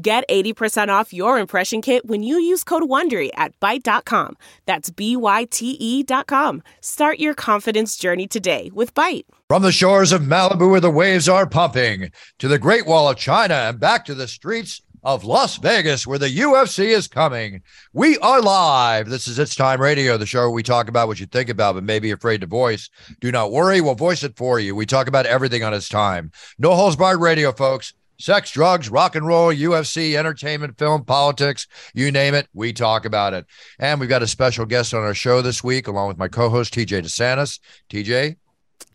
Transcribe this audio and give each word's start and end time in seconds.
Get 0.00 0.28
80% 0.28 0.90
off 0.90 1.12
your 1.12 1.40
impression 1.40 1.82
kit 1.82 2.06
when 2.06 2.22
you 2.22 2.38
use 2.38 2.62
code 2.62 2.84
WONDERY 2.84 3.30
at 3.34 3.58
Byte.com. 3.58 4.36
That's 4.64 4.90
B-Y-T-E 4.90 6.02
dot 6.04 6.28
com. 6.28 6.62
Start 6.80 7.18
your 7.18 7.34
confidence 7.34 7.96
journey 7.96 8.28
today 8.28 8.70
with 8.72 8.94
Byte. 8.94 9.24
From 9.48 9.62
the 9.62 9.72
shores 9.72 10.12
of 10.12 10.22
Malibu 10.22 10.70
where 10.70 10.78
the 10.78 10.88
waves 10.88 11.28
are 11.28 11.48
pumping, 11.48 12.12
to 12.38 12.46
the 12.46 12.60
Great 12.60 12.86
Wall 12.86 13.08
of 13.08 13.16
China 13.16 13.54
and 13.54 13.80
back 13.80 14.04
to 14.04 14.14
the 14.14 14.28
streets 14.28 14.82
of 15.02 15.24
Las 15.24 15.56
Vegas 15.56 16.06
where 16.06 16.18
the 16.18 16.28
UFC 16.28 16.90
is 16.90 17.08
coming. 17.08 17.62
We 17.92 18.18
are 18.18 18.40
live. 18.40 19.08
This 19.08 19.26
is 19.26 19.36
It's 19.40 19.56
Time 19.56 19.80
Radio, 19.80 20.16
the 20.16 20.26
show 20.26 20.42
where 20.42 20.50
we 20.50 20.62
talk 20.62 20.88
about 20.88 21.08
what 21.08 21.18
you 21.18 21.26
think 21.26 21.48
about 21.48 21.74
but 21.74 21.82
may 21.82 21.98
be 21.98 22.12
afraid 22.12 22.42
to 22.42 22.46
voice. 22.46 22.88
Do 23.20 23.32
not 23.32 23.50
worry, 23.50 23.80
we'll 23.80 23.96
voice 23.96 24.22
it 24.22 24.36
for 24.36 24.60
you. 24.60 24.76
We 24.76 24.86
talk 24.86 25.08
about 25.08 25.26
everything 25.26 25.64
on 25.64 25.74
It's 25.74 25.88
Time. 25.88 26.30
No 26.56 26.76
holds 26.76 26.94
barred 26.94 27.20
radio, 27.20 27.50
folks 27.50 27.94
sex, 28.18 28.50
drugs, 28.50 28.90
rock 28.90 29.14
and 29.14 29.26
roll, 29.26 29.52
UFC, 29.52 30.14
entertainment, 30.14 30.78
film, 30.78 31.04
politics, 31.04 31.66
you 31.94 32.10
name 32.10 32.34
it, 32.34 32.48
we 32.52 32.72
talk 32.72 33.04
about 33.04 33.34
it. 33.34 33.46
And 33.78 34.00
we've 34.00 34.08
got 34.08 34.22
a 34.22 34.26
special 34.26 34.66
guest 34.66 34.92
on 34.92 35.02
our 35.02 35.14
show 35.14 35.40
this 35.42 35.62
week, 35.62 35.86
along 35.86 36.08
with 36.08 36.18
my 36.18 36.28
co-host 36.28 36.74
TJ 36.74 37.02
De 37.02 37.02
Santis. 37.02 37.60
TJ, 37.90 38.36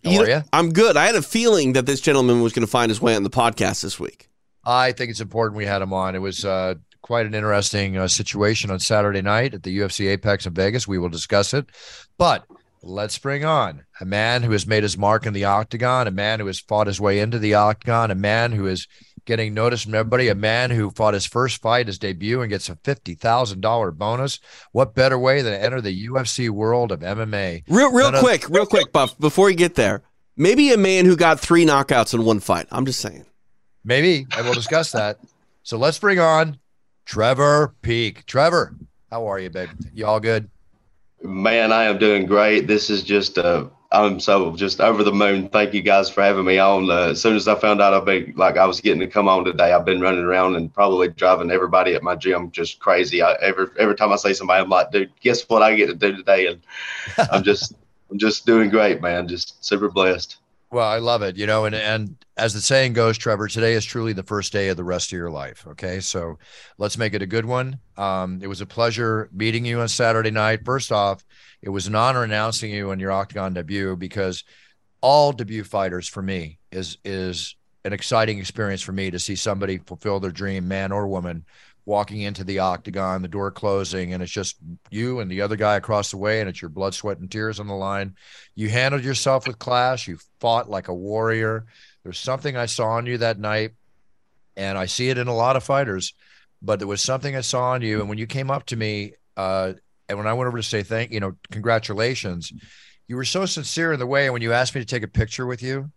how 0.03 0.11
you 0.11 0.21
are 0.21 0.29
you? 0.29 0.41
I'm 0.51 0.71
good. 0.71 0.97
I 0.97 1.05
had 1.05 1.15
a 1.15 1.21
feeling 1.21 1.73
that 1.73 1.85
this 1.85 2.01
gentleman 2.01 2.41
was 2.41 2.53
going 2.53 2.65
to 2.65 2.71
find 2.71 2.89
his 2.89 3.01
way 3.01 3.15
on 3.15 3.23
the 3.23 3.29
podcast 3.29 3.81
this 3.81 3.99
week. 3.99 4.29
I 4.65 4.91
think 4.91 5.11
it's 5.11 5.21
important 5.21 5.57
we 5.57 5.65
had 5.65 5.81
him 5.81 5.93
on. 5.93 6.15
It 6.15 6.19
was 6.19 6.45
uh, 6.45 6.75
quite 7.01 7.25
an 7.25 7.33
interesting 7.33 7.97
uh, 7.97 8.07
situation 8.07 8.71
on 8.71 8.79
Saturday 8.79 9.21
night 9.21 9.53
at 9.53 9.63
the 9.63 9.77
UFC 9.77 10.09
Apex 10.09 10.45
in 10.45 10.53
Vegas. 10.53 10.87
We 10.87 10.97
will 10.97 11.09
discuss 11.09 11.53
it, 11.53 11.67
but 12.17 12.45
let's 12.81 13.17
bring 13.17 13.45
on 13.45 13.83
a 14.01 14.05
man 14.05 14.43
who 14.43 14.51
has 14.51 14.67
made 14.67 14.83
his 14.83 14.97
mark 14.97 15.25
in 15.25 15.33
the 15.33 15.45
octagon, 15.45 16.07
a 16.07 16.11
man 16.11 16.39
who 16.39 16.47
has 16.47 16.59
fought 16.59 16.87
his 16.87 16.99
way 16.99 17.19
into 17.19 17.39
the 17.39 17.53
octagon, 17.53 18.11
a 18.11 18.15
man 18.15 18.51
who 18.51 18.67
is 18.67 18.87
getting 19.25 19.53
noticed 19.53 19.85
from 19.85 19.95
everybody, 19.95 20.27
a 20.27 20.35
man 20.35 20.69
who 20.71 20.89
fought 20.91 21.13
his 21.13 21.25
first 21.25 21.61
fight, 21.61 21.87
his 21.87 21.97
debut, 21.99 22.41
and 22.41 22.49
gets 22.49 22.69
a 22.69 22.75
$50,000 22.75 23.93
bonus. 23.97 24.39
What 24.71 24.95
better 24.95 25.17
way 25.17 25.41
than 25.41 25.53
to 25.53 25.63
enter 25.63 25.81
the 25.81 26.07
UFC 26.07 26.49
world 26.49 26.91
of 26.91 26.99
MMA? 27.01 27.63
Real, 27.67 27.91
real 27.91 28.11
None 28.11 28.21
quick, 28.21 28.45
of- 28.45 28.51
real 28.51 28.65
quick, 28.65 28.91
Buff, 28.91 29.17
before 29.19 29.49
you 29.49 29.55
get 29.55 29.75
there, 29.75 30.03
maybe 30.35 30.71
a 30.73 30.77
man 30.77 31.05
who 31.05 31.15
got 31.15 31.39
three 31.39 31.65
knockouts 31.65 32.13
in 32.13 32.25
one 32.25 32.39
fight. 32.39 32.67
I'm 32.71 32.85
just 32.85 32.99
saying. 32.99 33.25
Maybe, 33.85 34.25
and 34.35 34.45
we'll 34.45 34.53
discuss 34.53 34.91
that. 34.93 35.17
So 35.63 35.77
let's 35.77 35.99
bring 35.99 36.19
on 36.19 36.57
Trevor 37.05 37.75
Peek. 37.81 38.25
Trevor, 38.25 38.75
how 39.11 39.27
are 39.27 39.39
you, 39.39 39.49
babe? 39.49 39.69
You 39.93 40.05
all 40.05 40.19
good? 40.19 40.49
Man, 41.21 41.71
I 41.71 41.85
am 41.85 41.97
doing 41.99 42.25
great. 42.25 42.67
This 42.67 42.89
is 42.89 43.03
just 43.03 43.37
a 43.37 43.69
I'm 43.93 44.19
so 44.19 44.55
just 44.55 44.81
over 44.81 45.03
the 45.03 45.13
moon. 45.13 45.49
Thank 45.49 45.75
you 45.75 45.83
guys 45.83 46.09
for 46.09 46.23
having 46.23 46.45
me 46.45 46.57
on. 46.57 46.89
Uh, 46.89 47.09
as 47.11 47.21
soon 47.21 47.35
as 47.35 47.47
I 47.47 47.53
found 47.53 47.79
out 47.79 47.93
I've 47.93 48.05
been 48.05 48.33
like 48.35 48.57
I 48.57 48.65
was 48.65 48.81
getting 48.81 48.99
to 49.01 49.07
come 49.07 49.27
on 49.27 49.45
today, 49.45 49.71
I've 49.71 49.85
been 49.85 50.01
running 50.01 50.23
around 50.23 50.55
and 50.55 50.73
probably 50.73 51.09
driving 51.09 51.51
everybody 51.51 51.93
at 51.93 52.01
my 52.01 52.15
gym 52.15 52.49
just 52.49 52.79
crazy. 52.79 53.21
I, 53.21 53.33
every 53.35 53.67
every 53.77 53.95
time 53.95 54.11
I 54.11 54.15
see 54.15 54.33
somebody, 54.33 54.63
I'm 54.63 54.69
like, 54.69 54.91
dude, 54.91 55.11
guess 55.21 55.47
what 55.47 55.61
I 55.61 55.75
get 55.75 55.87
to 55.87 55.93
do 55.93 56.15
today? 56.15 56.47
And 56.47 56.61
I'm 57.31 57.43
just 57.43 57.75
I'm 58.11 58.17
just 58.17 58.47
doing 58.47 58.71
great, 58.71 58.99
man. 58.99 59.27
Just 59.27 59.63
super 59.63 59.89
blessed. 59.89 60.37
Well, 60.73 60.89
I 60.89 60.97
love 60.97 61.21
it. 61.21 61.37
You 61.37 61.45
know, 61.45 61.65
and 61.65 61.75
and 61.75 62.15
as 62.35 62.55
the 62.55 62.59
saying 62.59 62.93
goes, 62.93 63.15
Trevor, 63.15 63.47
today 63.47 63.73
is 63.73 63.85
truly 63.85 64.11
the 64.11 64.23
first 64.23 64.51
day 64.51 64.69
of 64.69 64.75
the 64.75 64.83
rest 64.83 65.11
of 65.11 65.17
your 65.17 65.29
life. 65.29 65.67
Okay, 65.67 65.99
so 65.99 66.39
let's 66.79 66.97
make 66.97 67.13
it 67.13 67.21
a 67.21 67.27
good 67.27 67.45
one. 67.45 67.77
Um, 67.95 68.39
it 68.41 68.47
was 68.47 68.59
a 68.59 68.65
pleasure 68.65 69.29
meeting 69.31 69.65
you 69.65 69.81
on 69.81 69.87
Saturday 69.87 70.31
night. 70.31 70.65
First 70.65 70.91
off 70.91 71.23
it 71.61 71.69
was 71.69 71.85
an 71.85 71.93
honor 71.93 72.23
announcing 72.23 72.71
you 72.71 72.89
on 72.89 72.99
your 72.99 73.11
Octagon 73.11 73.53
debut 73.53 73.95
because 73.95 74.43
all 74.99 75.31
debut 75.31 75.63
fighters 75.63 76.09
for 76.09 76.23
me 76.23 76.57
is 76.71 76.97
is 77.05 77.55
an 77.85 77.93
exciting 77.93 78.39
experience 78.39 78.81
for 78.81 78.93
me 78.93 79.11
to 79.11 79.19
see 79.19 79.35
somebody 79.35 79.77
fulfill 79.77 80.19
their 80.19 80.31
dream, 80.31 80.67
man 80.67 80.91
or 80.91 81.05
woman, 81.05 81.45
walking 81.85 82.21
into 82.21 82.43
the 82.43 82.59
octagon, 82.59 83.21
the 83.21 83.27
door 83.27 83.51
closing, 83.51 84.13
and 84.13 84.23
it's 84.23 84.31
just 84.31 84.57
you 84.89 85.19
and 85.19 85.29
the 85.29 85.41
other 85.41 85.55
guy 85.55 85.75
across 85.75 86.11
the 86.11 86.17
way, 86.17 86.39
and 86.39 86.49
it's 86.49 86.61
your 86.61 86.69
blood, 86.69 86.93
sweat, 86.93 87.19
and 87.19 87.29
tears 87.29 87.59
on 87.59 87.67
the 87.67 87.73
line. 87.73 88.15
You 88.55 88.69
handled 88.69 89.03
yourself 89.03 89.47
with 89.47 89.59
class. 89.59 90.07
You 90.07 90.17
fought 90.39 90.69
like 90.69 90.87
a 90.87 90.93
warrior. 90.93 91.65
There's 92.03 92.19
something 92.19 92.55
I 92.55 92.67
saw 92.67 92.91
on 92.91 93.05
you 93.05 93.17
that 93.17 93.39
night, 93.39 93.71
and 94.55 94.77
I 94.77 94.85
see 94.85 95.09
it 95.09 95.17
in 95.17 95.27
a 95.27 95.35
lot 95.35 95.55
of 95.55 95.63
fighters, 95.63 96.13
but 96.61 96.79
there 96.79 96.87
was 96.87 97.01
something 97.01 97.35
I 97.35 97.41
saw 97.41 97.71
on 97.71 97.81
you. 97.81 97.99
And 97.99 98.09
when 98.09 98.17
you 98.17 98.27
came 98.27 98.49
up 98.49 98.65
to 98.67 98.75
me, 98.75 99.13
uh, 99.35 99.73
and 100.07 100.17
when 100.17 100.27
I 100.27 100.33
went 100.33 100.47
over 100.47 100.57
to 100.57 100.63
say 100.63 100.83
thank 100.83 101.11
you 101.11 101.19
know 101.19 101.35
congratulations, 101.51 102.53
you 103.07 103.15
were 103.15 103.25
so 103.25 103.45
sincere 103.45 103.93
in 103.93 103.99
the 103.99 104.07
way. 104.07 104.25
And 104.25 104.33
when 104.33 104.41
you 104.41 104.53
asked 104.53 104.75
me 104.75 104.81
to 104.81 104.87
take 104.87 105.03
a 105.03 105.07
picture 105.07 105.45
with 105.45 105.61
you, 105.61 105.91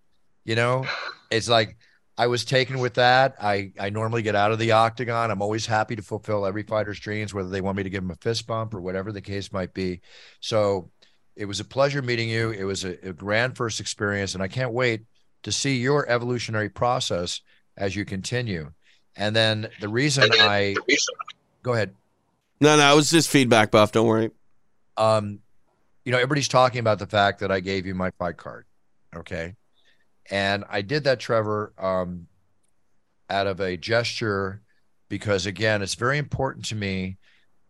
you 0.45 0.55
know, 0.55 0.85
it's 1.31 1.49
like 1.49 1.77
I 2.19 2.29
was 2.29 2.45
taken 2.45 2.79
with 2.79 2.95
that. 2.95 3.37
I 3.41 3.73
I 3.79 3.91
normally 3.91 4.23
get 4.23 4.35
out 4.35 4.53
of 4.53 4.59
the 4.59 4.73
octagon. 4.73 5.31
I'm 5.31 5.43
always 5.43 5.67
happy 5.67 5.97
to 5.97 6.03
fulfill 6.03 6.47
every 6.47 6.63
fighter's 6.63 6.99
dreams, 6.99 7.35
whether 7.35 7.49
they 7.49 7.61
want 7.61 7.77
me 7.77 7.83
to 7.83 7.91
give 7.91 8.03
them 8.03 8.11
a 8.11 8.17
fist 8.17 8.47
bump 8.47 8.75
or 8.75 8.81
whatever 8.81 9.13
the 9.13 9.21
case 9.21 9.53
might 9.53 9.75
be. 9.75 10.01
So 10.41 10.91
it 11.35 11.45
was 11.45 11.61
a 11.61 11.65
pleasure 11.65 12.01
meeting 12.01 12.29
you. 12.29 12.51
It 12.51 12.65
was 12.65 12.85
a, 12.85 13.09
a 13.09 13.13
grand 13.13 13.57
first 13.57 13.81
experience, 13.81 14.35
and 14.35 14.43
I 14.43 14.49
can't 14.49 14.73
wait 14.73 15.03
to 15.43 15.53
see 15.53 15.77
your 15.77 16.09
evolutionary 16.09 16.71
process 16.71 17.43
as 17.77 17.95
you 17.95 18.05
continue. 18.05 18.73
And 19.17 19.37
then 19.37 19.69
the 19.81 19.89
reason 19.89 20.31
I 20.33 20.77
go 21.63 21.75
ahead. 21.75 21.95
No, 22.61 22.77
no, 22.77 22.93
it 22.93 22.97
was 22.97 23.11
just 23.11 23.29
feedback, 23.29 23.71
Buff. 23.71 23.93
Don't 23.93 24.07
worry. 24.07 24.31
Um, 24.97 25.41
you 26.05 26.13
know, 26.13 26.19
everybody's 26.19 26.49
talking 26.49 26.81
about 26.81 26.99
the 26.99 27.07
fact 27.07 27.41
that 27.41 27.53
I 27.53 27.61
gave 27.61 27.85
you 27.85 27.95
my 27.95 28.11
fight 28.13 28.39
card. 28.39 28.65
Okay. 29.15 29.55
And 30.31 30.65
I 30.69 30.83
did 30.83 31.05
that, 31.05 31.21
Trevor, 31.21 31.73
um, 31.79 32.27
out 33.31 33.47
of 33.47 33.61
a 33.61 33.77
gesture 33.77 34.63
because, 35.09 35.47
again, 35.47 35.83
it's 35.83 35.95
very 35.95 36.19
important 36.19 36.65
to 36.67 36.75
me 36.75 37.19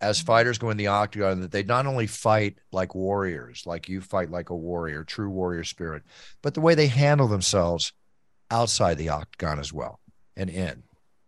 as 0.00 0.20
fighters 0.20 0.58
go 0.58 0.70
in 0.70 0.76
the 0.76 0.88
octagon 0.88 1.40
that 1.40 1.50
they 1.50 1.62
not 1.62 1.86
only 1.86 2.06
fight 2.06 2.58
like 2.72 2.94
warriors, 2.94 3.62
like 3.66 3.88
you 3.88 4.00
fight 4.00 4.30
like 4.30 4.50
a 4.50 4.56
warrior, 4.56 5.04
true 5.04 5.30
warrior 5.30 5.64
spirit, 5.64 6.02
but 6.42 6.54
the 6.54 6.60
way 6.60 6.74
they 6.74 6.86
handle 6.86 7.28
themselves 7.28 7.92
outside 8.50 8.98
the 8.98 9.08
octagon 9.08 9.58
as 9.58 9.72
well 9.72 10.00
and 10.36 10.50
in. 10.50 10.82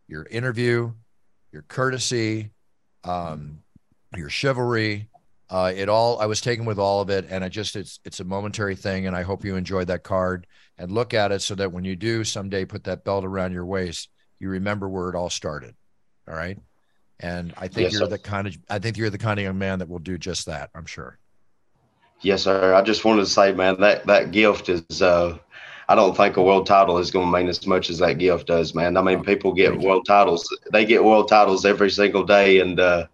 Your 0.07 0.27
interview, 0.31 0.93
your 1.53 1.63
courtesy, 1.63 2.51
um, 3.05 3.61
your 4.17 4.31
chivalry. 4.31 5.09
Uh, 5.51 5.73
it 5.75 5.89
all 5.89 6.21
I 6.21 6.27
was 6.27 6.43
taken 6.43 6.67
with 6.67 6.79
all 6.79 7.01
of 7.01 7.09
it, 7.09 7.27
and 7.31 7.43
I 7.43 7.49
just 7.49 7.75
it's 7.75 8.01
it's 8.05 8.21
a 8.21 8.25
momentary 8.25 8.77
thing, 8.77 9.07
and 9.07 9.17
I 9.17 9.23
hope 9.23 9.45
you 9.45 9.57
enjoyed 9.57 9.87
that 9.89 10.03
card 10.03 10.47
and 10.79 10.93
look 10.93 11.15
at 11.15 11.33
it 11.33 11.43
so 11.43 11.55
that 11.57 11.73
when 11.73 11.85
you 11.85 11.97
do 11.97 12.25
someday 12.25 12.65
put 12.65 12.85
that 12.85 13.05
belt 13.05 13.25
around 13.25 13.53
your 13.53 13.67
waist, 13.67 14.09
you 14.39 14.49
remember 14.49 14.89
where 14.89 15.09
it 15.09 15.15
all 15.15 15.31
started. 15.31 15.75
All 16.29 16.35
right, 16.35 16.59
and 17.21 17.53
I 17.57 17.69
think 17.69 17.87
yes, 17.87 17.93
you're 17.93 18.03
sir. 18.03 18.09
the 18.09 18.19
kind 18.19 18.47
of 18.47 18.57
I 18.69 18.79
think 18.79 18.97
you're 18.97 19.11
the 19.11 19.19
kind 19.19 19.39
of 19.39 19.45
young 19.45 19.59
man 19.59 19.81
that 19.81 19.89
will 19.89 19.99
do 19.99 20.19
just 20.19 20.47
that. 20.47 20.71
I'm 20.75 20.87
sure. 20.87 21.19
Yes, 22.21 22.43
sir. 22.43 22.75
I 22.75 22.83
just 22.83 23.05
wanted 23.05 23.21
to 23.21 23.31
say, 23.31 23.53
man, 23.53 23.81
that 23.81 24.07
that 24.07 24.31
gift 24.31 24.69
is. 24.69 25.03
Uh, 25.03 25.39
I 25.91 25.95
don't 25.95 26.15
think 26.15 26.37
a 26.37 26.43
world 26.43 26.67
title 26.67 26.99
is 26.99 27.11
going 27.11 27.27
to 27.27 27.33
mean 27.33 27.49
as 27.49 27.67
much 27.67 27.89
as 27.89 27.99
that 27.99 28.19
gift 28.19 28.47
does, 28.47 28.75
man. 28.75 28.99
I 28.99 29.03
mean, 29.03 29.25
people 29.25 29.55
get 29.55 29.79
world 29.79 30.05
titles. 30.07 30.47
They 30.71 30.85
get 30.85 31.03
world 31.03 31.29
titles 31.29 31.65
every 31.65 31.91
single 31.91 32.25
day, 32.25 32.61
and 32.61 32.79
uh, 32.79 33.07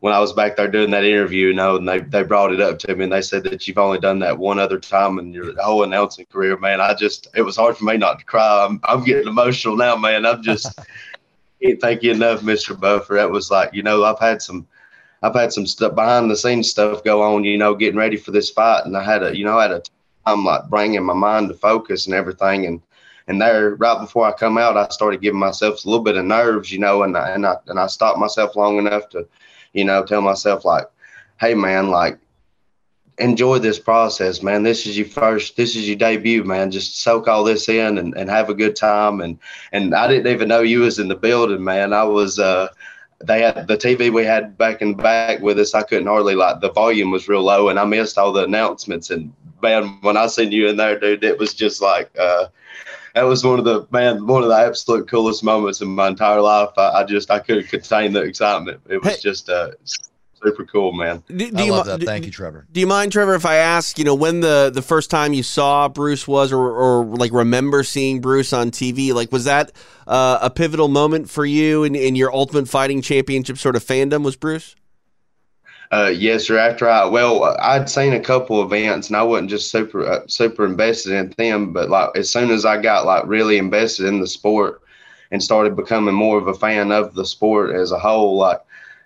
when 0.00 0.14
I 0.14 0.18
was 0.18 0.32
back 0.32 0.56
there 0.56 0.66
doing 0.66 0.90
that 0.90 1.04
interview, 1.04 1.48
you 1.48 1.54
know, 1.54 1.76
and 1.76 1.86
they, 1.86 2.00
they 2.00 2.22
brought 2.22 2.52
it 2.52 2.60
up 2.60 2.78
to 2.80 2.96
me 2.96 3.04
and 3.04 3.12
they 3.12 3.20
said 3.20 3.44
that 3.44 3.68
you've 3.68 3.78
only 3.78 3.98
done 3.98 4.18
that 4.20 4.38
one 4.38 4.58
other 4.58 4.78
time 4.78 5.18
in 5.18 5.32
your 5.32 5.54
whole 5.62 5.84
announcing 5.84 6.24
career, 6.26 6.56
man. 6.56 6.80
I 6.80 6.94
just, 6.94 7.28
it 7.34 7.42
was 7.42 7.56
hard 7.56 7.76
for 7.76 7.84
me 7.84 7.98
not 7.98 8.18
to 8.18 8.24
cry. 8.24 8.66
I'm, 8.66 8.80
I'm 8.84 9.04
getting 9.04 9.28
emotional 9.28 9.76
now, 9.76 9.96
man. 9.96 10.24
I'm 10.24 10.42
just, 10.42 10.78
can't 11.62 11.80
thank 11.80 12.02
you 12.02 12.12
enough, 12.12 12.40
Mr. 12.40 12.78
Buffer. 12.78 13.14
That 13.14 13.30
was 13.30 13.50
like, 13.50 13.74
you 13.74 13.82
know, 13.82 14.02
I've 14.04 14.18
had 14.18 14.40
some, 14.40 14.66
I've 15.22 15.34
had 15.34 15.52
some 15.52 15.66
stuff 15.66 15.94
behind 15.94 16.30
the 16.30 16.36
scenes 16.36 16.70
stuff 16.70 17.04
go 17.04 17.22
on, 17.22 17.44
you 17.44 17.58
know, 17.58 17.74
getting 17.74 17.98
ready 17.98 18.16
for 18.16 18.30
this 18.30 18.48
fight. 18.48 18.86
And 18.86 18.96
I 18.96 19.02
had 19.02 19.22
a, 19.22 19.36
you 19.36 19.44
know, 19.44 19.58
I 19.58 19.62
had 19.62 19.72
a 19.72 19.82
time 20.26 20.46
like 20.46 20.70
bringing 20.70 21.04
my 21.04 21.12
mind 21.12 21.48
to 21.48 21.54
focus 21.54 22.06
and 22.06 22.14
everything. 22.14 22.64
And, 22.64 22.80
and 23.26 23.38
there, 23.38 23.74
right 23.74 24.00
before 24.00 24.24
I 24.24 24.32
come 24.32 24.56
out, 24.56 24.78
I 24.78 24.88
started 24.88 25.20
giving 25.20 25.38
myself 25.38 25.84
a 25.84 25.88
little 25.90 26.02
bit 26.02 26.16
of 26.16 26.24
nerves, 26.24 26.72
you 26.72 26.78
know, 26.78 27.02
and 27.02 27.14
I, 27.18 27.32
and 27.32 27.46
I, 27.46 27.56
and 27.66 27.78
I 27.78 27.86
stopped 27.86 28.18
myself 28.18 28.56
long 28.56 28.78
enough 28.78 29.10
to, 29.10 29.28
you 29.72 29.84
know, 29.84 30.04
tell 30.04 30.20
myself 30.20 30.64
like, 30.64 30.86
hey 31.40 31.54
man, 31.54 31.90
like 31.90 32.18
enjoy 33.18 33.58
this 33.58 33.78
process, 33.78 34.42
man. 34.42 34.62
This 34.62 34.86
is 34.86 34.96
your 34.96 35.06
first, 35.06 35.56
this 35.56 35.76
is 35.76 35.86
your 35.86 35.96
debut, 35.96 36.42
man. 36.42 36.70
Just 36.70 37.00
soak 37.00 37.28
all 37.28 37.44
this 37.44 37.68
in 37.68 37.98
and, 37.98 38.16
and 38.16 38.30
have 38.30 38.48
a 38.48 38.54
good 38.54 38.76
time. 38.76 39.20
And 39.20 39.38
and 39.72 39.94
I 39.94 40.08
didn't 40.08 40.32
even 40.32 40.48
know 40.48 40.60
you 40.60 40.80
was 40.80 40.98
in 40.98 41.08
the 41.08 41.16
building, 41.16 41.62
man. 41.62 41.92
I 41.92 42.04
was 42.04 42.38
uh 42.38 42.68
they 43.22 43.42
had 43.42 43.68
the 43.68 43.76
TV 43.76 44.12
we 44.12 44.24
had 44.24 44.56
back 44.56 44.80
the 44.80 44.94
back 44.94 45.40
with 45.40 45.58
us. 45.58 45.74
I 45.74 45.82
couldn't 45.82 46.06
hardly 46.06 46.34
like 46.34 46.60
the 46.60 46.72
volume 46.72 47.10
was 47.10 47.28
real 47.28 47.42
low, 47.42 47.68
and 47.68 47.78
I 47.78 47.84
missed 47.84 48.18
all 48.18 48.32
the 48.32 48.44
announcements. 48.44 49.10
And 49.10 49.32
man, 49.62 49.98
when 50.00 50.16
I 50.16 50.26
seen 50.26 50.52
you 50.52 50.68
in 50.68 50.76
there, 50.76 50.98
dude, 50.98 51.22
it 51.22 51.38
was 51.38 51.54
just 51.54 51.82
like 51.82 52.10
uh, 52.18 52.46
that 53.14 53.22
was 53.22 53.44
one 53.44 53.58
of 53.58 53.64
the 53.64 53.86
man, 53.90 54.26
one 54.26 54.42
of 54.42 54.48
the 54.48 54.56
absolute 54.56 55.08
coolest 55.08 55.42
moments 55.44 55.80
in 55.80 55.88
my 55.88 56.08
entire 56.08 56.40
life. 56.40 56.70
I, 56.76 56.88
I 57.00 57.04
just 57.04 57.30
I 57.30 57.38
couldn't 57.40 57.68
contain 57.68 58.12
the 58.12 58.22
excitement. 58.22 58.80
It 58.88 59.02
was 59.02 59.14
Hey. 59.14 59.20
just 59.22 59.48
uh, 59.48 59.70
super 60.42 60.64
cool, 60.64 60.92
man. 60.92 61.22
Do, 61.28 61.50
do 61.50 61.58
I 61.58 61.62
you 61.64 61.72
love 61.72 61.86
mi- 61.86 61.92
that. 61.92 62.00
do- 62.00 62.06
Thank 62.06 62.24
you, 62.26 62.30
Trevor. 62.32 62.66
Do 62.72 62.80
you 62.80 62.86
mind, 62.86 63.12
Trevor, 63.12 63.34
if 63.34 63.44
I 63.44 63.56
ask, 63.56 63.98
you 63.98 64.04
know, 64.04 64.14
when 64.14 64.40
the 64.40 64.70
the 64.72 64.82
first 64.82 65.10
time 65.10 65.32
you 65.32 65.42
saw 65.42 65.88
Bruce 65.88 66.26
was, 66.26 66.52
or 66.52 66.70
or 66.70 67.04
like 67.04 67.32
remember 67.32 67.82
seeing 67.82 68.20
Bruce 68.20 68.52
on 68.52 68.70
TV? 68.70 69.12
Like, 69.12 69.32
was 69.32 69.44
that 69.44 69.72
uh, 70.06 70.38
a 70.40 70.50
pivotal 70.50 70.88
moment 70.88 71.28
for 71.30 71.44
you 71.44 71.84
in, 71.84 71.94
in 71.94 72.16
your 72.16 72.34
Ultimate 72.34 72.68
Fighting 72.68 73.02
Championship 73.02 73.58
sort 73.58 73.76
of 73.76 73.84
fandom? 73.84 74.22
Was 74.24 74.36
Bruce? 74.36 74.76
Uh, 75.92 76.12
yes, 76.14 76.46
sir. 76.46 76.56
After 76.56 76.88
I, 76.88 77.04
well, 77.04 77.56
I'd 77.60 77.90
seen 77.90 78.12
a 78.12 78.20
couple 78.20 78.62
events 78.62 79.08
and 79.08 79.16
I 79.16 79.24
wasn't 79.24 79.50
just 79.50 79.72
super, 79.72 80.06
uh, 80.06 80.20
super 80.28 80.64
invested 80.64 81.12
in 81.14 81.30
them. 81.30 81.72
But 81.72 81.90
like, 81.90 82.10
as 82.16 82.30
soon 82.30 82.50
as 82.50 82.64
I 82.64 82.80
got 82.80 83.06
like 83.06 83.26
really 83.26 83.58
invested 83.58 84.06
in 84.06 84.20
the 84.20 84.26
sport 84.26 84.82
and 85.32 85.42
started 85.42 85.74
becoming 85.74 86.14
more 86.14 86.38
of 86.38 86.46
a 86.46 86.54
fan 86.54 86.92
of 86.92 87.14
the 87.14 87.24
sport 87.26 87.74
as 87.74 87.90
a 87.90 87.98
whole, 87.98 88.36
like, 88.36 88.60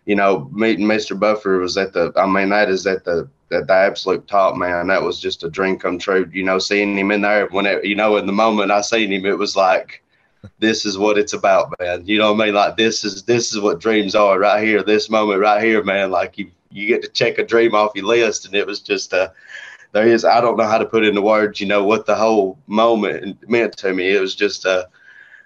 you 0.04 0.14
know, 0.14 0.50
meeting 0.52 0.84
Mr. 0.86 1.18
Buffer 1.18 1.58
was 1.58 1.78
at 1.78 1.94
the, 1.94 2.12
I 2.16 2.26
mean, 2.26 2.50
that 2.50 2.68
is 2.68 2.86
at 2.86 3.04
the, 3.04 3.30
at 3.50 3.66
the 3.66 3.72
absolute 3.72 4.28
top, 4.28 4.54
man. 4.54 4.88
That 4.88 5.02
was 5.02 5.18
just 5.18 5.42
a 5.42 5.48
dream 5.48 5.78
come 5.78 5.98
true. 5.98 6.28
You 6.34 6.44
know, 6.44 6.58
seeing 6.58 6.98
him 6.98 7.10
in 7.10 7.22
there 7.22 7.46
when 7.46 7.64
it, 7.64 7.86
you 7.86 7.94
know, 7.94 8.18
in 8.18 8.26
the 8.26 8.32
moment 8.32 8.70
I 8.70 8.82
seen 8.82 9.10
him, 9.10 9.24
it 9.24 9.38
was 9.38 9.56
like, 9.56 10.02
this 10.58 10.84
is 10.84 10.98
what 10.98 11.16
it's 11.16 11.32
about, 11.32 11.74
man. 11.80 12.04
You 12.04 12.18
know 12.18 12.34
what 12.34 12.42
I 12.42 12.46
mean? 12.46 12.54
Like 12.54 12.76
this 12.76 13.02
is 13.02 13.22
this 13.22 13.54
is 13.54 13.60
what 13.60 13.80
dreams 13.80 14.14
are 14.14 14.38
right 14.38 14.62
here, 14.62 14.82
this 14.82 15.08
moment 15.08 15.40
right 15.40 15.64
here, 15.64 15.82
man. 15.82 16.10
Like 16.10 16.36
you 16.36 16.50
you 16.74 16.86
get 16.88 17.02
to 17.02 17.08
check 17.08 17.38
a 17.38 17.44
dream 17.44 17.74
off 17.74 17.92
your 17.94 18.06
list, 18.06 18.44
and 18.46 18.54
it 18.54 18.66
was 18.66 18.80
just 18.80 19.14
uh 19.14 19.28
there 19.92 20.06
is 20.08 20.24
I 20.24 20.40
don't 20.40 20.58
know 20.58 20.66
how 20.66 20.78
to 20.78 20.84
put 20.84 21.04
into 21.04 21.22
words, 21.22 21.60
you 21.60 21.66
know, 21.66 21.84
what 21.84 22.04
the 22.04 22.16
whole 22.16 22.58
moment 22.66 23.48
meant 23.48 23.76
to 23.78 23.94
me. 23.94 24.14
It 24.14 24.20
was 24.20 24.34
just 24.34 24.66
uh 24.66 24.84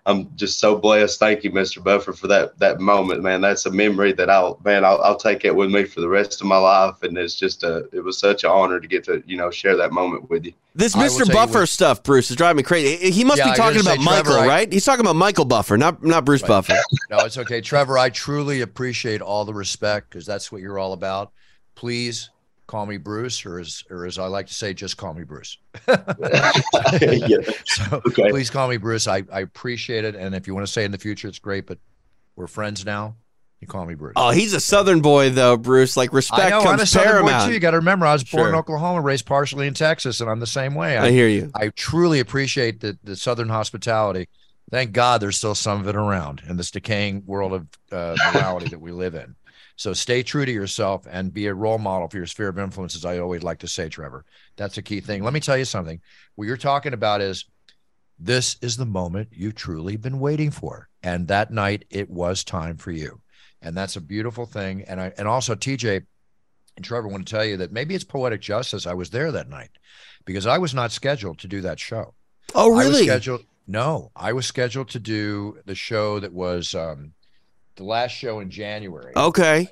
I'm 0.08 0.34
just 0.36 0.58
so 0.58 0.74
blessed. 0.74 1.18
Thank 1.20 1.44
you, 1.44 1.50
Mr. 1.50 1.84
Buffer, 1.84 2.14
for 2.14 2.28
that 2.28 2.58
that 2.58 2.80
moment, 2.80 3.22
man. 3.22 3.42
That's 3.42 3.66
a 3.66 3.70
memory 3.70 4.12
that 4.14 4.30
I'll 4.30 4.58
man, 4.64 4.82
I'll, 4.82 5.00
I'll 5.02 5.16
take 5.18 5.44
it 5.44 5.54
with 5.54 5.70
me 5.70 5.84
for 5.84 6.00
the 6.00 6.08
rest 6.08 6.40
of 6.40 6.46
my 6.46 6.56
life. 6.56 7.02
And 7.02 7.16
it's 7.18 7.34
just 7.34 7.62
a 7.62 7.86
it 7.92 8.00
was 8.02 8.18
such 8.18 8.42
an 8.42 8.50
honor 8.50 8.80
to 8.80 8.88
get 8.88 9.04
to 9.04 9.22
you 9.26 9.36
know 9.36 9.50
share 9.50 9.76
that 9.76 9.92
moment 9.92 10.30
with 10.30 10.46
you. 10.46 10.54
This 10.74 10.96
I 10.96 11.06
Mr. 11.08 11.30
Buffer 11.30 11.60
what- 11.60 11.68
stuff, 11.68 12.02
Bruce, 12.02 12.30
is 12.30 12.36
driving 12.36 12.56
me 12.56 12.62
crazy. 12.62 13.10
He 13.10 13.22
must 13.22 13.38
Yeah, 13.38 13.50
be 13.50 13.56
talking 13.56 13.82
gotta 13.82 13.92
about 13.96 14.04
Michael, 14.04 14.32
Trevor, 14.32 14.38
I- 14.38 14.46
right? 14.46 14.72
He's 14.72 14.84
talking 14.86 15.04
about 15.04 15.16
Michael 15.16 15.44
Buffer, 15.44 15.76
not 15.76 16.02
not 16.02 16.24
Bruce 16.24 16.40
Right. 16.42 16.48
Buffer. 16.48 16.74
No, 17.10 17.18
it's 17.20 17.36
okay, 17.38 17.60
Trevor. 17.60 17.98
I 17.98 18.08
truly 18.08 18.62
appreciate 18.62 19.20
all 19.20 19.44
the 19.44 19.54
respect 19.54 20.08
because 20.10 20.24
that's 20.24 20.50
what 20.50 20.62
you're 20.62 20.78
all 20.78 20.92
about. 20.94 21.32
Please 21.74 22.30
call 22.68 22.86
me 22.86 22.98
Bruce, 22.98 23.44
or 23.44 23.58
as 23.58 23.82
or 23.90 24.06
as 24.06 24.18
I 24.18 24.26
like 24.26 24.46
to 24.46 24.54
say, 24.54 24.72
just 24.72 24.96
call 24.96 25.12
me 25.14 25.24
Bruce. 25.24 25.58
yeah. 25.88 27.40
So 27.64 28.00
Okay. 28.06 28.30
please 28.30 28.50
call 28.50 28.68
me 28.68 28.76
Bruce. 28.76 29.08
I, 29.08 29.24
I 29.32 29.40
appreciate 29.40 30.04
it, 30.04 30.14
and 30.14 30.34
if 30.36 30.46
you 30.46 30.54
want 30.54 30.66
to 30.66 30.72
say 30.72 30.84
in 30.84 30.92
the 30.92 30.98
future, 30.98 31.26
it's 31.26 31.40
great. 31.40 31.66
But 31.66 31.78
we're 32.36 32.46
friends 32.46 32.84
now. 32.84 33.16
You 33.60 33.66
call 33.66 33.86
me 33.86 33.94
Bruce. 33.94 34.12
Oh, 34.14 34.30
he's 34.30 34.52
a 34.54 34.60
Southern 34.60 35.00
boy, 35.00 35.30
though, 35.30 35.56
Bruce. 35.56 35.96
Like 35.96 36.12
respect 36.12 36.40
I 36.46 36.50
know. 36.50 36.60
I'm 36.60 36.74
a 36.74 36.76
comes 36.78 36.90
Southern 36.90 37.22
boy 37.22 37.28
paramount. 37.28 37.48
too. 37.48 37.54
You 37.54 37.58
got 37.58 37.72
to 37.72 37.78
remember, 37.78 38.06
I 38.06 38.12
was 38.12 38.22
born 38.22 38.50
in 38.50 38.54
Oklahoma, 38.54 39.00
raised 39.00 39.26
partially 39.26 39.66
in 39.66 39.74
Texas, 39.74 40.20
and 40.20 40.30
I'm 40.30 40.38
the 40.38 40.46
same 40.46 40.76
way. 40.76 40.96
I 40.96 41.06
I, 41.06 41.10
hear 41.10 41.26
you. 41.26 41.50
I 41.56 41.70
truly 41.70 42.20
appreciate 42.20 42.78
the 42.80 42.96
the 43.02 43.16
Southern 43.16 43.48
hospitality. 43.48 44.28
Thank 44.70 44.92
God 44.92 45.20
there's 45.22 45.38
still 45.38 45.54
some 45.54 45.80
of 45.80 45.88
it 45.88 45.96
around 45.96 46.42
in 46.46 46.58
this 46.58 46.70
decaying 46.70 47.24
world 47.26 47.52
of 47.54 47.66
uh, 47.90 48.16
morality 48.32 48.66
that 48.68 48.78
we 48.80 48.92
live 48.92 49.14
in. 49.14 49.34
So 49.78 49.92
stay 49.92 50.24
true 50.24 50.44
to 50.44 50.50
yourself 50.50 51.06
and 51.08 51.32
be 51.32 51.46
a 51.46 51.54
role 51.54 51.78
model 51.78 52.08
for 52.08 52.16
your 52.16 52.26
sphere 52.26 52.48
of 52.48 52.58
influence, 52.58 52.96
as 52.96 53.04
I 53.04 53.18
always 53.18 53.44
like 53.44 53.60
to 53.60 53.68
say, 53.68 53.88
Trevor. 53.88 54.24
That's 54.56 54.76
a 54.76 54.82
key 54.82 55.00
thing. 55.00 55.22
Let 55.22 55.32
me 55.32 55.38
tell 55.38 55.56
you 55.56 55.64
something. 55.64 56.00
What 56.34 56.48
you're 56.48 56.56
talking 56.56 56.94
about 56.94 57.20
is 57.20 57.44
this 58.18 58.56
is 58.60 58.76
the 58.76 58.84
moment 58.84 59.28
you've 59.30 59.54
truly 59.54 59.96
been 59.96 60.18
waiting 60.18 60.50
for. 60.50 60.88
And 61.04 61.28
that 61.28 61.52
night 61.52 61.84
it 61.90 62.10
was 62.10 62.42
time 62.42 62.76
for 62.76 62.90
you. 62.90 63.20
And 63.62 63.76
that's 63.76 63.94
a 63.94 64.00
beautiful 64.00 64.46
thing. 64.46 64.82
And 64.82 65.00
I 65.00 65.12
and 65.16 65.28
also 65.28 65.54
TJ 65.54 66.04
and 66.74 66.84
Trevor 66.84 67.06
want 67.06 67.28
to 67.28 67.32
tell 67.32 67.44
you 67.44 67.56
that 67.58 67.70
maybe 67.70 67.94
it's 67.94 68.02
poetic 68.02 68.40
justice. 68.40 68.84
I 68.84 68.94
was 68.94 69.10
there 69.10 69.30
that 69.30 69.48
night 69.48 69.70
because 70.24 70.44
I 70.44 70.58
was 70.58 70.74
not 70.74 70.90
scheduled 70.90 71.38
to 71.38 71.46
do 71.46 71.60
that 71.60 71.78
show. 71.78 72.14
Oh, 72.52 72.76
really? 72.76 73.04
scheduled. 73.04 73.44
No, 73.68 74.10
I 74.16 74.32
was 74.32 74.46
scheduled 74.46 74.88
to 74.90 74.98
do 74.98 75.58
the 75.66 75.76
show 75.76 76.18
that 76.18 76.32
was 76.32 76.74
um, 76.74 77.12
the 77.78 77.84
last 77.84 78.12
show 78.12 78.40
in 78.40 78.50
January. 78.50 79.12
Okay. 79.16 79.68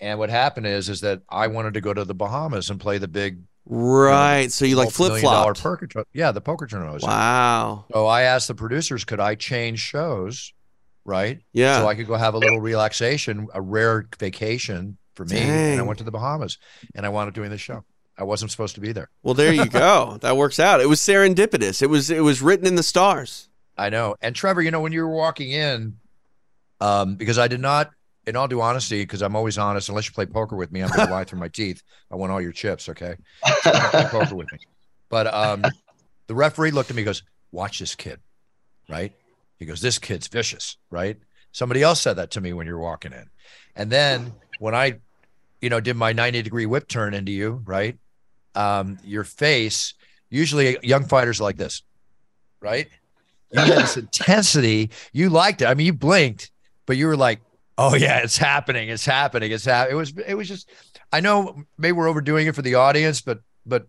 And 0.00 0.18
what 0.18 0.30
happened 0.30 0.66
is, 0.66 0.88
is 0.88 1.02
that 1.02 1.22
I 1.28 1.46
wanted 1.46 1.74
to 1.74 1.80
go 1.80 1.94
to 1.94 2.04
the 2.04 2.14
Bahamas 2.14 2.70
and 2.70 2.80
play 2.80 2.98
the 2.98 3.08
big 3.08 3.38
Right. 3.66 4.50
So 4.50 4.64
you 4.64 4.74
like 4.74 4.90
flip 4.90 5.20
flop. 5.20 5.56
Yeah, 6.12 6.32
the 6.32 6.40
poker 6.40 6.66
tournament. 6.66 6.94
Was 6.94 7.04
in. 7.04 7.08
Wow. 7.08 7.84
So 7.92 8.06
I 8.06 8.22
asked 8.22 8.48
the 8.48 8.54
producers, 8.54 9.04
could 9.04 9.20
I 9.20 9.36
change 9.36 9.78
shows, 9.78 10.52
right? 11.04 11.40
Yeah. 11.52 11.80
So 11.80 11.86
I 11.86 11.94
could 11.94 12.08
go 12.08 12.16
have 12.16 12.34
a 12.34 12.38
little 12.38 12.60
relaxation, 12.60 13.46
a 13.54 13.60
rare 13.60 14.08
vacation 14.18 14.96
for 15.14 15.24
me. 15.24 15.38
And 15.38 15.80
I 15.80 15.84
went 15.84 15.98
to 15.98 16.04
the 16.04 16.10
Bahamas, 16.10 16.58
and 16.94 17.06
I 17.06 17.10
wound 17.10 17.28
up 17.28 17.34
doing 17.34 17.50
the 17.50 17.58
show. 17.58 17.84
I 18.18 18.24
wasn't 18.24 18.50
supposed 18.50 18.74
to 18.74 18.80
be 18.80 18.92
there. 18.92 19.08
well, 19.22 19.34
there 19.34 19.52
you 19.52 19.66
go. 19.66 20.18
that 20.22 20.36
works 20.36 20.58
out. 20.58 20.80
It 20.80 20.88
was 20.88 21.00
serendipitous. 21.00 21.80
It 21.80 21.86
was 21.86 22.10
it 22.10 22.20
was 22.20 22.42
written 22.42 22.66
in 22.66 22.74
the 22.74 22.82
stars. 22.82 23.48
I 23.78 23.88
know. 23.88 24.16
And 24.20 24.34
Trevor, 24.34 24.60
you 24.62 24.70
know, 24.70 24.80
when 24.80 24.92
you 24.92 25.02
were 25.02 25.14
walking 25.14 25.52
in, 25.52 25.96
um, 26.80 27.16
because 27.16 27.38
I 27.38 27.48
did 27.48 27.60
not, 27.60 27.90
in 28.26 28.36
all 28.36 28.48
due 28.48 28.60
honesty, 28.60 29.02
because 29.02 29.22
I'm 29.22 29.36
always 29.36 29.58
honest, 29.58 29.88
unless 29.88 30.06
you 30.06 30.12
play 30.12 30.26
poker 30.26 30.56
with 30.56 30.70
me, 30.72 30.82
I'm 30.82 30.90
going 30.90 31.06
to 31.06 31.12
lie 31.12 31.24
through 31.24 31.40
my 31.40 31.48
teeth. 31.48 31.82
I 32.10 32.16
want 32.16 32.32
all 32.32 32.40
your 32.40 32.52
chips, 32.52 32.88
okay? 32.88 33.16
Play 33.62 34.04
poker 34.10 34.34
with 34.34 34.50
me. 34.52 34.58
But 35.08 35.32
um, 35.32 35.64
the 36.26 36.34
referee 36.34 36.70
looked 36.70 36.90
at 36.90 36.96
me, 36.96 37.02
goes, 37.02 37.22
"Watch 37.50 37.80
this 37.80 37.94
kid," 37.94 38.20
right? 38.88 39.12
He 39.58 39.66
goes, 39.66 39.80
"This 39.80 39.98
kid's 39.98 40.28
vicious," 40.28 40.76
right? 40.90 41.18
Somebody 41.52 41.82
else 41.82 42.00
said 42.00 42.14
that 42.14 42.30
to 42.32 42.40
me 42.40 42.52
when 42.52 42.66
you're 42.66 42.78
walking 42.78 43.12
in, 43.12 43.28
and 43.74 43.90
then 43.90 44.32
when 44.60 44.74
I, 44.74 45.00
you 45.60 45.68
know, 45.68 45.80
did 45.80 45.96
my 45.96 46.12
90 46.12 46.42
degree 46.42 46.66
whip 46.66 46.86
turn 46.86 47.12
into 47.12 47.32
you, 47.32 47.62
right? 47.64 47.98
Um, 48.54 48.98
your 49.04 49.24
face. 49.24 49.94
Usually, 50.28 50.78
young 50.84 51.06
fighters 51.06 51.40
like 51.40 51.56
this, 51.56 51.82
right? 52.60 52.88
You 53.50 53.60
had 53.62 53.78
this 53.78 53.96
intensity. 53.96 54.90
You 55.12 55.28
liked 55.28 55.62
it. 55.62 55.66
I 55.66 55.74
mean, 55.74 55.86
you 55.86 55.92
blinked, 55.92 56.52
but 56.90 56.96
you 56.96 57.06
were 57.06 57.16
like, 57.16 57.40
"Oh 57.78 57.94
yeah, 57.94 58.18
it's 58.18 58.36
happening. 58.36 58.88
It's 58.88 59.06
happening. 59.06 59.52
It's 59.52 59.64
happening." 59.64 59.94
It 59.94 60.00
was. 60.00 60.12
It 60.26 60.34
was 60.34 60.48
just. 60.48 60.68
I 61.12 61.20
know 61.20 61.62
maybe 61.78 61.92
we're 61.92 62.08
overdoing 62.08 62.48
it 62.48 62.56
for 62.56 62.62
the 62.62 62.74
audience, 62.74 63.20
but 63.20 63.38
but 63.64 63.86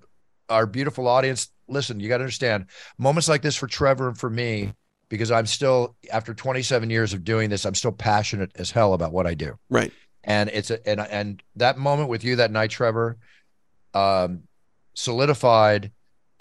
our 0.50 0.68
beautiful 0.68 1.08
audience, 1.08 1.50
listen. 1.68 2.00
You 2.00 2.10
got 2.10 2.20
to 2.20 2.24
understand 2.26 2.68
moments 3.00 3.28
like 3.28 3.42
this 3.42 3.56
for 3.56 3.66
Trevor 3.66 4.10
and 4.10 4.18
for 4.18 4.30
me, 4.30 4.74
because 5.10 5.32
I'm 5.32 5.48
still 5.48 5.96
after 6.14 6.36
27 6.36 6.92
years 6.92 7.14
of 7.14 7.24
doing 7.24 7.50
this, 7.50 7.66
I'm 7.66 7.74
still 7.74 7.92
passionate 7.92 8.52
as 8.56 8.70
hell 8.70 8.94
about 8.94 9.14
what 9.14 9.26
I 9.26 9.34
do 9.34 9.58
Right. 9.70 9.92
and 10.24 10.50
it's 10.52 10.70
a, 10.70 10.88
and 10.88 11.00
and 11.02 11.42
that 11.56 11.80
moment 11.80 12.08
with 12.10 12.24
you 12.24 12.36
that 12.36 12.52
night, 12.52 12.70
Trevor, 12.70 13.18
um, 13.96 14.44
solidified 14.94 15.92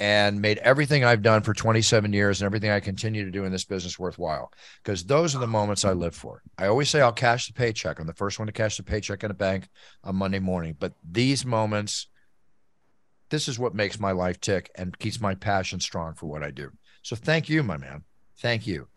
and 0.01 0.41
made 0.41 0.57
everything 0.59 1.05
I've 1.05 1.21
done 1.21 1.43
for 1.43 1.53
27 1.53 2.15
years 2.15 2.41
and 2.41 2.47
everything 2.47 2.71
I 2.71 2.81
continue 2.81 3.23
to 3.23 3.31
do 3.31 3.45
in 3.45 3.53
this 3.53 3.67
business 3.67 3.99
worthwhile. 3.99 4.51
Because 4.83 5.05
those 5.05 5.37
are 5.37 5.41
the 5.41 5.47
moments 5.47 5.85
I 5.85 5.93
live 5.93 6.15
for. 6.15 6.43
I 6.57 6.69
always 6.69 6.89
say 6.89 7.03
I'll 7.03 7.13
cash 7.13 7.47
the 7.47 7.53
paycheck. 7.53 8.01
I'm 8.01 8.07
the 8.07 8.15
first 8.15 8.39
one 8.39 8.47
to 8.47 8.53
cash 8.53 8.79
the 8.79 8.83
paycheck 8.83 9.23
in 9.23 9.31
a 9.31 9.35
bank 9.35 9.69
on 10.03 10.17
Monday 10.17 10.39
morning. 10.39 10.75
But 10.79 10.95
these 11.09 11.45
moments, 11.45 12.07
this 13.29 13.47
is 13.47 13.59
what 13.59 13.75
makes 13.75 14.01
my 14.01 14.13
life 14.13 14.41
tick 14.41 14.71
and 14.75 14.99
keeps 14.99 15.21
my 15.21 15.35
passion 15.35 15.81
strong 15.81 16.15
for 16.15 16.27
what 16.27 16.43
I 16.43 16.51
do. 16.51 16.71
So 17.03 17.15
thank 17.15 17.51
you, 17.51 17.63
my 17.63 17.77
man. 17.77 18.05
Thank 18.39 18.67
you. 18.67 18.89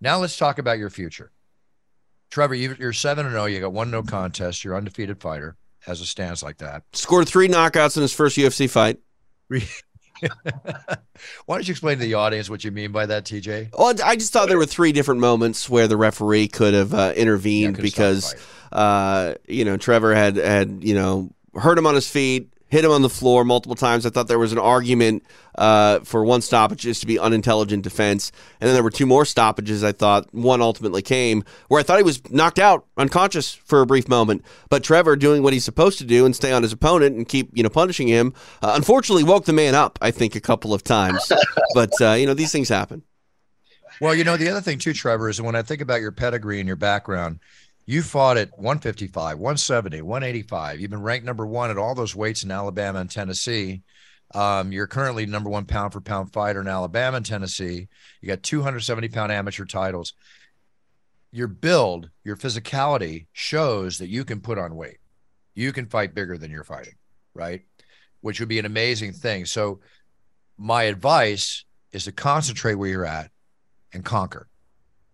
Now 0.00 0.18
let's 0.18 0.36
talk 0.36 0.58
about 0.58 0.78
your 0.78 0.90
future. 0.90 1.30
Trevor, 2.28 2.56
you, 2.56 2.74
you're 2.80 2.92
seven 2.92 3.24
and 3.24 3.34
zero. 3.34 3.44
You 3.44 3.60
got 3.60 3.72
one 3.72 3.92
no 3.92 4.02
contest. 4.02 4.64
You're 4.64 4.76
undefeated 4.76 5.20
fighter 5.20 5.56
as 5.86 6.00
a 6.00 6.06
stance 6.06 6.42
like 6.42 6.58
that. 6.58 6.82
Scored 6.92 7.28
three 7.28 7.46
knockouts 7.46 7.96
in 7.96 8.02
his 8.02 8.12
first 8.12 8.36
UFC 8.36 8.68
fight. 8.68 8.98
Why 11.46 11.56
don't 11.56 11.66
you 11.66 11.72
explain 11.72 11.98
to 11.98 12.04
the 12.04 12.14
audience 12.14 12.48
what 12.48 12.64
you 12.64 12.70
mean 12.70 12.92
by 12.92 13.06
that, 13.06 13.24
TJ? 13.24 13.76
Well, 13.76 13.94
I 14.04 14.16
just 14.16 14.32
thought 14.32 14.48
there 14.48 14.58
were 14.58 14.66
three 14.66 14.92
different 14.92 15.20
moments 15.20 15.68
where 15.68 15.88
the 15.88 15.96
referee 15.96 16.48
could 16.48 16.74
have 16.74 16.94
uh, 16.94 17.12
intervened 17.16 17.76
Yeah, 17.76 17.82
could've 17.82 17.90
stopped 17.90 18.22
the 18.22 18.36
because, 18.36 18.46
uh, 18.72 19.34
you 19.46 19.64
know, 19.64 19.76
Trevor 19.76 20.14
had 20.14 20.36
had 20.36 20.82
you 20.82 20.94
know 20.94 21.30
hurt 21.54 21.78
him 21.78 21.86
on 21.86 21.94
his 21.94 22.08
feet, 22.08 22.52
hit 22.70 22.84
him 22.84 22.90
on 22.90 23.02
the 23.02 23.10
floor 23.10 23.44
multiple 23.44 23.74
times. 23.74 24.06
I 24.06 24.10
thought 24.10 24.28
there 24.28 24.38
was 24.38 24.52
an 24.52 24.58
argument 24.58 25.24
uh, 25.56 26.00
for 26.00 26.24
one 26.24 26.40
stoppage 26.40 26.80
just 26.80 27.00
to 27.02 27.06
be 27.06 27.18
unintelligent 27.18 27.82
defense, 27.82 28.32
and 28.60 28.68
then 28.68 28.74
there 28.74 28.82
were 28.82 28.90
two 28.90 29.06
more 29.06 29.24
stoppages. 29.24 29.84
I 29.84 29.92
thought 29.92 30.32
one 30.32 30.62
ultimately 30.62 31.02
came 31.02 31.44
where 31.68 31.80
I 31.80 31.82
thought 31.82 31.98
he 31.98 32.04
was 32.04 32.22
knocked 32.30 32.58
out, 32.58 32.86
unconscious 32.96 33.52
for 33.52 33.82
a 33.82 33.86
brief 33.86 34.08
moment, 34.08 34.44
but 34.70 34.82
Trevor 34.82 35.16
doing 35.16 35.42
what 35.42 35.52
he's 35.52 35.64
supposed 35.64 35.98
to 35.98 36.04
do 36.04 36.24
and 36.24 36.34
stay 36.34 36.52
on 36.52 36.62
his 36.62 36.72
opponent 36.72 37.16
and 37.16 37.28
keep 37.28 37.50
you 37.52 37.62
know 37.62 37.68
punishing 37.68 38.08
him. 38.08 38.32
Uh, 38.62 38.72
unfortunately, 38.74 39.24
woke 39.24 39.44
the 39.44 39.52
man 39.52 39.74
up. 39.74 39.98
I 40.00 40.10
think 40.10 40.34
a 40.34 40.40
couple 40.40 40.72
of 40.72 40.82
times, 40.82 41.30
but 41.74 41.92
uh, 42.00 42.12
you 42.12 42.26
know 42.26 42.34
these 42.34 42.52
things 42.52 42.68
happen. 42.68 43.02
Well, 44.00 44.14
you 44.14 44.24
know, 44.24 44.38
the 44.38 44.48
other 44.48 44.62
thing 44.62 44.78
too, 44.78 44.94
Trevor, 44.94 45.28
is 45.28 45.42
when 45.42 45.54
I 45.54 45.62
think 45.62 45.82
about 45.82 46.00
your 46.00 46.12
pedigree 46.12 46.58
and 46.58 46.66
your 46.66 46.76
background, 46.76 47.40
You 47.90 48.02
fought 48.02 48.36
at 48.36 48.56
155, 48.56 49.40
170, 49.40 50.02
185. 50.02 50.78
You've 50.78 50.92
been 50.92 51.02
ranked 51.02 51.26
number 51.26 51.44
one 51.44 51.70
at 51.70 51.76
all 51.76 51.96
those 51.96 52.14
weights 52.14 52.44
in 52.44 52.52
Alabama 52.52 53.00
and 53.00 53.10
Tennessee. 53.10 53.82
Um, 54.32 54.70
you're 54.70 54.86
currently 54.86 55.26
number 55.26 55.50
one 55.50 55.64
pound 55.64 55.92
for 55.92 56.00
pound 56.00 56.32
fighter 56.32 56.60
in 56.60 56.68
Alabama 56.68 57.16
and 57.16 57.26
Tennessee. 57.26 57.88
You 58.20 58.28
got 58.28 58.44
270 58.44 59.08
pound 59.08 59.32
amateur 59.32 59.64
titles. 59.64 60.12
Your 61.32 61.48
build, 61.48 62.10
your 62.22 62.36
physicality 62.36 63.26
shows 63.32 63.98
that 63.98 64.08
you 64.08 64.24
can 64.24 64.40
put 64.40 64.56
on 64.56 64.76
weight. 64.76 64.98
You 65.56 65.72
can 65.72 65.86
fight 65.86 66.14
bigger 66.14 66.38
than 66.38 66.52
you're 66.52 66.62
fighting, 66.62 66.94
right? 67.34 67.62
Which 68.20 68.38
would 68.38 68.48
be 68.48 68.60
an 68.60 68.66
amazing 68.66 69.14
thing. 69.14 69.46
So, 69.46 69.80
my 70.56 70.84
advice 70.84 71.64
is 71.90 72.04
to 72.04 72.12
concentrate 72.12 72.76
where 72.76 72.88
you're 72.88 73.04
at 73.04 73.32
and 73.92 74.04
conquer, 74.04 74.46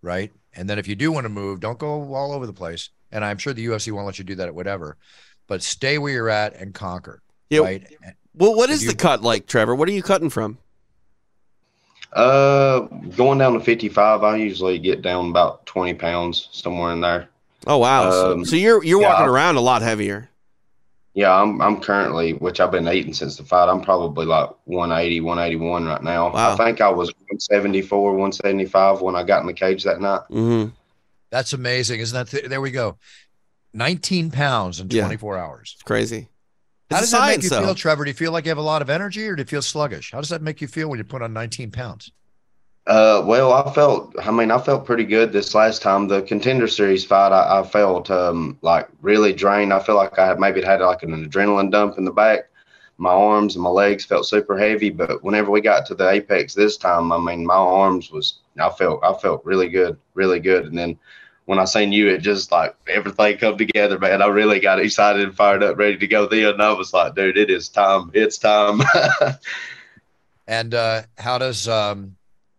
right? 0.03 0.31
And 0.57 0.69
then 0.69 0.79
if 0.79 0.89
you 0.89 0.97
do 0.97 1.13
want 1.13 1.25
to 1.25 1.29
move, 1.29 1.61
don't 1.61 1.79
go 1.79 2.15
all 2.15 2.33
over 2.33 2.47
the 2.47 2.53
place. 2.53 2.91
And 3.13 3.25
I'm 3.25 3.39
sure 3.39 3.53
the 3.53 3.65
UFC 3.65 3.93
won't 3.93 4.07
let 4.07 4.19
you 4.19 4.25
do 4.25 4.35
that 4.37 4.49
at 4.49 4.55
whatever, 4.55 4.97
but 5.47 5.63
stay 5.63 5.99
where 5.99 6.13
you're 6.13 6.31
at 6.31 6.57
and 6.57 6.75
conquer. 6.75 7.23
Yeah. 7.51 7.61
Right. 7.61 7.87
Well, 8.35 8.55
what 8.57 8.71
is 8.71 8.83
you, 8.83 8.91
the 8.91 8.97
cut 8.97 9.23
like, 9.23 9.47
Trevor? 9.47 9.75
What 9.75 9.89
are 9.89 9.93
you 9.93 10.03
cutting 10.03 10.31
from? 10.31 10.59
Uh, 12.13 12.81
going 13.17 13.39
down 13.39 13.53
to 13.53 13.61
55, 13.61 14.25
I 14.25 14.37
usually 14.37 14.79
get 14.79 15.03
down 15.03 15.31
about 15.31 15.67
20 15.67 15.95
pounds 15.95 16.49
somewhere 16.53 16.93
in 16.93 17.01
there. 17.01 17.29
Oh 17.67 17.79
wow! 17.79 18.05
Um, 18.05 18.45
so, 18.45 18.51
so, 18.51 18.57
you're 18.57 18.85
you're 18.85 19.01
yeah, 19.01 19.09
walking 19.09 19.27
around 19.27 19.57
a 19.57 19.61
lot 19.61 19.83
heavier. 19.83 20.31
Yeah, 21.17 21.35
I'm 21.35 21.63
I'm 21.63 21.81
currently, 21.81 22.35
which 22.35 22.61
I've 22.61 22.71
been 22.71 22.87
eating 22.87 23.15
since 23.15 23.37
the 23.37 23.43
fight. 23.43 23.71
I'm 23.71 23.81
probably 23.81 24.27
like 24.27 24.51
180, 24.65 25.23
181 25.23 25.87
right 25.87 26.03
now. 26.03 26.31
Wow. 26.31 26.53
I 26.53 26.57
think 26.57 26.83
I 26.83 26.91
was 26.91 27.09
174, 27.09 28.11
175 28.11 29.01
when 29.01 29.17
I 29.17 29.23
got 29.23 29.41
in 29.41 29.47
the 29.47 29.55
cage 29.55 29.83
that 29.85 29.99
night. 29.99 30.21
Mm-hmm. 30.31 30.75
That's 31.31 31.55
amazing, 31.55 32.01
isn't 32.01 32.15
that? 32.15 32.31
Th- 32.31 32.51
there 32.51 32.61
we 32.61 32.71
go. 32.71 32.99
19 33.73 34.31
pounds 34.31 34.79
in 34.79 34.91
24 34.91 35.37
yeah. 35.37 35.43
hours. 35.43 35.73
It's 35.77 35.83
crazy. 35.85 36.29
How 36.91 37.01
does 37.01 37.11
that 37.13 37.27
make 37.27 37.43
you 37.43 37.49
though. 37.49 37.65
feel, 37.65 37.75
Trevor? 37.75 38.05
Do 38.05 38.11
you 38.11 38.15
feel 38.15 38.31
like 38.31 38.45
you 38.45 38.51
have 38.51 38.59
a 38.59 38.61
lot 38.61 38.83
of 38.83 38.91
energy, 38.91 39.27
or 39.27 39.35
do 39.37 39.41
you 39.41 39.47
feel 39.47 39.63
sluggish? 39.63 40.13
How 40.13 40.21
does 40.21 40.29
that 40.29 40.43
make 40.43 40.61
you 40.61 40.69
feel 40.69 40.91
when 40.91 40.99
you 40.99 41.05
put 41.05 41.23
on 41.23 41.33
19 41.33 41.71
pounds? 41.71 42.13
Uh, 42.87 43.21
well, 43.27 43.53
I 43.53 43.73
felt. 43.73 44.15
I 44.23 44.31
mean, 44.31 44.51
I 44.51 44.59
felt 44.59 44.87
pretty 44.87 45.05
good 45.05 45.33
this 45.33 45.55
last 45.55 45.83
time. 45.83 46.07
The 46.07 46.23
contender 46.23 46.69
series 46.69 47.05
fight, 47.05 47.33
I, 47.33 47.61
I 47.61 47.63
felt 47.65 48.11
um, 48.11 48.59
like 48.63 48.89
really 49.03 49.33
drained. 49.33 49.73
I 49.73 49.81
feel 49.81 49.97
like 49.97 50.19
I 50.19 50.35
maybe 50.35 50.63
had 50.63 50.81
like 50.81 51.03
an 51.03 51.29
adrenaline 51.29 51.73
dump 51.73 51.99
in 51.99 52.05
the 52.05 52.13
back. 52.13 52.49
My 52.99 53.11
arms 53.11 53.57
and 53.57 53.63
my 53.63 53.71
legs 53.71 54.05
felt 54.05 54.27
super 54.27 54.57
heavy, 54.57 54.91
but 54.91 55.23
whenever 55.23 55.51
we 55.51 55.61
got 55.61 55.85
to 55.87 55.95
the 55.95 56.09
apex 56.09 56.55
this 56.55 56.77
time, 56.77 57.13
I 57.13 57.19
mean, 57.19 57.45
my 57.45 57.55
arms 57.55 58.11
was. 58.11 58.39
I 58.59 58.71
felt. 58.71 59.03
I 59.03 59.13
felt 59.15 59.45
really 59.45 59.69
good, 59.69 59.99
really 60.15 60.39
good, 60.39 60.67
and 60.67 60.79
then 60.79 60.97
when 61.47 61.59
I 61.59 61.65
seen 61.65 61.93
you, 61.93 62.09
it 62.09 62.19
just 62.19 62.53
like 62.53 62.77
everything 62.87 63.39
come 63.39 63.59
together, 63.59 63.99
man. 63.99 64.23
I 64.23 64.27
really 64.27 64.61
got 64.61 64.81
excited 64.81 65.23
and 65.23 65.35
fired 65.35 65.63
up, 65.63 65.77
ready 65.77 65.97
to 65.97 66.07
go. 66.07 66.27
Then 66.27 66.45
and 66.45 66.63
I 66.63 66.73
was 66.73 66.93
like, 66.93 67.17
dude, 67.17 67.37
it 67.37 67.51
is 67.51 67.69
time. 67.69 68.11
It's 68.15 68.39
time. 68.39 68.81
and 70.47 70.75
uh, 70.75 71.03
how 71.19 71.39
does 71.39 71.69
um, 71.69 72.17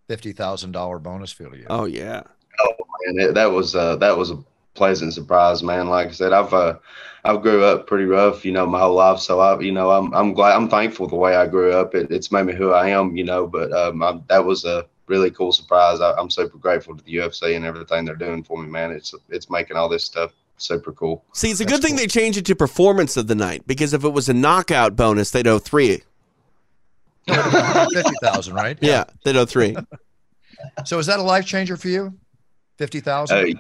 fifty 0.08 0.32
thousand 0.32 0.72
dollar 0.72 1.00
bonus 1.00 1.32
feel 1.32 1.52
to 1.52 1.58
you? 1.58 1.68
Oh 1.70 1.86
yeah. 1.86 2.24
Oh 2.60 2.74
man, 3.06 3.30
it, 3.30 3.34
that 3.34 3.52
was 3.52 3.76
uh, 3.76 3.96
that 3.98 4.18
was 4.18 4.32
a 4.32 4.44
pleasant 4.74 5.14
surprise, 5.14 5.64
man. 5.64 5.88
Like 5.88 6.10
I 6.10 6.12
said, 6.12 6.34
I've 6.34 6.54
uh, 6.54 6.78
I 7.26 7.36
grew 7.38 7.64
up 7.64 7.88
pretty 7.88 8.06
rough, 8.06 8.46
you 8.46 8.52
know, 8.52 8.66
my 8.66 8.80
whole 8.80 8.96
life. 8.96 9.20
So 9.20 9.40
I, 9.40 9.60
you 9.60 9.72
know, 9.72 9.92
I'm 9.92 10.14
I'm 10.14 10.34
glad, 10.34 10.56
I'm 10.56 10.70
thankful 10.70 11.08
the 11.08 11.16
way 11.16 11.36
I 11.36 11.48
grew 11.48 11.74
up. 11.74 11.94
It, 11.94 12.10
it's 12.12 12.32
made 12.32 12.46
me 12.46 12.54
who 12.54 12.72
I 12.72 12.90
am, 12.90 13.18
you 13.18 13.24
know. 13.24 13.48
But 13.48 13.74
um, 13.74 14.02
I, 14.02 14.20
that 14.30 14.46
was 14.46 14.64
a 14.66 14.86
really 15.08 15.32
cool 15.32 15.52
surprise. 15.52 16.00
I, 16.00 16.20
am 16.20 16.30
super 16.30 16.58
grateful 16.58 16.96
to 16.96 17.04
the 17.04 17.16
UFC 17.16 17.56
and 17.56 17.66
everything 17.66 18.06
they're 18.06 18.16
doing 18.16 18.44
for 18.44 18.62
me, 18.62 18.70
man. 18.70 18.92
It's 18.92 19.14
it's 19.30 19.50
making 19.50 19.78
all 19.78 19.90
this 19.90 20.06
stuff 20.06 20.32
super 20.58 20.92
cool. 20.92 21.24
See, 21.34 21.52
it's 21.52 21.60
a 21.60 21.66
That's 21.66 21.74
good 21.76 21.82
thing 21.84 21.92
cool. 21.98 22.00
they 22.00 22.08
changed 22.08 22.38
it 22.38 22.46
to 22.46 22.56
performance 22.56 23.18
of 23.18 23.28
the 23.28 23.36
night 23.36 23.64
because 23.68 23.94
if 23.94 24.04
it 24.04 24.10
was 24.10 24.30
a 24.30 24.34
knockout 24.34 24.96
bonus, 24.96 25.32
they'd 25.32 25.48
owe 25.48 25.60
three. 25.60 26.04
Fifty 27.28 28.16
thousand, 28.22 28.54
right? 28.54 28.78
Yeah, 28.82 28.90
yeah 28.90 29.04
they'd 29.24 29.36
owe 29.36 29.46
three. 29.46 29.76
so 30.86 31.00
is 31.00 31.06
that 31.08 31.20
a 31.20 31.24
life 31.24 31.46
changer 31.46 31.78
for 31.78 31.90
you? 31.90 32.14
Fifty 32.78 33.00
thousand. 33.00 33.38
Uh, 33.38 33.60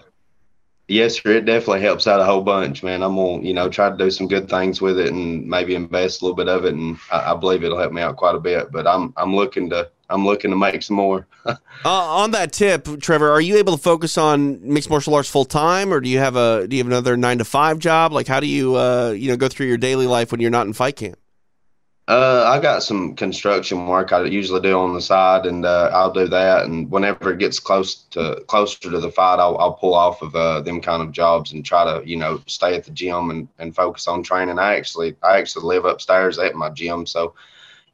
yes, 0.88 1.20
sir. 1.20 1.32
It 1.32 1.46
definitely 1.46 1.82
helps 1.82 2.08
out 2.08 2.20
a 2.20 2.26
whole 2.26 2.42
bunch, 2.42 2.84
man. 2.84 3.04
I'm 3.04 3.16
gonna, 3.16 3.44
you 3.44 3.54
know, 3.54 3.70
try 3.70 3.90
to 3.90 3.98
do 3.98 4.10
some 4.10 4.28
good 4.28 4.50
things 4.50 4.82
with 4.82 5.00
it 5.00 5.12
and 5.12 5.48
maybe 5.48 5.76
invest 5.76 6.22
a 6.22 6.26
little 6.26 6.36
bit 6.36 6.48
of 6.48 6.66
it, 6.66 6.74
and 6.74 6.98
I, 7.12 7.34
I 7.34 7.36
believe 7.36 7.64
it'll 7.64 7.80
help 7.80 7.94
me 7.94 8.02
out 8.02 8.18
quite 8.18 8.36
a 8.36 8.40
bit. 8.40 8.72
But 8.72 8.88
I'm 8.88 9.14
I'm 9.18 9.36
looking 9.36 9.70
to 9.72 9.90
I'm 10.10 10.26
looking 10.26 10.52
to 10.52 10.58
make 10.58 10.82
some 10.84 10.96
more. 10.96 11.28
uh, 11.46 11.56
on 11.86 12.32
that 12.32 12.54
tip, 12.54 12.88
Trevor, 13.02 13.32
are 13.32 13.42
you 13.42 13.58
able 13.58 13.76
to 13.76 13.82
focus 13.82 14.18
on 14.18 14.60
mixed 14.62 14.90
martial 14.90 15.16
arts 15.16 15.30
full 15.30 15.46
time, 15.46 15.94
or 15.94 16.00
do 16.00 16.10
you 16.10 16.20
have 16.20 16.36
a 16.36 16.68
do 16.68 16.76
you 16.76 16.80
have 16.80 16.88
another 16.88 17.18
nine 17.18 17.40
to 17.40 17.46
five 17.46 17.80
job? 17.80 18.14
Like, 18.14 18.28
how 18.28 18.40
do 18.40 18.48
you 18.48 18.76
uh, 18.76 19.12
you 19.12 19.30
know 19.30 19.38
go 19.38 19.50
through 19.50 19.68
your 19.68 19.78
daily 19.78 20.08
life 20.08 20.32
when 20.32 20.40
you're 20.40 20.52
not 20.52 20.68
in 20.68 20.74
fight 20.74 20.96
camp? 20.96 21.18
Uh, 22.08 22.46
I 22.48 22.62
got 22.62 22.84
some 22.84 23.16
construction 23.16 23.86
work 23.86 24.14
I 24.14 24.24
usually 24.24 24.62
do 24.62 24.80
on 24.80 24.94
the 24.94 25.02
side, 25.02 25.46
and 25.46 25.66
uh, 25.66 25.90
I'll 25.94 26.12
do 26.12 26.26
that. 26.30 26.64
And 26.66 26.90
whenever 26.90 27.32
it 27.34 27.40
gets 27.40 27.60
close 27.60 27.96
to 28.12 28.42
closer 28.48 28.80
to 28.80 29.00
the 29.00 29.12
fight, 29.12 29.40
I'll, 29.40 29.58
I'll 29.58 29.74
pull 29.74 29.94
off 29.94 30.22
of 30.22 30.34
uh, 30.34 30.62
them 30.62 30.80
kind 30.80 31.02
of 31.02 31.12
jobs 31.12 31.52
and 31.52 31.66
try 31.66 31.84
to, 31.84 32.08
you 32.08 32.16
know, 32.16 32.42
stay 32.48 32.76
at 32.76 32.86
the 32.86 32.92
gym 32.92 33.30
and, 33.30 33.50
and 33.60 33.76
focus 33.76 34.08
on 34.08 34.24
training. 34.24 34.58
I 34.58 34.76
actually 34.78 35.18
I 35.22 35.38
actually 35.38 35.66
live 35.66 35.84
upstairs 35.84 36.40
at 36.40 36.56
my 36.56 36.70
gym, 36.70 37.06
so 37.06 37.36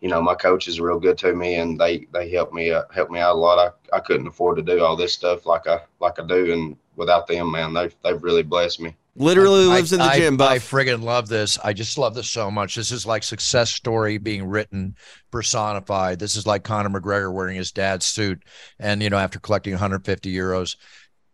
you 0.01 0.09
know, 0.09 0.21
my 0.21 0.35
coaches 0.35 0.79
are 0.79 0.87
real 0.87 0.99
good 0.99 1.17
to 1.19 1.33
me, 1.33 1.55
and 1.55 1.79
they 1.79 2.07
they 2.13 2.29
help 2.29 2.53
me 2.53 2.71
uh, 2.71 2.83
help 2.93 3.09
me 3.09 3.19
out 3.19 3.35
a 3.35 3.39
lot. 3.39 3.75
I, 3.93 3.97
I 3.97 3.99
couldn't 3.99 4.27
afford 4.27 4.57
to 4.57 4.63
do 4.63 4.83
all 4.83 4.95
this 4.95 5.13
stuff 5.13 5.47
like 5.47 5.67
I 5.67 5.81
like 5.99 6.19
I 6.19 6.25
do, 6.27 6.53
and 6.53 6.77
without 6.97 7.27
them, 7.27 7.51
man, 7.51 7.73
they 7.73 7.89
they've 8.03 8.21
really 8.21 8.43
blessed 8.43 8.79
me. 8.81 8.95
Literally 9.15 9.65
lives 9.65 9.93
I, 9.93 9.95
in 9.95 9.99
the 9.99 10.05
I, 10.05 10.17
gym. 10.17 10.37
Buff. 10.37 10.51
I 10.51 10.57
friggin' 10.57 11.03
love 11.03 11.27
this. 11.27 11.59
I 11.59 11.73
just 11.73 11.97
love 11.97 12.15
this 12.15 12.29
so 12.29 12.49
much. 12.49 12.75
This 12.75 12.91
is 12.91 13.05
like 13.05 13.23
success 13.23 13.71
story 13.71 14.17
being 14.17 14.45
written, 14.45 14.95
personified. 15.29 16.17
This 16.17 16.35
is 16.35 16.47
like 16.47 16.63
Conor 16.63 16.89
McGregor 16.89 17.31
wearing 17.31 17.55
his 17.55 17.71
dad's 17.71 18.05
suit, 18.05 18.43
and 18.79 19.03
you 19.03 19.09
know, 19.11 19.17
after 19.17 19.39
collecting 19.39 19.73
150 19.73 20.33
euros. 20.33 20.77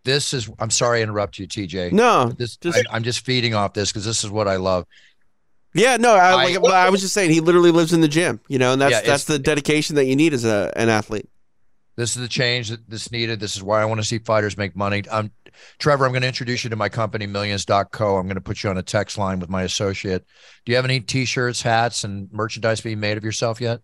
This 0.03 0.33
is. 0.33 0.50
I'm 0.59 0.71
sorry, 0.71 1.00
I 1.00 1.03
interrupt 1.03 1.39
you, 1.39 1.48
TJ. 1.48 1.93
No, 1.93 2.33
this. 2.38 2.57
Just, 2.57 2.77
I, 2.77 2.95
I'm 2.95 3.03
just 3.03 3.25
feeding 3.25 3.53
off 3.53 3.74
this 3.74 3.91
because 3.91 4.05
this 4.05 4.24
is 4.24 4.29
what 4.29 4.48
I 4.48 4.57
love. 4.57 4.86
Yeah, 5.74 5.98
no, 5.98 6.15
I, 6.15 6.31
I, 6.31 6.57
like, 6.57 6.74
I, 6.74 6.89
was 6.89 7.01
just 7.01 7.13
saying 7.13 7.29
he 7.29 7.41
literally 7.41 7.71
lives 7.71 7.93
in 7.93 8.01
the 8.01 8.07
gym, 8.07 8.39
you 8.48 8.57
know, 8.57 8.74
and 8.74 8.81
that's 8.81 8.91
yeah, 8.91 9.01
that's 9.01 9.25
the 9.25 9.38
dedication 9.38 9.95
that 9.98 10.05
you 10.05 10.15
need 10.15 10.33
as 10.33 10.43
a 10.43 10.74
an 10.75 10.89
athlete. 10.89 11.29
This 11.95 12.15
is 12.15 12.21
the 12.21 12.27
change 12.27 12.71
that's 12.88 13.12
needed. 13.12 13.39
This 13.39 13.55
is 13.55 13.62
why 13.62 13.81
I 13.81 13.86
want 13.86 14.00
to 14.00 14.05
see 14.05 14.19
fighters 14.19 14.57
make 14.57 14.75
money. 14.75 15.03
Um, 15.09 15.31
Trevor, 15.77 16.05
I'm 16.05 16.11
going 16.11 16.21
to 16.21 16.27
introduce 16.27 16.63
you 16.63 16.69
to 16.69 16.75
my 16.75 16.89
company, 16.89 17.27
Millions.co. 17.27 18.17
I'm 18.17 18.25
going 18.25 18.35
to 18.35 18.41
put 18.41 18.63
you 18.63 18.69
on 18.69 18.77
a 18.77 18.83
text 18.83 19.17
line 19.17 19.39
with 19.39 19.49
my 19.49 19.63
associate. 19.63 20.25
Do 20.65 20.71
you 20.71 20.75
have 20.75 20.85
any 20.85 20.99
T-shirts, 20.99 21.61
hats, 21.61 22.03
and 22.03 22.31
merchandise 22.31 22.81
being 22.81 22.99
made 22.99 23.17
of 23.17 23.23
yourself 23.23 23.61
yet? 23.61 23.81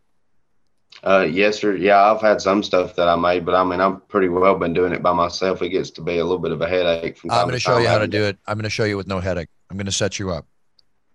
Uh, 1.03 1.27
yes, 1.29 1.60
sir. 1.60 1.75
Yeah, 1.75 2.01
I've 2.01 2.22
had 2.22 2.41
some 2.41 2.63
stuff 2.63 2.96
that 2.96 3.08
I 3.08 3.15
made, 3.15 3.46
but 3.46 3.53
I 3.53 3.63
mean, 3.63 3.82
I've 3.82 4.08
pretty 4.08 4.29
well 4.29 4.58
been 4.58 4.74
doing 4.74 4.94
it 4.94 5.03
by 5.03 5.13
myself. 5.13 5.62
It 5.62 5.70
gets 5.70 5.89
to 5.91 6.01
be 6.01 6.17
a 6.20 6.24
little 6.24 6.39
bit 6.39 6.51
of 6.51 6.62
a 6.62 6.67
headache. 6.67 7.17
From 7.17 7.32
I'm 7.32 7.44
going 7.44 7.53
to 7.53 7.60
show 7.60 7.77
you 7.77 7.88
how 7.88 8.00
to 8.00 8.08
do 8.08 8.24
it. 8.24 8.38
I'm 8.48 8.55
going 8.55 8.63
to 8.63 8.70
show 8.70 8.86
you 8.86 8.98
with 8.98 9.08
no 9.08 9.20
headache. 9.20 9.50
I'm 9.70 9.77
going 9.77 9.86
to 9.88 9.91
set 9.91 10.20
you 10.20 10.32
up. 10.32 10.48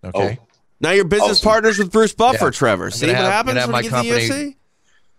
Okay. 0.05 0.39
Oh. 0.41 0.47
Now 0.81 0.93
you're 0.93 1.05
business 1.05 1.33
awesome. 1.33 1.49
partners 1.49 1.79
with 1.79 1.93
Bruce 1.93 2.15
Buffer, 2.15 2.47
yeah. 2.47 2.51
Trevor. 2.51 2.91
See 2.91 3.07
what 3.07 3.17
happens 3.17 3.67
when 3.67 3.77
you 3.77 3.83
get 3.83 3.91
company, 3.91 4.29
the 4.29 4.35
UFC? 4.35 4.57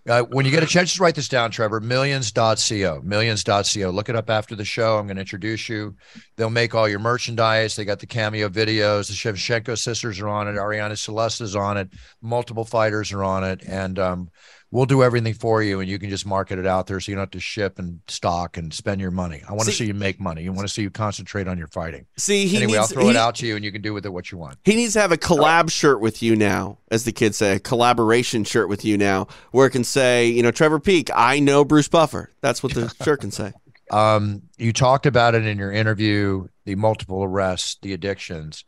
Uh, 0.10 0.24
when 0.24 0.46
you 0.46 0.52
get 0.52 0.64
a 0.64 0.66
chance, 0.66 0.90
just 0.90 1.00
write 1.00 1.14
this 1.14 1.28
down, 1.28 1.52
Trevor. 1.52 1.80
Millions.co. 1.80 3.02
Millions.co. 3.04 3.90
Look 3.90 4.10
it 4.10 4.16
up 4.16 4.30
after 4.32 4.56
the 4.56 4.66
show. 4.66 4.98
I'm 4.98 5.06
going 5.06 5.18
to 5.18 5.22
introduce 5.22 5.70
you. 5.70 5.96
They'll 6.38 6.50
make 6.50 6.74
all 6.74 6.90
your 6.90 7.00
merchandise. 7.00 7.76
They 7.76 7.86
got 7.86 8.00
the 8.00 8.08
cameo 8.08 8.50
videos. 8.50 9.08
The 9.08 9.14
Shevchenko 9.14 9.78
sisters 9.78 10.20
are 10.20 10.28
on 10.28 10.48
it. 10.48 10.54
Arianny 10.54 10.98
Celeste 10.98 11.42
is 11.42 11.56
on 11.56 11.78
it. 11.78 11.90
Multiple 12.22 12.66
fighters 12.66 13.12
are 13.12 13.24
on 13.24 13.44
it. 13.44 13.64
And 13.68 14.00
um, 14.00 14.30
we'll 14.72 14.86
do 14.86 15.04
everything 15.04 15.34
for 15.34 15.62
you 15.62 15.82
and 15.82 15.90
you 15.90 16.00
can 16.00 16.10
just 16.10 16.26
market 16.26 16.58
it 16.58 16.66
out 16.66 16.88
there 16.88 17.00
so 17.00 17.12
you 17.12 17.16
don't 17.16 17.24
have 17.24 17.32
to 17.32 17.40
ship 17.40 17.78
and 17.78 18.00
stock 18.08 18.58
and 18.58 18.74
spend 18.74 19.02
your 19.02 19.12
money. 19.12 19.42
I 19.48 19.52
want 19.52 19.66
see, 19.66 19.72
to 19.72 19.78
see 19.78 19.86
you 19.86 19.94
make 19.94 20.20
money. 20.20 20.44
You 20.44 20.54
want 20.54 20.68
to 20.68 20.74
see 20.74 20.82
you 20.82 20.90
concentrate 20.90 21.48
on 21.48 21.58
your 21.58 21.68
fighting. 21.68 22.06
See, 22.18 22.48
he 22.48 22.58
anyway, 22.58 22.74
needs, 22.74 22.78
I'll 22.80 22.88
throw 22.88 23.04
he, 23.04 23.10
it 23.10 23.16
out 23.16 23.36
to 23.36 23.48
you 23.48 23.56
and 23.56 23.66
you 23.66 23.72
can 23.72 23.82
do 23.82 23.94
with 23.94 24.06
it 24.06 24.14
what 24.14 24.32
you 24.32 24.38
want. 24.38 24.58
He 24.64 24.76
needs 24.76 24.94
to 24.94 25.02
have 25.02 25.12
a 25.12 25.18
collab 25.18 25.70
shirt 25.70 26.00
with 26.00 26.24
you 26.24 26.36
now, 26.36 26.78
as 26.90 27.04
the 27.04 27.12
kids 27.12 27.38
say, 27.38 27.56
a 27.56 27.60
collaboration 27.60 28.44
shirt 28.44 28.70
with 28.70 28.86
you 28.86 28.98
now, 28.98 29.28
where 29.52 29.68
it 29.68 29.72
can 29.72 29.84
say, 29.84 30.28
you 30.28 30.42
know, 30.42 30.52
Trevor 30.52 30.80
Peek, 30.80 31.10
I 31.14 31.40
know 31.40 31.66
Bruce 31.66 31.90
Buffer. 31.90 32.32
That's 32.42 32.64
what 32.64 32.74
the 32.74 32.94
shirt 33.04 33.22
can 33.22 33.32
say. 33.32 33.54
Um, 33.92 34.44
you 34.58 34.72
talked 34.72 35.06
about 35.06 35.36
it 35.36 35.46
in 35.46 35.58
your 35.58 35.70
interview, 35.70 36.48
the 36.64 36.76
multiple 36.76 37.26
arrests, 37.26 37.78
the 37.82 37.92
addictions, 37.92 38.64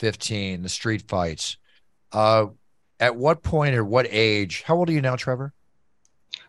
15, 0.00 0.62
the 0.62 0.68
street 0.68 1.06
fights. 1.06 1.58
Uh, 2.10 2.46
at 3.00 3.16
what 3.16 3.42
point 3.42 3.74
or 3.74 3.84
what 3.84 4.06
age? 4.10 4.62
How 4.62 4.76
old 4.76 4.88
are 4.88 4.92
you 4.92 5.00
now, 5.00 5.16
Trevor? 5.16 5.52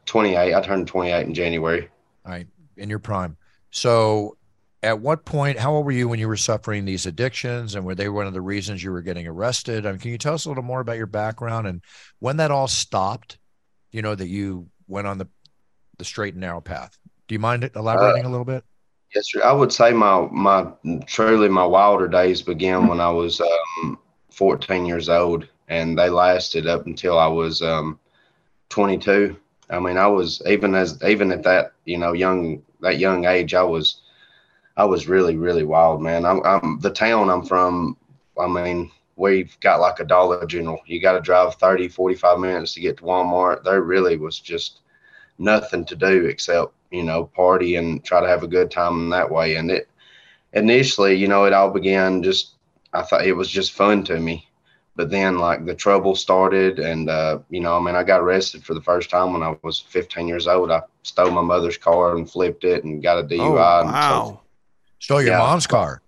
28. 0.06 0.54
I 0.54 0.62
turned 0.62 0.88
28 0.88 1.28
in 1.28 1.34
January. 1.34 1.90
All 2.26 2.32
right, 2.32 2.48
in 2.78 2.90
your 2.90 3.00
prime. 3.00 3.38
So, 3.72 4.38
at 4.84 5.00
what 5.00 5.26
point? 5.26 5.58
How 5.58 5.74
old 5.74 5.86
were 5.86 5.92
you 5.92 6.08
when 6.08 6.20
you 6.20 6.28
were 6.28 6.38
suffering 6.38 6.86
these 6.86 7.06
addictions, 7.06 7.76
and 7.76 7.86
were 7.86 7.96
they 7.96 8.08
one 8.08 8.28
of 8.28 8.34
the 8.34 8.42
reasons 8.42 8.84
you 8.84 8.92
were 8.92 9.02
getting 9.02 9.28
arrested? 9.28 9.86
I 9.86 9.92
mean, 9.92 10.00
can 10.00 10.12
you 10.12 10.18
tell 10.18 10.36
us 10.36 10.46
a 10.46 10.50
little 10.50 10.64
more 10.64 10.80
about 10.80 10.98
your 10.98 11.08
background 11.08 11.68
and 11.68 11.82
when 12.20 12.38
that 12.38 12.52
all 12.52 12.68
stopped? 12.68 13.38
You 13.92 14.02
know 14.02 14.14
that 14.14 14.28
you 14.28 14.68
went 14.88 15.08
on 15.08 15.18
the 15.18 15.28
the 15.98 16.06
straight 16.06 16.34
and 16.34 16.42
narrow 16.42 16.62
path. 16.62 16.98
Do 17.28 17.34
you 17.34 17.40
mind 17.40 17.70
elaborating 17.76 18.26
uh, 18.26 18.30
a 18.30 18.32
little 18.32 18.46
bit? 18.46 18.64
Yes, 19.14 19.32
sir. 19.32 19.44
I 19.44 19.52
would 19.52 19.72
say 19.72 19.92
my 19.92 20.28
my 20.32 20.68
truly 21.06 21.50
my 21.50 21.66
wilder 21.66 22.08
days 22.08 22.42
began 22.42 22.88
when 22.88 23.00
I 23.00 23.10
was 23.10 23.42
um, 23.42 23.98
14 24.32 24.86
years 24.86 25.10
old, 25.10 25.48
and 25.68 25.98
they 25.98 26.10
lasted 26.10 26.68
up 26.68 26.86
until 26.86 27.18
I 27.18 27.28
was 27.28 27.62
um, 27.62 28.00
22. 28.70 29.36
I 29.70 29.80
mean, 29.80 29.98
I 29.98 30.08
was 30.08 30.42
even 30.46 30.76
as 30.76 31.02
even 31.04 31.32
at 31.32 31.44
that 31.44 31.74
you 31.86 31.98
know 31.98 32.14
young 32.14 32.62
that 32.82 33.00
young 33.00 33.26
age, 33.26 33.54
I 33.54 33.64
was 33.64 34.02
I 34.78 34.86
was 34.86 35.08
really 35.08 35.38
really 35.38 35.64
wild, 35.64 36.02
man. 36.02 36.26
I'm, 36.26 36.44
I'm 36.46 36.80
the 36.80 36.92
town 36.92 37.30
I'm 37.30 37.44
from. 37.44 37.98
I 38.40 38.48
mean, 38.48 38.92
we've 39.16 39.58
got 39.62 39.80
like 39.80 40.00
a 40.00 40.06
Dollar 40.06 40.46
General. 40.46 40.82
You 40.86 41.02
got 41.02 41.14
to 41.14 41.22
drive 41.22 41.56
30, 41.56 41.88
45 41.88 42.40
minutes 42.40 42.74
to 42.74 42.82
get 42.82 42.98
to 42.98 43.04
Walmart. 43.04 43.64
There 43.64 43.82
really 43.82 44.18
was 44.18 44.40
just 44.40 44.82
nothing 45.40 45.86
to 45.86 45.96
do 45.96 46.26
except 46.26 46.74
you 46.92 47.04
know 47.04 47.26
party 47.26 47.76
and 47.76 48.04
try 48.04 48.22
to 48.22 48.28
have 48.28 48.44
a 48.44 48.48
good 48.48 48.70
time 48.70 49.00
in 49.00 49.10
that 49.10 49.32
way. 49.32 49.56
And 49.56 49.72
it 49.72 49.90
initially, 50.54 51.16
you 51.16 51.28
know, 51.28 51.46
it 51.46 51.54
all 51.54 51.72
began 51.72 52.22
just 52.22 52.52
I 52.94 53.02
thought 53.02 53.26
it 53.26 53.34
was 53.34 53.50
just 53.50 53.72
fun 53.72 54.04
to 54.06 54.20
me 54.20 54.48
but 54.96 55.10
then 55.10 55.38
like 55.38 55.66
the 55.66 55.76
trouble 55.76 56.16
started 56.16 56.80
and 56.80 57.10
uh, 57.10 57.40
you 57.50 57.60
know 57.60 57.78
i 57.78 57.80
mean 57.82 57.96
i 57.96 58.04
got 58.04 58.22
arrested 58.22 58.64
for 58.64 58.74
the 58.74 58.82
first 58.82 59.10
time 59.10 59.34
when 59.34 59.44
i 59.44 59.56
was 59.64 59.80
15 59.80 60.28
years 60.28 60.48
old 60.48 60.72
i 60.72 60.82
stole 61.04 61.32
my 61.32 61.42
mother's 61.42 61.78
car 61.78 62.16
and 62.16 62.30
flipped 62.30 62.64
it 62.64 62.84
and 62.84 63.04
got 63.04 63.20
a 63.20 63.24
dui 63.24 63.40
oh, 63.40 63.52
wow 63.54 64.42
stole 65.00 65.22
your 65.22 65.32
yeah. 65.32 65.38
mom's 65.40 65.68
car 65.68 66.02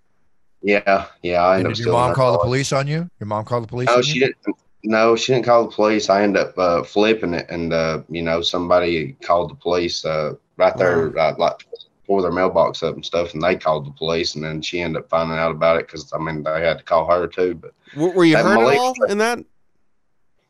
yeah 0.62 1.06
yeah 1.22 1.46
I 1.46 1.64
did 1.64 1.78
your 1.80 1.94
mom 1.94 2.16
call 2.16 2.32
car. 2.32 2.40
the 2.40 2.44
police 2.44 2.74
on 2.74 2.88
you 2.88 3.10
your 3.20 3.28
mom 3.28 3.46
called 3.46 3.64
the 3.64 3.68
police 3.68 3.88
no 3.88 4.02
she 4.02 4.20
you? 4.20 4.26
didn't 4.28 4.58
no 4.84 5.16
she 5.16 5.34
didn't 5.34 5.46
call 5.46 5.66
the 5.66 5.76
police 5.76 6.10
i 6.10 6.24
ended 6.24 6.42
up 6.42 6.58
uh, 6.58 6.84
flipping 6.84 7.34
it 7.34 7.48
and 7.50 7.74
uh, 7.74 8.02
you 8.10 8.22
know 8.22 8.42
somebody 8.42 9.14
called 9.22 9.52
the 9.52 9.56
police 9.56 10.04
uh, 10.06 10.34
right 10.58 10.76
there 10.78 11.10
wow. 11.10 11.36
Like 11.38 11.68
tore 12.08 12.22
their 12.22 12.32
mailbox 12.32 12.82
up 12.82 12.96
and 12.96 13.06
stuff, 13.06 13.34
and 13.34 13.44
they 13.44 13.56
called 13.56 13.86
the 13.86 13.92
police, 13.92 14.36
and 14.36 14.44
then 14.44 14.62
she 14.62 14.82
ended 14.82 15.04
up 15.04 15.10
finding 15.10 15.38
out 15.38 15.52
about 15.52 15.78
it 15.78 15.88
because 15.88 16.12
I 16.14 16.18
mean 16.18 16.44
they 16.44 16.62
had 16.62 16.80
to 16.80 16.84
call 16.84 17.06
her 17.10 17.28
too. 17.28 17.56
But 17.56 17.74
were 17.96 18.26
you 18.26 18.38
hurt 18.38 18.60
Malik, 18.60 18.76
at 18.76 18.80
all 18.80 18.94
in 19.10 19.18
that? 19.20 19.40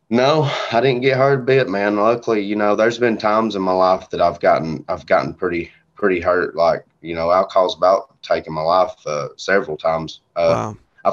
No, 0.09 0.49
I 0.71 0.79
didn't 0.79 1.01
get 1.01 1.17
hurt 1.17 1.41
a 1.41 1.43
bit, 1.43 1.67
man. 1.67 1.97
Luckily, 1.97 2.41
you 2.41 2.55
know, 2.55 2.75
there's 2.75 2.97
been 2.97 3.17
times 3.17 3.55
in 3.55 3.61
my 3.61 3.73
life 3.73 4.09
that 4.11 4.21
I've 4.21 4.39
gotten 4.39 4.85
I've 4.87 5.05
gotten 5.05 5.33
pretty 5.33 5.71
pretty 5.95 6.21
hurt. 6.21 6.55
Like 6.55 6.85
you 7.01 7.15
know, 7.15 7.31
alcohol's 7.31 7.75
about 7.75 8.21
taking 8.21 8.53
my 8.53 8.61
life 8.61 8.93
uh, 9.05 9.29
several 9.35 9.77
times. 9.77 10.21
Uh, 10.35 10.73
wow. 10.73 10.77
I, 11.05 11.11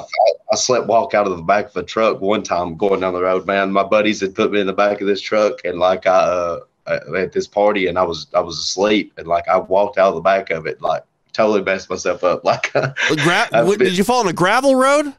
I 0.51 0.55
slept 0.55 0.87
walk 0.87 1.13
out 1.13 1.27
of 1.27 1.37
the 1.37 1.43
back 1.43 1.67
of 1.67 1.77
a 1.77 1.83
truck 1.83 2.21
one 2.21 2.43
time 2.43 2.75
going 2.75 2.99
down 2.99 3.13
the 3.13 3.21
road, 3.21 3.45
man. 3.47 3.71
My 3.71 3.83
buddies 3.83 4.19
had 4.19 4.35
put 4.35 4.51
me 4.51 4.59
in 4.59 4.67
the 4.67 4.73
back 4.73 5.01
of 5.01 5.07
this 5.07 5.21
truck, 5.21 5.59
and 5.63 5.79
like 5.79 6.05
I, 6.05 6.11
uh, 6.11 6.13
uh, 6.21 6.59
at 6.87 7.31
this 7.31 7.47
party 7.47 7.87
and 7.87 7.97
I 7.97 8.03
was 8.03 8.27
I 8.33 8.39
was 8.39 8.59
asleep 8.59 9.13
and 9.17 9.27
like 9.27 9.47
I 9.47 9.57
walked 9.57 9.97
out 9.97 10.09
of 10.09 10.15
the 10.15 10.21
back 10.21 10.51
of 10.51 10.67
it 10.67 10.81
like 10.81 11.03
totally 11.35 11.61
messed 11.61 11.89
myself 11.89 12.23
up. 12.23 12.43
Like, 12.45 12.71
Gra- 12.71 13.47
what, 13.51 13.79
did 13.79 13.97
you 13.97 14.03
fall 14.03 14.21
on 14.21 14.27
a 14.27 14.33
gravel 14.33 14.75
road? 14.75 15.13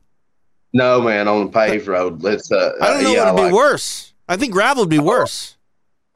No, 0.72 1.00
man, 1.00 1.28
on 1.28 1.46
a 1.46 1.48
paved 1.48 1.86
road. 1.86 2.22
Let's. 2.22 2.50
Uh, 2.50 2.72
I 2.80 2.88
don't 2.88 3.04
know 3.04 3.12
yeah, 3.12 3.24
what 3.26 3.34
would 3.34 3.42
like, 3.42 3.50
be 3.50 3.54
worse. 3.54 4.12
I 4.28 4.36
think 4.36 4.52
gravel 4.52 4.82
would 4.82 4.90
be 4.90 4.98
worse. 4.98 5.56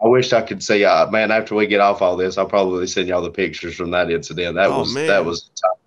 I 0.03 0.09
wish 0.09 0.33
I 0.33 0.43
could 0.43 0.63
see. 0.63 0.85
Uh, 0.85 1.11
man, 1.11 1.31
after 1.31 1.55
we 1.55 1.67
get 1.67 1.81
off 1.81 2.03
all 2.03 2.17
this, 2.17 2.39
I'll 2.39 2.47
probably 2.47 2.87
send 2.87 3.09
y'all 3.09 3.23
the 3.23 3.31
pictures 3.31 3.75
from 3.75 3.91
that 3.91 4.11
incident. 4.11 4.57
That 4.57 4.71
oh, 4.71 4.81
was 4.81 4.95
man. 4.95 5.07
that 5.07 5.25
was. 5.25 5.51
Tough. 5.61 5.79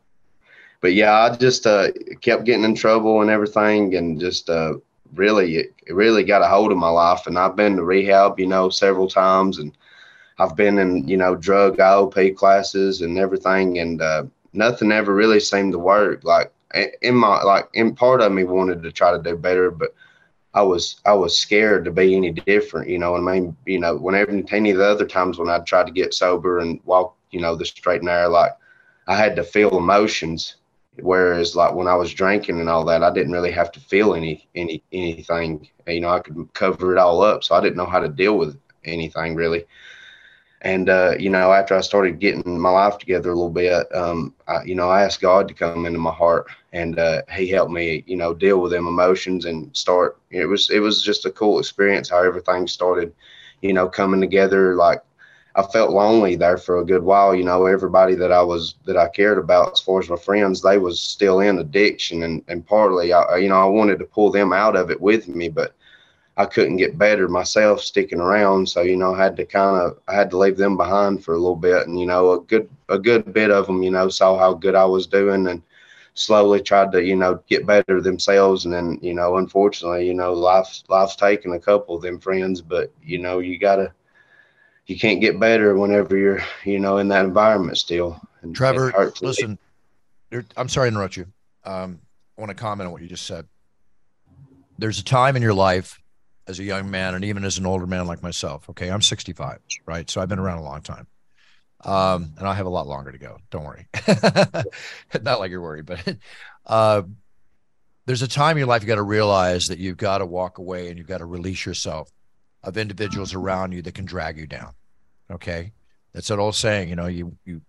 But 0.81 0.93
yeah, 0.93 1.13
I 1.13 1.35
just 1.35 1.65
uh, 1.65 1.89
kept 2.21 2.43
getting 2.43 2.63
in 2.63 2.75
trouble 2.75 3.21
and 3.21 3.29
everything, 3.29 3.95
and 3.95 4.19
just 4.19 4.49
uh, 4.49 4.73
really 5.15 5.57
it, 5.57 5.73
really 5.89 6.23
got 6.23 6.41
a 6.41 6.47
hold 6.47 6.71
of 6.71 6.77
my 6.77 6.89
life. 6.89 7.27
And 7.27 7.37
i've 7.37 7.55
been 7.55 7.75
to 7.77 7.83
rehab 7.83 8.39
you 8.39 8.47
know 8.47 8.69
several 8.69 9.07
times. 9.07 9.59
And 9.59 9.75
i've 10.39 10.55
been 10.55 10.77
in 10.79 11.07
you 11.07 11.17
know 11.17 11.35
drug 11.35 11.77
iop 11.77 12.35
classes 12.35 13.01
and 13.01 13.17
everything. 13.17 13.79
And 13.79 14.01
uh, 14.01 14.23
nothing 14.53 14.91
ever 14.91 15.13
really 15.13 15.39
seemed 15.39 15.73
to 15.73 15.79
work. 15.79 16.23
Like 16.23 16.51
in 17.01 17.15
my 17.15 17.41
like 17.43 17.69
in 17.73 17.95
part 17.95 18.21
of 18.21 18.31
me 18.31 18.43
wanted 18.43 18.81
to 18.83 18.91
try 18.91 19.11
to 19.11 19.21
do 19.21 19.35
better 19.35 19.69
but 19.69 19.93
i 20.53 20.61
was 20.61 21.01
i 21.05 21.13
was 21.13 21.37
scared 21.37 21.85
to 21.85 21.91
be 21.91 22.15
any 22.15 22.31
different 22.31 22.89
you 22.89 22.97
know 22.97 23.15
and 23.15 23.29
i 23.29 23.33
mean? 23.33 23.55
You 23.65 23.79
know 23.79 23.95
whenever 23.95 24.31
any 24.31 24.71
of 24.71 24.77
the 24.77 24.85
other 24.85 25.05
times 25.05 25.37
when 25.37 25.49
i 25.49 25.59
tried 25.59 25.85
to 25.85 25.91
get 25.91 26.13
sober 26.13 26.59
and 26.59 26.79
walk 26.85 27.15
you 27.31 27.41
know 27.41 27.55
the 27.55 27.65
straight 27.65 27.97
and 27.97 28.05
narrow 28.05 28.29
like 28.29 28.53
i 29.07 29.15
had 29.15 29.35
to 29.35 29.43
feel 29.43 29.77
emotions 29.77 30.55
Whereas 30.99 31.55
like 31.55 31.73
when 31.73 31.87
I 31.87 31.95
was 31.95 32.13
drinking 32.13 32.59
and 32.59 32.69
all 32.69 32.85
that, 32.85 33.03
I 33.03 33.11
didn't 33.11 33.31
really 33.33 33.51
have 33.51 33.71
to 33.73 33.79
feel 33.79 34.13
any 34.13 34.47
any 34.55 34.83
anything. 34.91 35.67
You 35.87 36.01
know, 36.01 36.09
I 36.09 36.19
could 36.19 36.53
cover 36.53 36.93
it 36.93 36.99
all 36.99 37.21
up, 37.21 37.43
so 37.43 37.55
I 37.55 37.61
didn't 37.61 37.77
know 37.77 37.85
how 37.85 37.99
to 37.99 38.09
deal 38.09 38.37
with 38.37 38.59
anything 38.85 39.35
really. 39.35 39.65
And 40.61 40.89
uh, 40.89 41.15
you 41.19 41.29
know, 41.29 41.51
after 41.51 41.75
I 41.75 41.81
started 41.81 42.19
getting 42.19 42.59
my 42.59 42.69
life 42.69 42.97
together 42.97 43.31
a 43.31 43.35
little 43.35 43.49
bit, 43.49 43.85
um, 43.93 44.33
I, 44.47 44.63
you 44.63 44.75
know, 44.75 44.89
I 44.89 45.03
asked 45.03 45.21
God 45.21 45.47
to 45.49 45.53
come 45.53 45.85
into 45.85 45.99
my 45.99 46.11
heart, 46.13 46.47
and 46.71 46.97
uh, 46.97 47.21
He 47.35 47.47
helped 47.47 47.71
me, 47.71 48.03
you 48.07 48.15
know, 48.15 48.33
deal 48.33 48.59
with 48.61 48.71
them 48.71 48.87
emotions 48.87 49.45
and 49.45 49.75
start. 49.75 50.17
It 50.31 50.45
was 50.45 50.69
it 50.69 50.79
was 50.79 51.01
just 51.01 51.25
a 51.25 51.31
cool 51.31 51.59
experience 51.59 52.09
how 52.09 52.23
everything 52.23 52.67
started, 52.67 53.13
you 53.61 53.73
know, 53.73 53.89
coming 53.89 54.21
together. 54.21 54.75
Like 54.75 55.01
I 55.55 55.63
felt 55.63 55.91
lonely 55.91 56.35
there 56.35 56.57
for 56.57 56.79
a 56.79 56.85
good 56.85 57.03
while. 57.03 57.35
You 57.35 57.43
know, 57.43 57.65
everybody 57.65 58.15
that 58.15 58.31
I 58.31 58.41
was 58.43 58.75
that 58.85 58.97
I 58.97 59.07
cared 59.09 59.37
about, 59.37 59.73
as 59.73 59.81
far 59.81 59.99
as 59.99 60.09
my 60.09 60.15
friends, 60.15 60.61
they 60.61 60.77
was 60.77 61.01
still 61.01 61.39
in 61.41 61.59
addiction, 61.59 62.23
and 62.23 62.43
and 62.47 62.65
partly, 62.65 63.13
I 63.13 63.37
you 63.37 63.49
know, 63.49 63.61
I 63.61 63.65
wanted 63.65 63.99
to 63.99 64.05
pull 64.05 64.31
them 64.31 64.53
out 64.53 64.75
of 64.75 64.89
it 64.91 65.01
with 65.01 65.27
me, 65.27 65.49
but 65.49 65.73
I 66.37 66.45
couldn't 66.45 66.77
get 66.77 66.97
better 66.97 67.27
myself 67.27 67.81
sticking 67.81 68.19
around. 68.19 68.67
So 68.69 68.81
you 68.81 68.95
know, 68.97 69.13
I 69.13 69.23
had 69.23 69.35
to 69.37 69.45
kind 69.45 69.77
of 69.77 69.99
I 70.07 70.15
had 70.15 70.29
to 70.31 70.37
leave 70.37 70.57
them 70.57 70.77
behind 70.77 71.23
for 71.23 71.33
a 71.35 71.37
little 71.37 71.55
bit, 71.55 71.87
and 71.87 71.99
you 71.99 72.05
know, 72.07 72.31
a 72.33 72.41
good 72.41 72.69
a 72.89 72.99
good 72.99 73.33
bit 73.33 73.51
of 73.51 73.67
them, 73.67 73.83
you 73.83 73.91
know, 73.91 74.09
saw 74.09 74.37
how 74.37 74.53
good 74.53 74.75
I 74.75 74.85
was 74.85 75.07
doing, 75.07 75.47
and 75.47 75.61
slowly 76.15 76.61
tried 76.61 76.91
to 76.91 77.03
you 77.03 77.15
know 77.15 77.39
get 77.47 77.65
better 77.65 78.01
themselves 78.01 78.65
and 78.65 78.73
then 78.73 78.99
you 79.01 79.13
know 79.13 79.37
unfortunately 79.37 80.05
you 80.07 80.13
know 80.13 80.31
life's 80.33 80.83
life's 80.87 81.15
taken 81.15 81.53
a 81.53 81.59
couple 81.59 81.95
of 81.95 82.03
them 82.03 82.19
friends 82.19 82.61
but 82.61 82.91
you 83.03 83.17
know 83.17 83.39
you 83.39 83.57
gotta 83.57 83.91
you 84.85 84.99
can't 84.99 85.21
get 85.21 85.39
better 85.39 85.75
whenever 85.75 86.17
you're 86.17 86.43
you 86.65 86.79
know 86.79 86.97
in 86.97 87.07
that 87.09 87.25
environment 87.25 87.77
still. 87.77 88.19
And 88.41 88.55
Trevor, 88.55 89.13
listen, 89.21 89.57
I'm 90.57 90.69
sorry 90.69 90.89
to 90.89 90.95
interrupt 90.95 91.17
you. 91.17 91.27
Um, 91.63 91.99
I 92.37 92.41
want 92.41 92.49
to 92.49 92.55
comment 92.55 92.87
on 92.87 92.91
what 92.91 93.01
you 93.01 93.07
just 93.07 93.25
said. 93.25 93.47
There's 94.77 94.99
a 94.99 95.03
time 95.03 95.35
in 95.35 95.41
your 95.41 95.53
life 95.53 95.99
as 96.47 96.59
a 96.59 96.63
young 96.63 96.91
man 96.91 97.15
and 97.15 97.23
even 97.23 97.45
as 97.45 97.57
an 97.57 97.65
older 97.65 97.87
man 97.87 98.07
like 98.07 98.21
myself. 98.21 98.69
Okay, 98.69 98.89
I'm 98.89 99.01
65, 99.01 99.59
right? 99.85 100.09
So 100.09 100.19
I've 100.19 100.29
been 100.29 100.39
around 100.39 100.57
a 100.57 100.63
long 100.63 100.81
time. 100.81 101.07
Um, 101.85 102.33
and 102.37 102.47
I 102.47 102.53
have 102.53 102.65
a 102.65 102.69
lot 102.69 102.87
longer 102.87 103.11
to 103.11 103.17
go. 103.17 103.37
Don't 103.49 103.65
worry. 103.65 103.87
Not 105.21 105.39
like 105.39 105.51
you're 105.51 105.61
worried, 105.61 105.85
but 105.85 106.15
uh, 106.65 107.03
there's 108.05 108.21
a 108.21 108.27
time 108.27 108.51
in 108.51 108.59
your 108.59 108.67
life 108.67 108.81
you 108.81 108.87
got 108.87 108.95
to 108.95 109.03
realize 109.03 109.67
that 109.67 109.79
you've 109.79 109.97
got 109.97 110.17
to 110.17 110.25
walk 110.25 110.57
away 110.57 110.89
and 110.89 110.97
you've 110.97 111.07
got 111.07 111.19
to 111.19 111.25
release 111.25 111.65
yourself 111.65 112.09
of 112.63 112.77
individuals 112.77 113.33
around 113.33 113.71
you 113.71 113.81
that 113.81 113.95
can 113.95 114.05
drag 114.05 114.37
you 114.37 114.47
down. 114.47 114.73
Okay. 115.31 115.73
That's 116.13 116.27
that 116.27 116.39
old 116.39 116.55
saying, 116.55 116.89
you 116.89 116.95
know, 116.95 117.07
you 117.07 117.35
you 117.45 117.61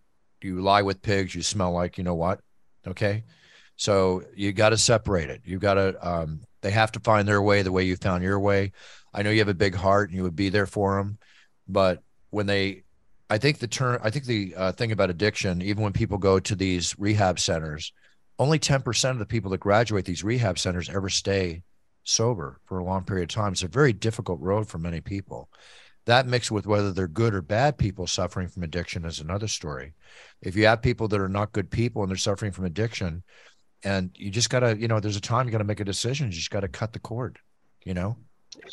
you 0.43 0.61
lie 0.61 0.83
with 0.83 1.03
pigs, 1.03 1.35
you 1.35 1.43
smell 1.43 1.73
like 1.73 1.99
you 1.99 2.05
know 2.05 2.15
what. 2.15 2.41
Okay. 2.87 3.25
So 3.77 4.23
you 4.37 4.53
got 4.53 4.71
to 4.71 4.79
separate 4.79 5.31
it. 5.31 5.41
You 5.45 5.59
got 5.59 5.75
to 5.75 6.09
um, 6.09 6.41
they 6.61 6.71
have 6.71 6.93
to 6.93 7.01
find 7.01 7.27
their 7.27 7.43
way 7.43 7.63
the 7.63 7.73
way 7.73 7.85
you 7.85 7.97
found 7.97 8.23
your 8.23 8.39
way. 8.39 8.73
I 9.13 9.23
know 9.23 9.31
you 9.31 9.41
have 9.41 9.49
a 9.49 9.55
big 9.55 9.75
heart 9.75 10.11
and 10.11 10.17
you 10.17 10.23
would 10.23 10.37
be 10.37 10.49
there 10.49 10.67
for 10.67 10.97
them, 10.97 11.19
but 11.67 12.03
when 12.31 12.47
they 12.47 12.83
I 13.31 13.39
think 13.39 13.59
the 13.59 13.67
term 13.67 14.01
I 14.03 14.11
think 14.11 14.27
the 14.27 14.55
uh, 14.57 14.73
thing 14.73 14.93
about 14.93 15.11
addiction, 15.11 15.63
even 15.63 15.83
when 15.83 15.93
people 15.93 16.19
go 16.19 16.39
to 16.39 16.55
these 16.55 16.95
rehab 16.99 17.41
centers, 17.41 17.93
only 18.39 18.59
10% 18.59 19.11
of 19.11 19.19
the 19.19 19.27
people 19.27 19.51
that 19.53 19.61
graduate 19.61 20.05
these 20.05 20.25
rehab 20.25 20.59
centers 20.59 20.91
ever 20.91 21.09
stay 21.09 21.63
sober 22.05 22.61
for 22.67 22.79
a 22.79 22.85
long 22.85 23.05
period 23.05 23.31
of 23.31 23.35
time. 23.35 23.53
It's 23.53 23.63
a 23.63 23.69
very 23.69 23.93
difficult 23.93 24.41
road 24.41 24.69
for 24.69 24.79
many 24.79 25.01
people. 25.01 25.51
That 26.07 26.27
mixed 26.27 26.51
with 26.51 26.67
whether 26.67 26.93
they're 26.93 27.09
good 27.09 27.35
or 27.35 27.41
bad 27.41 27.79
people 27.79 28.07
suffering 28.07 28.49
from 28.49 28.63
addiction 28.63 29.05
is 29.07 29.21
another 29.21 29.49
story. 29.49 29.95
If 30.43 30.55
you 30.55 30.67
have 30.67 30.83
people 30.83 31.09
that 31.09 31.21
are 31.21 31.29
not 31.29 31.53
good 31.53 31.71
people 31.71 32.03
and 32.03 32.11
they're 32.11 32.19
suffering 32.19 32.53
from 32.53 32.67
addiction, 32.67 33.23
and 33.83 34.11
you 34.15 34.31
just 34.31 34.51
got 34.51 34.61
to, 34.61 34.77
you 34.79 34.89
know, 34.89 35.01
there's 35.01 35.17
a 35.17 35.21
time 35.21 35.47
you 35.47 35.53
got 35.53 35.59
to 35.59 35.65
make 35.65 35.81
a 35.81 35.85
decision. 35.85 36.27
You 36.27 36.33
just 36.33 36.51
got 36.51 36.61
to 36.61 36.69
cut 36.69 36.93
the 36.93 36.99
cord, 36.99 37.39
you 37.85 37.95
know, 37.95 38.17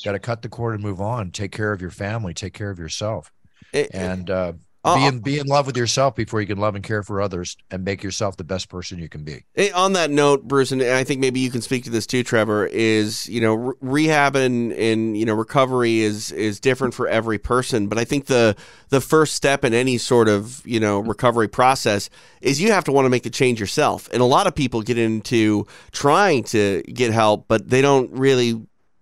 got 0.04 0.12
to 0.12 0.20
cut 0.20 0.42
the 0.42 0.50
cord 0.50 0.76
and 0.76 0.84
move 0.84 1.02
on. 1.02 1.32
Take 1.32 1.52
care 1.52 1.72
of 1.72 1.82
your 1.82 1.90
family, 1.90 2.34
take 2.34 2.54
care 2.54 2.70
of 2.70 2.80
yourself. 2.80 3.32
It, 3.74 3.92
and 3.94 4.30
uh, 4.30 4.54
uh, 4.84 4.96
be 4.96 5.06
in 5.06 5.20
be 5.20 5.40
in 5.40 5.48
love 5.48 5.68
with 5.68 5.78
yourself 5.78 6.16
before 6.16 6.42
you 6.42 6.48
can 6.48 6.58
love 6.58 6.76
and 6.76 6.84
care 6.84 7.04
for 7.04 7.22
others 7.22 7.56
and 7.70 7.86
make 7.86 8.02
yourself 8.02 8.38
the 8.38 8.44
best 8.44 8.68
person 8.68 8.98
you 8.98 9.08
can 9.08 9.24
be. 9.24 9.44
On 9.76 9.94
that 9.94 10.10
note, 10.10 10.48
Bruce, 10.48 10.72
and 10.72 10.82
I 10.82 11.04
think 11.04 11.20
maybe 11.20 11.40
you 11.40 11.52
can 11.52 11.62
speak 11.62 11.84
to 11.84 11.90
this 11.92 12.08
too, 12.08 12.24
Trevor. 12.24 12.66
Is 12.66 13.30
you 13.30 13.42
know 13.42 13.54
re- 13.54 13.76
rehab 13.82 14.36
and, 14.36 14.72
and 14.74 15.16
you 15.18 15.26
know 15.26 15.36
recovery 15.36 16.00
is 16.00 16.32
is 16.32 16.60
different 16.60 16.94
for 16.94 17.08
every 17.08 17.38
person, 17.38 17.88
but 17.88 17.98
I 18.00 18.06
think 18.06 18.26
the 18.26 18.56
the 18.90 19.02
first 19.02 19.36
step 19.36 19.64
in 19.64 19.74
any 19.74 19.98
sort 20.00 20.28
of 20.28 20.66
you 20.66 20.80
know 20.80 21.00
recovery 21.00 21.48
process 21.48 22.10
is 22.42 22.60
you 22.60 22.72
have 22.72 22.84
to 22.86 22.92
want 22.92 23.06
to 23.06 23.10
make 23.10 23.24
the 23.24 23.30
change 23.30 23.60
yourself. 23.60 24.10
And 24.12 24.22
a 24.22 24.26
lot 24.26 24.48
of 24.48 24.56
people 24.56 24.82
get 24.82 24.98
into 24.98 25.68
trying 25.92 26.44
to 26.46 26.82
get 26.84 27.12
help, 27.12 27.48
but 27.48 27.70
they 27.70 27.84
don't 27.84 28.12
really 28.12 28.48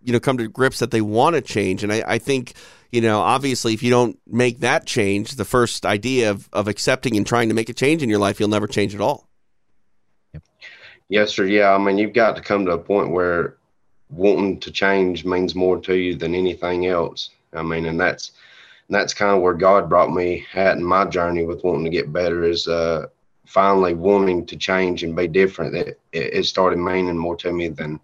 you 0.04 0.14
know 0.14 0.20
come 0.20 0.38
to 0.38 0.48
grips 0.50 0.80
that 0.80 0.92
they 0.92 1.02
want 1.02 1.36
to 1.36 1.42
change. 1.42 1.84
And 1.84 1.94
I, 1.94 2.04
I 2.06 2.18
think 2.18 2.54
you 2.92 3.02
know, 3.02 3.20
obviously, 3.20 3.74
if 3.74 3.84
you 3.84 3.92
don't 3.92 4.20
make 4.28 4.60
that 4.60 4.86
change, 4.86 5.36
the 5.36 5.46
first 5.46 5.86
idea 5.86 6.32
of, 6.32 6.50
of 6.52 6.68
accepting 6.68 7.16
and 7.16 7.26
trying 7.26 7.50
to 7.50 7.56
make 7.56 7.70
a 7.70 7.74
change 7.74 8.02
in 8.02 8.10
your 8.10 8.20
life, 8.20 8.40
you'll 8.40 8.50
never 8.50 8.68
change 8.68 8.96
at 8.96 9.02
all. 9.02 9.28
Yes, 11.08 11.32
sir. 11.32 11.46
Yeah, 11.46 11.72
I 11.72 11.78
mean, 11.78 11.98
you've 11.98 12.14
got 12.14 12.36
to 12.36 12.42
come 12.42 12.66
to 12.66 12.72
a 12.72 12.78
point 12.78 13.12
where 13.12 13.58
wanting 14.10 14.60
to 14.60 14.72
change 14.72 15.26
means 15.26 15.56
more 15.56 15.80
to 15.82 15.96
you 15.96 16.16
than 16.16 16.36
anything 16.36 16.88
else. 16.88 17.30
I 17.54 17.62
mean, 17.62 17.86
and 17.86 18.00
that's 18.00 18.32
and 18.88 18.96
that's 18.96 19.14
kind 19.14 19.36
of 19.36 19.42
where 19.42 19.54
God 19.54 19.90
brought 19.90 20.12
me 20.12 20.46
at 20.56 20.78
in 20.78 20.84
my 20.84 21.06
journey 21.06 21.46
with 21.46 21.64
wanting 21.64 21.86
to 21.86 21.92
get 21.92 22.12
better 22.12 22.44
is 22.44 22.68
uh, 22.68 23.06
finally 23.46 23.94
wanting 23.94 24.46
to 24.48 24.58
change 24.58 25.04
and 25.04 25.16
be 25.16 25.28
different. 25.28 25.76
It, 25.76 26.00
it, 26.12 26.34
it 26.34 26.44
started 26.46 26.78
meaning 26.78 27.18
more 27.18 27.36
to 27.38 27.52
me 27.52 27.70
than 27.70 28.00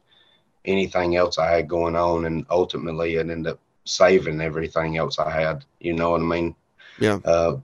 anything 0.63 1.15
else 1.15 1.37
I 1.37 1.51
had 1.51 1.67
going 1.67 1.95
on, 1.95 2.25
and 2.25 2.45
ultimately 2.49 3.15
it 3.15 3.29
ended 3.29 3.53
up 3.53 3.59
saving 3.85 4.41
everything 4.41 4.97
else 4.97 5.19
I 5.19 5.29
had. 5.29 5.65
You 5.79 5.93
know 5.93 6.11
what 6.11 6.21
I 6.21 6.25
mean? 6.25 6.55
Yeah. 6.99 7.19
Uh, 7.23 7.57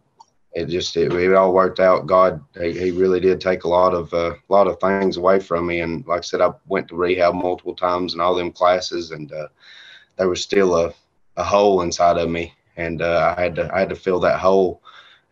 it 0.53 0.65
just 0.65 0.97
it, 0.97 1.13
it, 1.13 1.33
all 1.33 1.53
worked 1.53 1.79
out. 1.79 2.07
God, 2.07 2.43
he, 2.59 2.71
he 2.77 2.91
really 2.91 3.19
did 3.19 3.39
take 3.39 3.63
a 3.63 3.69
lot 3.69 3.93
of 3.93 4.11
a 4.13 4.17
uh, 4.17 4.33
lot 4.49 4.67
of 4.67 4.79
things 4.79 5.17
away 5.17 5.39
from 5.39 5.67
me. 5.67 5.79
And 5.79 6.05
like 6.07 6.19
I 6.19 6.21
said, 6.21 6.41
I 6.41 6.51
went 6.67 6.89
to 6.89 6.95
rehab 6.95 7.33
multiple 7.33 7.75
times 7.75 8.13
and 8.13 8.21
all 8.21 8.35
them 8.35 8.51
classes, 8.51 9.11
and 9.11 9.31
uh, 9.31 9.47
there 10.17 10.27
was 10.27 10.41
still 10.41 10.75
a, 10.75 10.93
a 11.37 11.43
hole 11.43 11.81
inside 11.81 12.17
of 12.17 12.29
me, 12.29 12.53
and 12.75 13.01
uh, 13.01 13.33
I 13.37 13.41
had 13.41 13.55
to 13.55 13.73
I 13.73 13.79
had 13.79 13.89
to 13.89 13.95
fill 13.95 14.19
that 14.21 14.39
hole. 14.39 14.81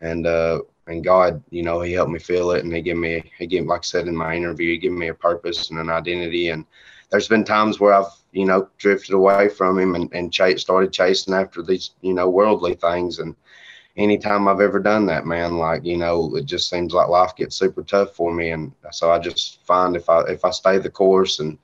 And 0.02 0.26
uh, 0.26 0.62
and 0.88 1.04
God, 1.04 1.44
you 1.50 1.64
know, 1.64 1.82
He 1.82 1.92
helped 1.92 2.12
me 2.12 2.20
fill 2.20 2.52
it, 2.52 2.64
and 2.64 2.74
He 2.74 2.82
gave 2.82 2.98
me 2.98 3.30
He 3.38 3.46
gave 3.46 3.66
like 3.66 3.82
I 3.82 3.84
said 3.84 4.08
in 4.08 4.16
my 4.16 4.36
interview, 4.36 4.72
He 4.72 4.78
gave 4.78 4.94
me 4.94 5.10
a 5.10 5.14
purpose 5.14 5.70
and 5.70 5.80
an 5.80 5.90
identity. 5.90 6.50
And 6.50 6.66
there's 7.10 7.28
been 7.28 7.44
times 7.44 7.80
where 7.80 7.94
I've 7.94 8.12
you 8.32 8.46
know 8.46 8.70
drifted 8.78 9.14
away 9.14 9.50
from 9.50 9.80
Him 9.80 9.96
and 9.96 10.14
and 10.14 10.32
ch- 10.32 10.60
started 10.60 10.94
chasing 10.94 11.34
after 11.34 11.62
these 11.62 11.92
you 12.02 12.14
know 12.14 12.30
worldly 12.30 12.76
things 12.76 13.20
and 13.20 13.36
anytime 14.00 14.48
I've 14.48 14.62
ever 14.62 14.80
done 14.80 15.06
that, 15.08 15.26
man, 15.26 15.58
like, 15.58 15.84
you 15.84 15.98
know, 15.98 16.36
it 16.36 16.46
just 16.46 16.70
seems 16.70 16.94
like 16.94 17.10
life 17.10 17.36
gets 17.36 17.56
super 17.56 17.84
tough 17.84 18.16
for 18.16 18.34
me. 18.34 18.52
And 18.52 18.72
so 18.92 19.12
I 19.12 19.20
just 19.20 19.64
find 19.66 19.96
if 19.96 20.10
I, 20.10 20.22
if 20.22 20.46
I 20.46 20.52
stay 20.52 20.78
the 20.78 20.90
course 20.90 21.40
and 21.40 21.58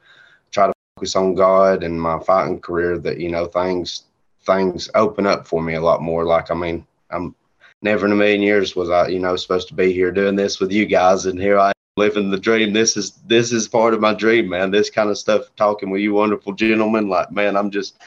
try 0.51 0.67
to 0.67 0.73
focus 0.95 1.15
on 1.15 1.35
God 1.35 1.83
and 1.83 1.99
my 1.99 2.19
fighting 2.19 2.59
career 2.59 2.97
that, 2.99 3.19
you 3.19 3.29
know, 3.29 3.45
things, 3.45 4.03
things 4.45 4.89
open 4.95 5.25
up 5.25 5.47
for 5.47 5.61
me 5.61 5.75
a 5.75 5.81
lot 5.81 6.01
more. 6.01 6.25
Like, 6.25 6.51
I 6.51 6.55
mean, 6.55 6.85
I'm 7.09 7.33
never 7.81 8.05
in 8.05 8.11
a 8.11 8.15
million 8.15 8.41
years 8.41 8.75
was 8.75 8.89
I, 8.89 9.07
you 9.07 9.19
know, 9.19 9.35
supposed 9.35 9.69
to 9.69 9.73
be 9.73 9.93
here 9.93 10.11
doing 10.11 10.35
this 10.35 10.59
with 10.59 10.71
you 10.71 10.85
guys. 10.85 11.25
And 11.25 11.39
here 11.39 11.59
I 11.59 11.71
living 11.97 12.29
the 12.29 12.37
dream. 12.37 12.73
This 12.73 12.97
is, 12.97 13.11
this 13.25 13.53
is 13.53 13.69
part 13.69 13.93
of 13.93 14.01
my 14.01 14.13
dream, 14.13 14.49
man. 14.49 14.69
This 14.69 14.89
kind 14.89 15.09
of 15.09 15.17
stuff, 15.17 15.43
talking 15.55 15.89
with 15.89 16.01
you 16.01 16.13
wonderful 16.13 16.53
gentlemen. 16.53 17.07
Like, 17.07 17.31
man, 17.31 17.55
I'm 17.55 17.71
just, 17.71 17.97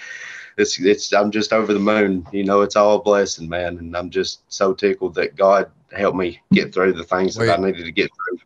it's 0.59 0.79
it's 0.81 1.12
I'm 1.14 1.31
just 1.31 1.53
over 1.53 1.72
the 1.72 1.79
moon. 1.79 2.27
You 2.33 2.44
know, 2.44 2.62
it's 2.62 2.77
all 2.77 2.96
a 2.96 3.03
blessing, 3.03 3.48
man, 3.48 3.79
and 3.79 3.96
I'm 3.96 4.11
just 4.11 4.40
so 4.53 4.74
tickled 4.74 5.14
that 5.14 5.37
God 5.37 5.70
helped 5.92 6.18
me 6.18 6.40
get 6.53 6.74
through 6.74 6.94
the 6.94 7.05
things 7.05 7.37
that 7.37 7.59
I 7.59 7.62
needed 7.62 7.85
to 7.85 7.92
get 7.92 8.11
through. 8.14 8.40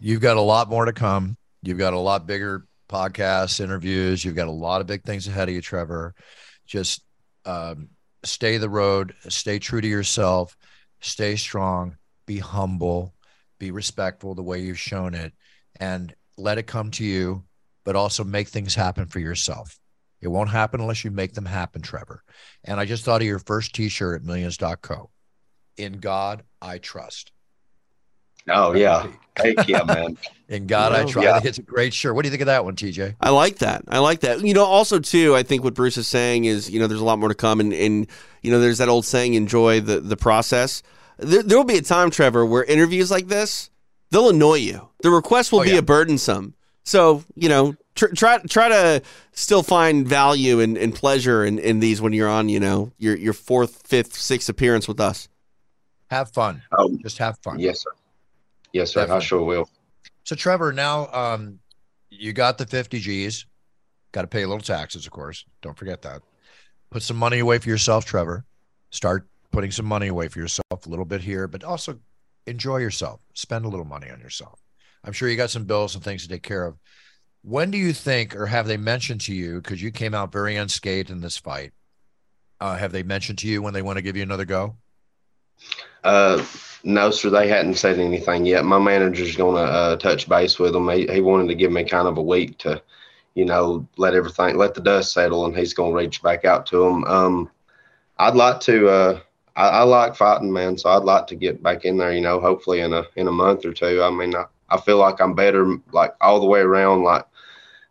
You've 0.00 0.20
got 0.20 0.36
a 0.36 0.42
lot 0.42 0.68
more 0.68 0.84
to 0.84 0.92
come. 0.92 1.36
You've 1.62 1.78
got 1.78 1.94
a 1.94 1.98
lot 1.98 2.26
bigger 2.26 2.66
podcasts, 2.90 3.60
interviews. 3.60 4.24
You've 4.24 4.36
got 4.36 4.48
a 4.48 4.52
lot 4.52 4.80
of 4.80 4.86
big 4.86 5.04
things 5.04 5.28
ahead 5.28 5.48
of 5.48 5.54
you, 5.54 5.62
Trevor. 5.62 6.14
Just 6.66 7.02
um, 7.46 7.88
stay 8.22 8.58
the 8.58 8.68
road, 8.68 9.14
stay 9.28 9.58
true 9.58 9.80
to 9.80 9.88
yourself, 9.88 10.56
stay 11.00 11.36
strong, 11.36 11.96
be 12.26 12.38
humble, 12.38 13.14
be 13.58 13.70
respectful 13.70 14.34
the 14.34 14.42
way 14.42 14.60
you've 14.60 14.78
shown 14.78 15.14
it, 15.14 15.32
and 15.78 16.14
let 16.36 16.58
it 16.58 16.66
come 16.66 16.90
to 16.92 17.04
you, 17.04 17.44
but 17.84 17.96
also 17.96 18.24
make 18.24 18.48
things 18.48 18.74
happen 18.74 19.06
for 19.06 19.20
yourself. 19.20 19.78
It 20.20 20.28
won't 20.28 20.50
happen 20.50 20.80
unless 20.80 21.04
you 21.04 21.10
make 21.10 21.34
them 21.34 21.44
happen, 21.44 21.82
Trevor. 21.82 22.22
And 22.64 22.80
I 22.80 22.86
just 22.86 23.04
thought 23.04 23.20
of 23.20 23.26
your 23.26 23.38
first 23.38 23.74
t 23.74 23.88
shirt 23.88 24.20
at 24.20 24.26
millions.co. 24.26 25.10
In 25.76 25.94
God, 25.94 26.44
I 26.62 26.78
trust. 26.78 27.32
Oh, 28.48 28.74
yeah. 28.74 29.06
Thank 29.36 29.68
you, 29.68 29.84
man. 29.84 30.18
In 30.48 30.66
God, 30.66 30.92
I 30.92 31.04
trust. 31.06 31.24
Yeah. 31.24 31.40
It's 31.42 31.58
a 31.58 31.62
great 31.62 31.94
shirt. 31.94 32.14
What 32.14 32.22
do 32.22 32.28
you 32.28 32.30
think 32.30 32.42
of 32.42 32.46
that 32.46 32.64
one, 32.64 32.76
TJ? 32.76 33.16
I 33.20 33.30
like 33.30 33.58
that. 33.58 33.84
I 33.88 33.98
like 33.98 34.20
that. 34.20 34.44
You 34.44 34.52
know, 34.52 34.64
also, 34.64 34.98
too, 34.98 35.34
I 35.34 35.42
think 35.42 35.64
what 35.64 35.74
Bruce 35.74 35.96
is 35.96 36.06
saying 36.06 36.44
is, 36.44 36.70
you 36.70 36.78
know, 36.78 36.86
there's 36.86 37.00
a 37.00 37.04
lot 37.04 37.18
more 37.18 37.30
to 37.30 37.34
come. 37.34 37.60
And, 37.60 37.72
and 37.72 38.06
you 38.42 38.50
know, 38.50 38.60
there's 38.60 38.78
that 38.78 38.90
old 38.90 39.06
saying, 39.06 39.34
enjoy 39.34 39.80
the, 39.80 40.00
the 40.00 40.16
process. 40.16 40.82
There, 41.18 41.42
there 41.42 41.58
will 41.58 41.64
be 41.64 41.78
a 41.78 41.82
time, 41.82 42.10
Trevor, 42.10 42.44
where 42.44 42.64
interviews 42.64 43.10
like 43.10 43.28
this, 43.28 43.70
they'll 44.10 44.30
annoy 44.30 44.56
you. 44.56 44.88
The 45.02 45.10
request 45.10 45.52
will 45.52 45.60
oh, 45.60 45.64
be 45.64 45.70
yeah. 45.70 45.78
a 45.78 45.82
burdensome. 45.82 46.54
So, 46.84 47.24
you 47.34 47.48
know, 47.48 47.76
try 47.94 48.08
try, 48.10 48.38
try 48.38 48.68
to 48.68 49.02
still 49.32 49.62
find 49.62 50.06
value 50.06 50.60
and, 50.60 50.76
and 50.76 50.94
pleasure 50.94 51.44
in, 51.44 51.58
in 51.58 51.80
these 51.80 52.00
when 52.00 52.12
you're 52.12 52.28
on, 52.28 52.48
you 52.48 52.60
know, 52.60 52.92
your 52.98 53.16
your 53.16 53.32
fourth, 53.32 53.86
fifth, 53.86 54.14
sixth 54.14 54.48
appearance 54.48 54.86
with 54.86 55.00
us. 55.00 55.28
Have 56.10 56.30
fun. 56.30 56.62
Um, 56.76 56.98
Just 57.02 57.18
have 57.18 57.38
fun. 57.38 57.58
Yes, 57.58 57.82
sir. 57.82 57.90
Yes, 58.72 58.92
sir. 58.92 59.00
Definitely. 59.00 59.24
I 59.24 59.26
sure 59.26 59.42
will. 59.42 59.68
So, 60.24 60.36
Trevor, 60.36 60.72
now 60.72 61.08
um, 61.12 61.58
you 62.10 62.32
got 62.32 62.58
the 62.58 62.66
50 62.66 62.98
G's. 63.00 63.46
Got 64.12 64.22
to 64.22 64.28
pay 64.28 64.42
a 64.42 64.46
little 64.46 64.62
taxes, 64.62 65.06
of 65.06 65.12
course. 65.12 65.44
Don't 65.60 65.76
forget 65.76 66.02
that. 66.02 66.22
Put 66.90 67.02
some 67.02 67.16
money 67.16 67.40
away 67.40 67.58
for 67.58 67.68
yourself, 67.68 68.04
Trevor. 68.04 68.44
Start 68.90 69.26
putting 69.54 69.70
some 69.70 69.86
money 69.86 70.08
away 70.08 70.26
for 70.26 70.40
yourself, 70.40 70.84
a 70.84 70.88
little 70.88 71.04
bit 71.04 71.20
here, 71.20 71.46
but 71.46 71.62
also 71.62 72.00
enjoy 72.46 72.78
yourself. 72.78 73.20
Spend 73.34 73.64
a 73.64 73.68
little 73.68 73.86
money 73.86 74.10
on 74.10 74.18
yourself. 74.18 74.60
I'm 75.04 75.12
sure 75.12 75.28
you 75.28 75.36
got 75.36 75.50
some 75.50 75.64
bills 75.64 75.94
and 75.94 76.02
things 76.02 76.24
to 76.24 76.28
take 76.28 76.42
care 76.42 76.66
of. 76.66 76.76
When 77.42 77.70
do 77.70 77.78
you 77.78 77.92
think, 77.92 78.34
or 78.34 78.46
have 78.46 78.66
they 78.66 78.76
mentioned 78.76 79.20
to 79.22 79.34
you, 79.34 79.60
because 79.60 79.80
you 79.80 79.92
came 79.92 80.12
out 80.12 80.32
very 80.32 80.56
unscathed 80.56 81.10
in 81.10 81.20
this 81.20 81.36
fight, 81.36 81.72
uh, 82.60 82.76
have 82.76 82.90
they 82.90 83.04
mentioned 83.04 83.38
to 83.38 83.48
you 83.48 83.62
when 83.62 83.74
they 83.74 83.82
want 83.82 83.96
to 83.96 84.02
give 84.02 84.16
you 84.16 84.22
another 84.24 84.44
go? 84.44 84.76
Uh, 86.02 86.44
no, 86.82 87.10
sir. 87.12 87.30
They 87.30 87.46
hadn't 87.46 87.74
said 87.74 88.00
anything 88.00 88.46
yet. 88.46 88.64
My 88.64 88.80
manager's 88.80 89.36
going 89.36 89.54
to 89.54 89.70
uh, 89.70 89.96
touch 89.96 90.28
base 90.28 90.58
with 90.58 90.72
them. 90.72 90.88
He, 90.88 91.06
he 91.06 91.20
wanted 91.20 91.48
to 91.48 91.54
give 91.54 91.70
me 91.70 91.84
kind 91.84 92.08
of 92.08 92.18
a 92.18 92.22
week 92.22 92.58
to, 92.58 92.82
you 93.34 93.44
know, 93.44 93.86
let 93.98 94.14
everything, 94.14 94.56
let 94.56 94.74
the 94.74 94.80
dust 94.80 95.12
settle, 95.12 95.46
and 95.46 95.56
he's 95.56 95.74
going 95.74 95.92
to 95.92 95.96
reach 95.96 96.22
back 96.22 96.44
out 96.44 96.66
to 96.66 96.78
them. 96.78 97.04
Um, 97.04 97.50
I'd 98.18 98.34
like 98.34 98.58
to. 98.60 99.22
I, 99.56 99.68
I, 99.68 99.82
like 99.82 100.16
fighting, 100.16 100.52
man. 100.52 100.76
So 100.76 100.90
I'd 100.90 101.04
like 101.04 101.26
to 101.28 101.36
get 101.36 101.62
back 101.62 101.84
in 101.84 101.96
there. 101.96 102.12
You 102.12 102.20
know, 102.20 102.40
hopefully 102.40 102.80
in 102.80 102.92
a 102.92 103.04
in 103.16 103.28
a 103.28 103.32
month 103.32 103.64
or 103.64 103.72
two. 103.72 104.02
I 104.02 104.10
mean, 104.10 104.34
I, 104.34 104.46
I 104.68 104.80
feel 104.80 104.98
like 104.98 105.20
I'm 105.20 105.34
better, 105.34 105.76
like 105.92 106.14
all 106.20 106.40
the 106.40 106.46
way 106.46 106.60
around. 106.60 107.02
Like 107.02 107.26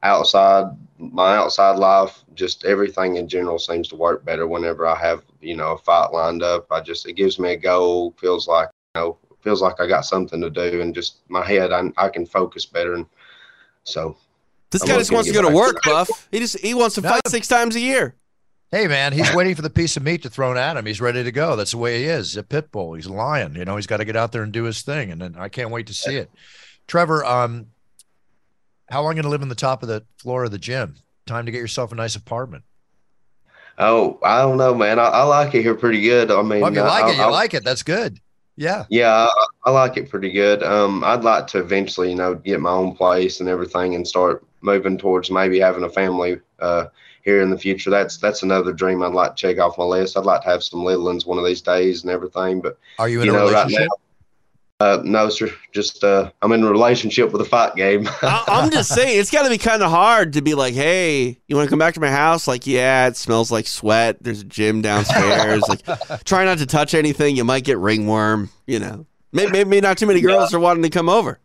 outside 0.04 0.65
my 0.99 1.36
outside 1.36 1.78
life 1.78 2.23
just 2.36 2.65
everything 2.65 3.15
in 3.15 3.28
general 3.28 3.58
seems 3.58 3.88
to 3.88 3.95
work 3.95 4.23
better 4.23 4.47
whenever 4.47 4.86
i 4.86 4.95
have 4.95 5.23
you 5.41 5.56
know 5.56 5.71
a 5.71 5.78
fight 5.78 6.12
lined 6.12 6.43
up 6.43 6.67
i 6.71 6.80
just 6.80 7.08
it 7.08 7.13
gives 7.13 7.39
me 7.39 7.54
a 7.54 7.58
goal 7.58 8.13
feels 8.19 8.47
like 8.47 8.69
you 8.95 9.02
know 9.02 9.17
feels 9.41 9.62
like 9.62 9.80
i 9.80 9.88
got 9.88 10.06
something 10.06 10.41
to 10.41 10.49
do 10.49 10.82
and 10.82 10.93
just 10.93 11.17
my 11.30 11.45
head 11.45 11.71
i, 11.71 11.84
I 11.97 12.10
can 12.10 12.26
focus 12.26 12.65
better 12.65 12.93
and 12.95 13.06
so 13.84 14.15
this 14.71 14.82
I'm 14.84 14.89
guy 14.89 14.97
just 14.97 15.12
wants 15.12 15.28
to 15.30 15.34
go 15.34 15.41
to 15.41 15.56
work 15.56 15.82
to 15.82 15.89
buff 15.89 16.28
he 16.32 16.39
just 16.39 16.60
he 16.60 16.73
wants 16.73 16.95
to 16.95 17.02
fight 17.02 17.21
six 17.28 17.47
times 17.47 17.76
a 17.76 17.80
year 17.80 18.15
Hey 18.73 18.88
man, 18.88 19.13
he's 19.13 19.31
waiting 19.36 19.53
for 19.53 19.62
the 19.62 19.69
piece 19.69 19.97
of 19.97 20.03
meat 20.03 20.23
to 20.23 20.31
thrown 20.31 20.57
at 20.57 20.77
him. 20.77 20.88
He's 20.88 20.99
ready 20.99 21.23
to 21.23 21.31
go. 21.31 21.55
That's 21.55 21.71
the 21.71 21.77
way 21.77 21.99
he 21.99 22.05
is. 22.05 22.36
A 22.36 22.41
pit 22.41 22.71
bull. 22.71 22.95
He's 22.95 23.05
a 23.05 23.13
lion. 23.13 23.53
You 23.53 23.65
know, 23.65 23.75
he's 23.75 23.86
got 23.86 23.97
to 23.97 24.05
get 24.05 24.15
out 24.15 24.31
there 24.31 24.41
and 24.41 24.51
do 24.51 24.63
his 24.63 24.81
thing. 24.81 25.12
And 25.12 25.21
then 25.21 25.36
I 25.38 25.47
can't 25.47 25.69
wait 25.69 25.86
to 25.88 25.93
see 25.93 26.15
it. 26.15 26.31
Trevor, 26.88 27.23
um, 27.23 27.67
how 28.89 29.03
long 29.03 29.13
going 29.13 29.25
to 29.25 29.29
live 29.29 29.43
in 29.43 29.49
the 29.49 29.53
top 29.53 29.83
of 29.83 29.89
the 29.89 30.03
floor 30.17 30.45
of 30.45 30.49
the 30.49 30.57
gym? 30.57 30.95
Time 31.27 31.45
to 31.45 31.51
get 31.51 31.59
yourself 31.59 31.91
a 31.91 31.95
nice 31.95 32.15
apartment. 32.15 32.63
Oh, 33.77 34.17
I 34.23 34.41
don't 34.41 34.57
know, 34.57 34.73
man. 34.73 34.97
I, 34.97 35.03
I 35.03 35.23
like 35.23 35.53
it 35.53 35.62
here 35.62 35.75
pretty 35.75 36.01
good. 36.01 36.31
I 36.31 36.41
mean, 36.41 36.62
well, 36.62 36.71
if 36.71 36.75
you 36.75 36.81
like 36.81 37.05
I, 37.05 37.12
it, 37.12 37.17
you 37.17 37.23
I, 37.23 37.27
like 37.27 37.53
it. 37.53 37.63
That's 37.63 37.83
good. 37.83 38.19
Yeah. 38.55 38.86
Yeah, 38.89 39.27
I, 39.29 39.45
I, 39.65 39.69
like 39.69 39.97
it 39.97 40.09
pretty 40.09 40.31
good. 40.31 40.63
Um, 40.63 41.03
I'd 41.03 41.23
like 41.23 41.45
to 41.47 41.59
eventually, 41.59 42.09
you 42.09 42.15
know, 42.15 42.33
get 42.33 42.59
my 42.59 42.71
own 42.71 42.95
place 42.95 43.39
and 43.39 43.47
everything, 43.47 43.93
and 43.93 44.07
start 44.07 44.43
moving 44.62 44.97
towards 44.97 45.29
maybe 45.29 45.59
having 45.59 45.83
a 45.83 45.89
family 45.89 46.39
uh, 46.59 46.86
here 47.23 47.41
in 47.41 47.49
the 47.49 47.57
future. 47.57 47.89
That's 47.89 48.17
that's 48.17 48.43
another 48.43 48.73
dream 48.73 49.01
I'd 49.01 49.13
like 49.13 49.36
to 49.36 49.41
check 49.41 49.59
off 49.59 49.77
my 49.77 49.86
list. 49.86 50.17
I'd 50.17 50.25
like 50.25 50.41
to 50.41 50.49
have 50.49 50.63
some 50.63 50.83
little 50.83 51.05
ones 51.05 51.25
one 51.25 51.38
of 51.38 51.45
these 51.45 51.62
days 51.62 52.03
and 52.03 52.12
everything. 52.12 52.62
But 52.62 52.77
are 52.99 53.09
you 53.09 53.21
in 53.21 53.27
you 53.27 53.33
a 53.33 53.38
know, 53.38 53.47
relationship? 53.47 53.79
Right 53.79 53.88
now, 53.88 54.03
uh, 54.79 55.01
no, 55.05 55.29
sir. 55.29 55.49
Just 55.71 56.03
uh, 56.03 56.29
I'm 56.41 56.51
in 56.51 56.63
a 56.63 56.69
relationship 56.69 57.31
with 57.31 57.41
a 57.41 57.45
fight 57.45 57.75
game. 57.75 58.09
I'm 58.21 58.69
just 58.69 58.93
saying 58.93 59.17
it's 59.17 59.31
got 59.31 59.43
to 59.43 59.49
be 59.49 59.57
kind 59.57 59.81
of 59.81 59.89
hard 59.89 60.33
to 60.33 60.41
be 60.41 60.55
like, 60.55 60.73
hey, 60.73 61.39
you 61.47 61.55
want 61.55 61.67
to 61.67 61.69
come 61.69 61.79
back 61.79 61.93
to 61.93 62.01
my 62.01 62.12
house? 62.12 62.47
Like, 62.47 62.67
yeah, 62.67 63.07
it 63.07 63.15
smells 63.15 63.49
like 63.49 63.65
sweat. 63.65 64.17
There's 64.21 64.41
a 64.41 64.45
gym 64.45 64.81
downstairs. 64.81 65.63
like, 65.69 65.86
try 66.25 66.43
not 66.43 66.57
to 66.57 66.65
touch 66.65 66.93
anything. 66.93 67.38
You 67.38 67.45
might 67.45 67.63
get 67.63 67.77
ringworm. 67.77 68.49
You 68.67 68.79
know, 68.79 69.05
maybe, 69.31 69.51
maybe 69.51 69.79
not 69.79 69.97
too 69.97 70.07
many 70.07 70.19
girls 70.19 70.51
yeah. 70.51 70.57
are 70.57 70.62
wanting 70.62 70.83
to 70.83 70.89
come 70.89 71.07
over. 71.07 71.39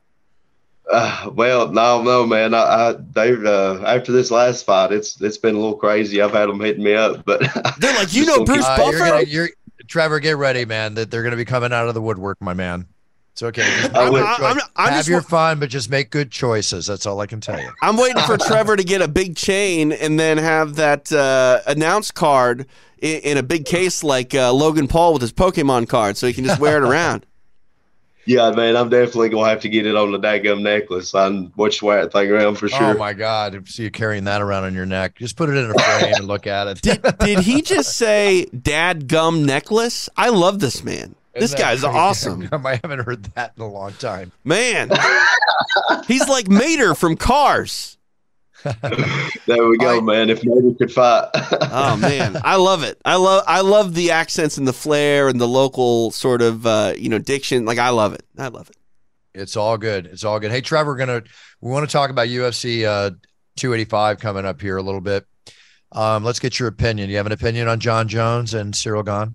Uh, 0.91 1.31
well, 1.35 1.69
no, 1.71 2.03
no, 2.03 2.27
man. 2.27 2.55
I, 2.55 2.59
I 2.59 2.95
they 3.13 3.33
uh, 3.33 3.83
after 3.85 4.13
this 4.13 4.31
last 4.31 4.65
fight, 4.65 4.93
it's 4.93 5.21
it's 5.21 5.37
been 5.37 5.55
a 5.55 5.59
little 5.59 5.77
crazy. 5.77 6.23
I've 6.23 6.33
had 6.33 6.49
them 6.49 6.61
hitting 6.61 6.83
me 6.83 6.95
up, 6.95 7.25
but 7.25 7.41
they're 7.79 7.95
like, 7.95 8.13
you 8.15 8.25
know, 8.25 8.45
Bruce 8.45 8.65
Buffer. 8.65 8.97
You're, 8.97 9.23
you're, 9.23 9.49
Trevor, 9.87 10.21
get 10.21 10.37
ready, 10.37 10.65
man. 10.65 10.95
That 10.95 11.11
they're 11.11 11.23
going 11.23 11.33
to 11.33 11.37
be 11.37 11.45
coming 11.45 11.73
out 11.73 11.89
of 11.89 11.95
the 11.95 12.01
woodwork, 12.01 12.41
my 12.41 12.55
man. 12.55 12.87
It's 13.33 13.43
okay. 13.43 13.63
Just 13.83 13.95
I'm- 13.95 14.13
make 14.13 14.23
good 14.23 14.45
I'm- 14.45 14.59
I'm 14.77 14.89
Have 14.89 14.99
just 14.99 15.09
your 15.09 15.23
fun, 15.23 15.61
but 15.61 15.71
just 15.71 15.91
make 15.91 16.11
good 16.11 16.31
choices. 16.31 16.87
That's 16.87 17.07
all 17.07 17.21
I 17.21 17.27
can 17.27 17.41
tell 17.41 17.61
you. 17.61 17.71
I'm 17.83 17.97
waiting 17.97 18.23
for 18.23 18.37
Trevor 18.47 18.77
to 18.77 18.83
get 18.83 19.01
a 19.01 19.09
big 19.09 19.37
chain 19.37 19.93
and 19.93 20.19
then 20.19 20.39
have 20.39 20.75
that 20.77 21.13
uh, 21.13 21.61
announce 21.67 22.11
card 22.11 22.67
in, 22.99 23.21
in 23.21 23.37
a 23.39 23.43
big 23.43 23.65
case 23.65 24.03
like 24.03 24.35
uh, 24.35 24.53
Logan 24.53 24.89
Paul 24.89 25.13
with 25.13 25.23
his 25.23 25.33
Pokemon 25.33 25.89
card, 25.89 26.17
so 26.17 26.27
he 26.27 26.33
can 26.33 26.45
just 26.45 26.61
wear 26.61 26.79
it 26.79 26.83
around. 26.83 27.27
Yeah, 28.29 28.51
man, 28.51 28.77
I'm 28.77 28.91
definitely 28.91 29.31
gonna 29.31 29.49
have 29.49 29.61
to 29.63 29.71
get 29.71 29.87
it 29.87 29.97
on 29.97 30.13
the 30.13 30.19
daggum 30.19 30.61
necklace. 30.61 31.15
I'm 31.15 31.51
watch 31.57 31.81
wear 31.83 32.03
that 32.03 32.13
thing 32.13 32.31
around 32.31 32.57
for 32.57 32.67
oh, 32.67 32.69
sure. 32.69 32.95
Oh 32.95 32.99
my 32.99 33.15
God! 33.15 33.67
See 33.67 33.85
you 33.85 33.91
carrying 33.91 34.25
that 34.25 34.43
around 34.43 34.65
on 34.65 34.75
your 34.75 34.85
neck. 34.85 35.15
Just 35.15 35.35
put 35.35 35.49
it 35.49 35.57
in 35.57 35.71
a 35.71 35.73
frame 35.73 36.15
and 36.15 36.27
look 36.27 36.47
at 36.47 36.67
it. 36.67 36.83
Did, 36.83 37.03
did 37.21 37.39
he 37.39 37.63
just 37.63 37.97
say 37.97 38.45
"dad 38.47 39.09
gum 39.09 39.47
necklace"? 39.47 40.11
I 40.15 40.29
love 40.29 40.59
this 40.59 40.85
man. 40.85 41.15
This 41.33 41.45
Isn't 41.45 41.57
that 41.57 41.65
guy's 41.65 41.85
awesome, 41.85 42.47
I 42.53 42.79
haven't 42.83 42.99
heard 42.99 43.25
that 43.35 43.55
in 43.57 43.63
a 43.63 43.67
long 43.67 43.95
time. 43.95 44.31
man. 44.45 44.91
He's 46.07 46.29
like 46.29 46.49
Mater 46.49 46.95
from 46.95 47.17
Cars. 47.17 47.98
There 48.65 49.67
we 49.67 49.79
go, 49.79 49.99
I- 49.99 50.01
man. 50.01 50.31
If 50.31 50.45
Navy 50.45 50.75
could 50.75 50.93
fight. 50.93 51.29
Oh 51.71 51.97
man, 51.97 52.37
I 52.45 52.57
love 52.57 52.83
it. 52.83 52.99
I 53.05 53.17
love 53.17 53.45
I 53.47 53.61
love 53.61 53.95
the 53.95 54.11
accents 54.11 54.57
and 54.59 54.67
the 54.67 54.73
flair 54.73 55.29
and 55.29 55.41
the 55.41 55.47
local 55.49 56.11
sort 56.11 56.43
of 56.43 56.67
uh, 56.67 56.95
you 56.97 57.09
know 57.09 57.19
diction. 57.19 57.65
Like 57.65 57.79
I 57.79 57.91
love 57.91 58.15
it. 58.15 58.25
I 58.39 58.49
love 58.49 58.71
it. 58.71 58.77
It's 59.35 59.57
all 59.57 59.77
good. 59.79 60.07
It's 60.07 60.25
all 60.25 60.41
good. 60.41 60.51
Hey, 60.51 60.61
Trevor, 60.61 60.91
we're 60.93 60.97
gonna 60.97 61.23
we 61.61 61.71
want 61.71 61.89
to 61.89 61.93
talk 61.93 62.11
about 62.11 62.29
UFC 62.29 62.85
uh, 62.85 63.11
285 63.57 64.19
coming 64.19 64.45
up 64.47 64.61
here 64.61 64.77
a 64.77 64.83
little 64.83 65.01
bit. 65.01 65.25
Um, 65.93 66.25
let's 66.25 66.39
get 66.41 66.59
your 66.59 66.69
opinion. 66.69 67.09
Do 67.09 67.13
you 67.13 67.17
have 67.19 67.27
an 67.27 67.33
opinion 67.33 67.69
on 67.69 67.81
Jon 67.81 68.09
Jones 68.09 68.55
and 68.55 68.75
Ciryl 68.75 69.05
Gane? 69.05 69.35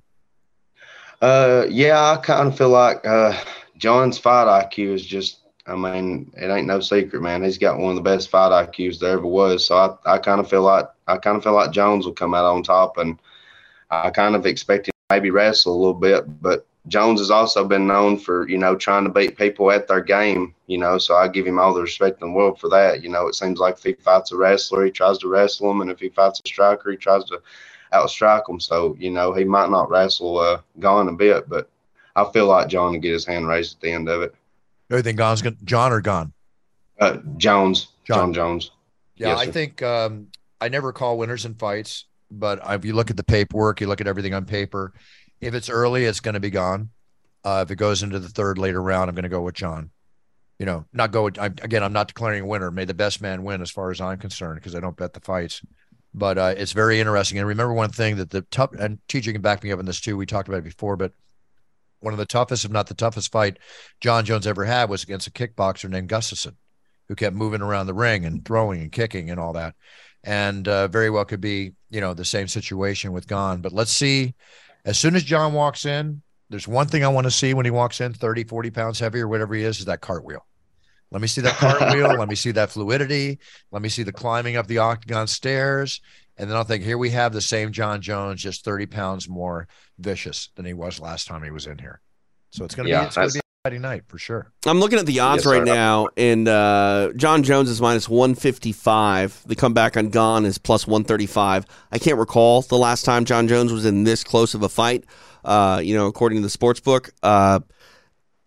Uh, 1.21 1.65
yeah, 1.69 2.12
I 2.12 2.17
kind 2.17 2.47
of 2.47 2.57
feel 2.57 2.69
like 2.69 3.05
uh, 3.05 3.39
Jon's 3.77 4.17
fight 4.17 4.47
IQ 4.71 4.93
is 4.93 5.05
just. 5.05 5.39
I 5.65 5.76
mean, 5.76 6.32
it 6.36 6.47
ain't 6.47 6.67
no 6.67 6.82
secret, 6.82 7.21
man. 7.21 7.43
He's 7.43 7.58
got 7.58 7.80
one 7.80 7.91
of 7.91 7.95
the 7.95 8.10
best 8.10 8.30
fight 8.30 8.52
IQs 8.52 8.99
there 8.99 9.13
ever 9.13 9.26
was. 9.26 9.65
So 9.65 9.78
I, 9.78 10.15
I 10.15 10.17
kind 10.17 10.41
of 10.41 10.49
feel 10.49 10.63
like 10.63 10.88
I 11.08 11.17
kind 11.17 11.38
of 11.38 11.43
feel 11.43 11.54
like 11.54 11.71
Jones 11.71 12.06
will 12.06 12.13
come 12.13 12.34
out 12.34 12.45
on 12.45 12.63
top, 12.63 12.97
and 12.97 13.17
I 13.89 14.10
kind 14.10 14.36
of 14.36 14.45
expect 14.45 14.88
him 14.88 14.91
to 14.91 15.15
maybe 15.15 15.30
wrestle 15.30 15.73
a 15.73 15.78
little 15.78 15.93
bit. 15.93 16.41
But 16.41 16.65
Jones 16.89 17.21
has 17.21 17.32
also 17.32 17.65
been 17.65 17.88
known 17.88 18.17
for 18.17 18.47
you 18.49 18.58
know 18.58 18.76
trying 18.76 19.06
to 19.06 19.10
beat 19.10 19.38
people 19.38 19.71
at 19.71 19.88
their 19.88 20.02
game. 20.02 20.54
You 20.67 20.80
know, 20.80 20.97
so 20.97 21.15
I 21.15 21.30
give 21.30 21.47
him 21.47 21.60
all 21.60 21.73
the 21.73 21.82
respect 21.82 22.21
in 22.21 22.30
the 22.30 22.34
world 22.34 22.60
for 22.60 22.69
that. 22.69 23.02
You 23.02 23.10
know, 23.10 23.28
it 23.28 23.36
seems 23.36 23.60
like 23.60 23.76
if 23.76 23.84
he 23.84 23.93
fights 23.93 24.34
a 24.34 24.38
wrestler, 24.38 24.84
he 24.84 24.91
tries 24.91 25.17
to 25.19 25.30
wrestle 25.30 25.71
him, 25.71 25.80
and 25.80 25.89
if 25.89 25.99
he 25.99 26.10
fights 26.10 26.41
a 26.43 26.47
striker, 26.47 26.91
he 26.91 26.97
tries 26.97 27.23
to 27.26 27.41
outstrike 27.93 28.49
him. 28.49 28.60
So 28.60 28.97
you 28.99 29.12
know, 29.12 29.32
he 29.32 29.45
might 29.45 29.69
not 29.69 29.89
wrestle 29.89 30.39
uh, 30.39 30.60
Gane 30.82 31.08
a 31.08 31.13
bit, 31.13 31.47
but 31.47 31.69
I 32.17 32.26
feel 32.34 32.47
like 32.47 32.67
Jon 32.67 32.91
will 32.91 32.99
get 32.99 33.13
his 33.13 33.26
hand 33.26 33.47
raised 33.47 33.78
at 33.78 33.82
the 33.82 33.91
end 33.91 34.10
of 34.10 34.21
it. 34.23 34.36
Think 35.01 35.17
Gane's 35.17 35.41
going 35.41 35.58
Jon 35.63 35.91
or 35.91 36.01
Gane? 36.01 36.34
Uh, 36.99 37.17
Jones, 37.38 37.88
Jon. 38.06 38.17
Jon, 38.17 38.34
Jones. 38.34 38.71
Yeah, 39.15 39.29
Yes, 39.29 39.39
I 39.39 39.45
sir. 39.45 39.51
think 39.51 39.82
um, 39.82 40.27
I 40.62 40.69
never 40.69 40.93
call 40.93 41.17
winners 41.17 41.45
in 41.45 41.56
fights, 41.56 42.06
but 42.32 42.60
if 42.69 42.86
you 42.86 42.93
look 42.93 43.10
at 43.10 43.17
the 43.17 43.23
paperwork, 43.23 43.82
you 43.82 43.88
look 43.88 44.01
at 44.01 44.08
everything 44.08 44.34
on 44.34 44.45
paper. 44.45 44.93
If 45.41 45.53
it's 45.53 45.69
early, 45.69 46.06
it's 46.06 46.19
going 46.19 46.34
to 46.36 46.39
be 46.39 46.49
Gane. 46.49 46.89
Uh, 47.43 47.63
if 47.65 47.71
it 47.71 47.75
goes 47.75 48.03
into 48.03 48.19
the 48.19 48.29
third 48.29 48.58
later 48.58 48.82
round, 48.82 49.10
I'm 49.10 49.15
going 49.15 49.23
to 49.23 49.29
go 49.29 49.41
with 49.41 49.56
Jon. 49.56 49.89
You 50.60 50.65
know, 50.65 50.86
not 50.93 51.12
go 51.12 51.23
with, 51.25 51.38
I, 51.39 51.47
again. 51.47 51.84
I'm 51.84 51.91
not 51.91 52.08
declaring 52.08 52.43
a 52.43 52.45
winner. 52.45 52.71
May 52.71 52.86
the 52.86 52.93
best 52.93 53.21
man 53.21 53.43
win, 53.43 53.62
as 53.62 53.71
far 53.71 53.91
as 53.91 53.99
I'm 53.99 54.17
concerned, 54.19 54.60
because 54.60 54.75
I 54.75 54.79
don't 54.79 54.95
bet 54.95 55.13
the 55.13 55.19
fights. 55.19 55.62
But 56.13 56.38
uh, 56.38 56.53
it's 56.56 56.71
very 56.71 56.99
interesting. 56.99 57.39
And 57.39 57.47
remember 57.47 57.73
one 57.73 57.89
thing 57.89 58.15
that 58.17 58.29
the 58.29 58.41
tough 58.43 58.71
and 58.73 58.99
TJ 59.10 59.34
can 59.34 59.41
back 59.41 59.63
me 59.63 59.71
up 59.71 59.79
on 59.79 59.86
this 59.86 59.99
too. 59.99 60.15
We 60.15 60.25
talked 60.27 60.47
about 60.47 60.60
it 60.60 60.63
before, 60.63 60.95
but 60.95 61.12
one 62.04 62.13
of 62.13 62.20
the 62.20 62.26
toughest, 62.26 62.66
if 62.66 62.72
not 62.72 62.88
the 62.88 62.94
toughest 62.94 63.32
fight 63.32 63.58
Jon 64.02 64.26
Jones 64.26 64.46
ever 64.46 64.66
had 64.66 64.89
was 64.89 65.04
against 65.04 65.28
a 65.28 65.32
kickboxer 65.32 65.89
named 65.89 66.10
Gustafsson, 66.10 66.56
who 67.08 67.16
kept 67.16 67.36
moving 67.36 67.62
around 67.62 67.88
the 67.88 67.94
ring 67.94 68.26
and 68.26 68.44
throwing 68.46 68.82
and 68.82 68.92
kicking 68.92 69.30
and 69.30 69.39
all 69.39 69.54
that. 69.54 69.76
And 70.24 70.68
uh, 70.68 70.88
very 70.88 71.10
well 71.10 71.26
could 71.26 71.42
be, 71.42 71.74
you 71.89 72.02
know, 72.02 72.13
the 72.13 72.26
same 72.26 72.48
situation 72.48 73.12
with 73.12 73.28
Gane. 73.28 73.62
But 73.62 73.74
let's 73.74 73.92
see. 73.92 74.36
As 74.86 74.98
soon 74.98 75.16
as 75.16 75.24
Jon 75.24 75.54
walks 75.54 75.86
in, 75.86 76.22
there's 76.50 76.68
one 76.68 76.88
thing 76.88 77.04
I 77.04 77.10
want 77.10 77.26
to 77.26 77.32
see 77.32 77.54
when 77.54 77.66
he 77.66 77.72
walks 77.72 78.00
in 78.00 78.13
30, 78.13 78.46
40 78.46 78.72
pounds 78.72 79.00
heavier, 79.00 79.28
whatever 79.28 79.56
he 79.56 79.63
is, 79.63 79.80
is 79.80 79.86
that 79.86 80.02
cartwheel. 80.02 80.46
Let 81.12 81.22
me 81.22 81.28
see 81.28 81.42
that 81.42 81.56
cartwheel. 81.58 82.18
Let 82.18 82.28
me 82.28 82.36
see 82.36 82.52
that 82.52 82.72
fluidity. 82.72 83.39
Let 83.72 83.82
me 83.82 83.89
see 83.89 84.04
the 84.04 84.12
climbing 84.12 84.58
up 84.58 84.68
the 84.68 84.80
octagon 84.80 85.28
stairs. 85.28 86.02
And 86.38 86.50
then 86.50 86.58
I'll 86.58 86.63
think, 86.63 86.84
here 86.84 86.98
we 86.98 87.12
have 87.12 87.32
the 87.34 87.41
same 87.41 87.72
Jon 87.72 88.02
Jones, 88.02 88.41
just 88.41 88.65
30 88.65 88.88
pounds 88.88 89.30
more 89.30 89.67
vicious 90.00 90.50
than 90.56 90.65
he 90.65 90.74
was 90.74 91.00
last 91.00 91.28
time 91.28 91.43
he 91.43 91.52
was 91.52 91.67
in 91.67 91.78
here. 91.78 92.02
So 92.52 92.65
it's 92.65 92.76
gonna 92.76 92.89
Yeah, 92.89 93.02
be 93.02 93.06
it's 93.08 93.15
gonna 93.15 93.28
be 93.30 93.39
a 93.39 93.41
exciting 93.65 93.82
night 93.82 94.04
for 94.08 94.17
sure. 94.17 94.52
I'm 94.65 94.80
looking 94.80 95.00
at 95.00 95.06
the 95.06 95.19
odds 95.19 95.46
Yes, 95.46 95.54
right 95.54 95.65
sir. 95.67 95.74
now, 95.74 96.08
and 96.17 96.48
uh, 96.48 97.12
Jon 97.15 97.43
Jones 97.43 97.69
is 97.69 97.80
minus 97.82 98.10
155. 98.10 99.43
The 99.46 99.56
comeback 99.56 99.96
on 99.98 100.10
Gane 100.10 100.46
is 100.46 100.58
plus 100.58 100.86
135. 100.88 101.65
I 101.91 102.00
can't 102.00 102.17
recall 102.17 102.62
the 102.62 102.78
last 102.78 103.06
time 103.06 103.26
Jon 103.26 103.48
Jones 103.48 103.72
was 103.72 103.86
in 103.86 104.04
this 104.04 104.24
close 104.24 104.54
of 104.54 104.63
a 104.63 104.69
fight. 104.69 105.06
Uh, 105.46 105.82
you 105.84 105.96
know, 105.96 106.08
according 106.08 106.38
to 106.38 106.41
the 106.41 106.50
sports 106.50 106.80
book. 106.80 107.12
Uh, 107.22 107.60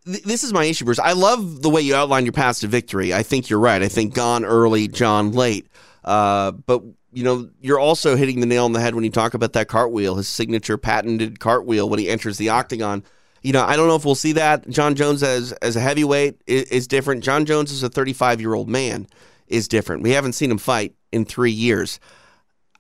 th- 0.06 0.22
this 0.24 0.44
is 0.44 0.52
my 0.52 0.64
issue, 0.64 0.84
Bruce. 0.84 0.98
I 0.98 1.12
love 1.12 1.62
the 1.62 1.68
way 1.70 1.80
you 1.82 1.94
outline 1.94 2.24
your 2.24 2.32
paths 2.32 2.60
to 2.60 2.68
victory. 2.68 3.12
I 3.12 3.22
think 3.22 3.50
you're 3.50 3.58
right. 3.60 3.82
I 3.82 3.88
think 3.88 4.14
Gane 4.14 4.44
early, 4.44 4.88
Jon 4.88 5.32
late. 5.32 5.66
Uh, 6.04 6.52
but 6.52 6.82
you 7.16 7.22
know, 7.22 7.48
you're 7.62 7.78
also 7.78 8.14
hitting 8.14 8.40
the 8.40 8.46
nail 8.46 8.66
on 8.66 8.74
the 8.74 8.80
head 8.80 8.94
when 8.94 9.02
you 9.02 9.08
talk 9.08 9.32
about 9.32 9.54
that 9.54 9.68
cartwheel, 9.68 10.16
his 10.16 10.28
signature 10.28 10.76
patented 10.76 11.40
cartwheel 11.40 11.88
when 11.88 11.98
he 11.98 12.10
enters 12.10 12.36
the 12.36 12.50
octagon. 12.50 13.02
You 13.42 13.54
know, 13.54 13.64
I 13.64 13.74
don't 13.74 13.88
know 13.88 13.96
if 13.96 14.04
we'll 14.04 14.14
see 14.14 14.32
that. 14.32 14.68
Jon 14.68 14.94
Jones 14.94 15.22
as 15.22 15.52
as 15.52 15.76
a 15.76 15.80
heavyweight 15.80 16.42
is, 16.46 16.64
is 16.64 16.86
different. 16.86 17.24
Jon 17.24 17.46
Jones 17.46 17.72
as 17.72 17.82
a 17.82 17.88
35 17.88 18.42
year 18.42 18.52
old 18.52 18.68
man 18.68 19.06
is 19.46 19.66
different. 19.66 20.02
We 20.02 20.10
haven't 20.10 20.34
seen 20.34 20.50
him 20.50 20.58
fight 20.58 20.94
in 21.10 21.24
three 21.24 21.52
years. 21.52 22.00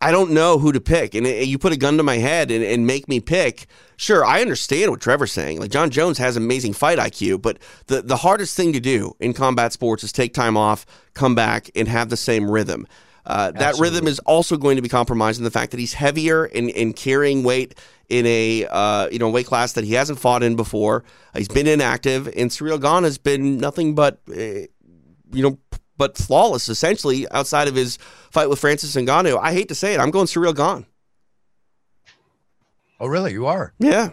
I 0.02 0.10
don't 0.10 0.32
know 0.32 0.58
who 0.58 0.70
to 0.70 0.82
pick. 0.82 1.14
And 1.14 1.26
uh, 1.26 1.30
you 1.30 1.58
put 1.58 1.72
a 1.72 1.78
gun 1.78 1.96
to 1.96 2.02
my 2.02 2.18
head 2.18 2.50
and, 2.50 2.62
and 2.62 2.86
make 2.86 3.08
me 3.08 3.20
pick. 3.20 3.68
Sure, 3.96 4.22
I 4.22 4.42
understand 4.42 4.90
what 4.90 5.00
Trevor's 5.00 5.32
saying. 5.32 5.60
Like 5.60 5.70
Jon 5.70 5.88
Jones 5.88 6.18
has 6.18 6.36
amazing 6.36 6.74
fight 6.74 6.98
IQ, 6.98 7.40
but 7.40 7.58
the, 7.86 8.02
the 8.02 8.18
hardest 8.18 8.54
thing 8.54 8.74
to 8.74 8.80
do 8.80 9.16
in 9.18 9.32
combat 9.32 9.72
sports 9.72 10.04
is 10.04 10.12
take 10.12 10.34
time 10.34 10.58
off, 10.58 10.84
come 11.14 11.34
back, 11.34 11.70
and 11.74 11.88
have 11.88 12.10
the 12.10 12.18
same 12.18 12.50
rhythm. 12.50 12.86
Uh, 13.26 13.50
that 13.50 13.76
rhythm 13.78 14.06
is 14.06 14.20
also 14.20 14.56
going 14.56 14.76
to 14.76 14.82
be 14.82 14.88
compromised 14.88 15.38
in 15.38 15.44
the 15.44 15.50
fact 15.50 15.72
that 15.72 15.80
he's 15.80 15.94
heavier 15.94 16.44
and, 16.44 16.70
and 16.70 16.94
carrying 16.94 17.42
weight 17.42 17.74
in 18.08 18.24
a 18.26 18.64
uh, 18.70 19.08
you 19.10 19.18
know 19.18 19.28
weight 19.28 19.46
class 19.46 19.72
that 19.72 19.82
he 19.84 19.94
hasn't 19.94 20.18
fought 20.20 20.42
in 20.44 20.54
before. 20.54 21.02
He's 21.34 21.48
been 21.48 21.66
inactive, 21.66 22.28
and 22.28 22.50
Ciryl 22.50 22.80
Gane 22.80 23.02
has 23.02 23.18
been 23.18 23.58
nothing 23.58 23.94
but 23.96 24.20
uh, 24.30 24.34
you 24.34 24.68
know 25.42 25.58
but 25.98 26.16
flawless 26.16 26.68
essentially 26.68 27.28
outside 27.32 27.66
of 27.68 27.74
his 27.74 27.96
fight 28.30 28.48
with 28.48 28.60
Francis 28.60 28.94
Ngannou. 28.94 29.38
I 29.42 29.52
hate 29.52 29.68
to 29.68 29.74
say 29.74 29.92
it, 29.94 29.98
I'm 29.98 30.10
going 30.12 30.26
Ciryl 30.26 30.54
Gane. 30.54 30.86
Oh, 33.00 33.06
really? 33.06 33.32
You 33.32 33.46
are? 33.46 33.72
Yeah, 33.78 34.10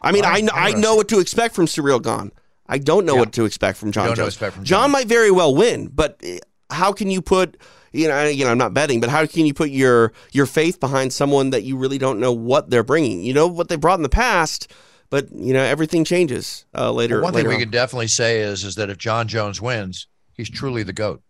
I 0.00 0.12
mean 0.12 0.22
Wow, 0.22 0.32
I 0.34 0.68
I 0.70 0.72
know 0.74 0.94
what 0.96 1.08
to 1.08 1.18
expect 1.18 1.54
from 1.54 1.66
Ciryl 1.66 2.02
Gane. 2.02 2.30
I 2.66 2.78
don't 2.78 3.04
know 3.04 3.14
Yeah. 3.14 3.20
what 3.20 3.32
to 3.32 3.44
expect 3.44 3.78
from 3.78 3.92
Jon 3.92 4.06
don't 4.06 4.16
Jones. 4.16 4.28
expect 4.28 4.54
from 4.54 4.64
Jon 4.64 4.84
Jon. 4.84 4.90
might 4.92 5.06
very 5.08 5.30
well 5.30 5.54
win, 5.54 5.88
but 5.88 6.20
uh, 6.24 6.38
how 6.70 6.92
can 6.92 7.10
you 7.10 7.22
put 7.22 7.56
you 7.92 8.08
know 8.08 8.16
again 8.18 8.48
I'm 8.48 8.58
not 8.58 8.74
betting, 8.74 9.00
but 9.00 9.10
how 9.10 9.26
can 9.26 9.46
you 9.46 9.54
put 9.54 9.70
your 9.70 10.12
your 10.32 10.46
faith 10.46 10.80
behind 10.80 11.12
someone 11.12 11.50
that 11.50 11.62
you 11.62 11.76
really 11.76 11.98
don't 11.98 12.20
know 12.20 12.32
what 12.32 12.70
they're 12.70 12.84
bringing? 12.84 13.22
You 13.22 13.34
know 13.34 13.46
what 13.46 13.68
they 13.68 13.76
brought 13.76 13.98
in 13.98 14.02
the 14.02 14.08
past, 14.08 14.72
but 15.10 15.30
you 15.32 15.52
know 15.52 15.62
everything 15.62 16.04
changes 16.04 16.64
uh, 16.74 16.90
later. 16.90 17.16
Well, 17.16 17.24
one 17.24 17.32
thing 17.32 17.38
later 17.38 17.48
we 17.50 17.54
on. 17.56 17.60
can 17.62 17.70
definitely 17.70 18.08
say 18.08 18.40
is 18.40 18.64
is 18.64 18.74
that 18.76 18.90
if 18.90 18.98
Jon 18.98 19.28
Jones 19.28 19.60
wins, 19.60 20.06
he's 20.32 20.50
truly 20.50 20.82
the 20.82 20.92
goat. 20.92 21.22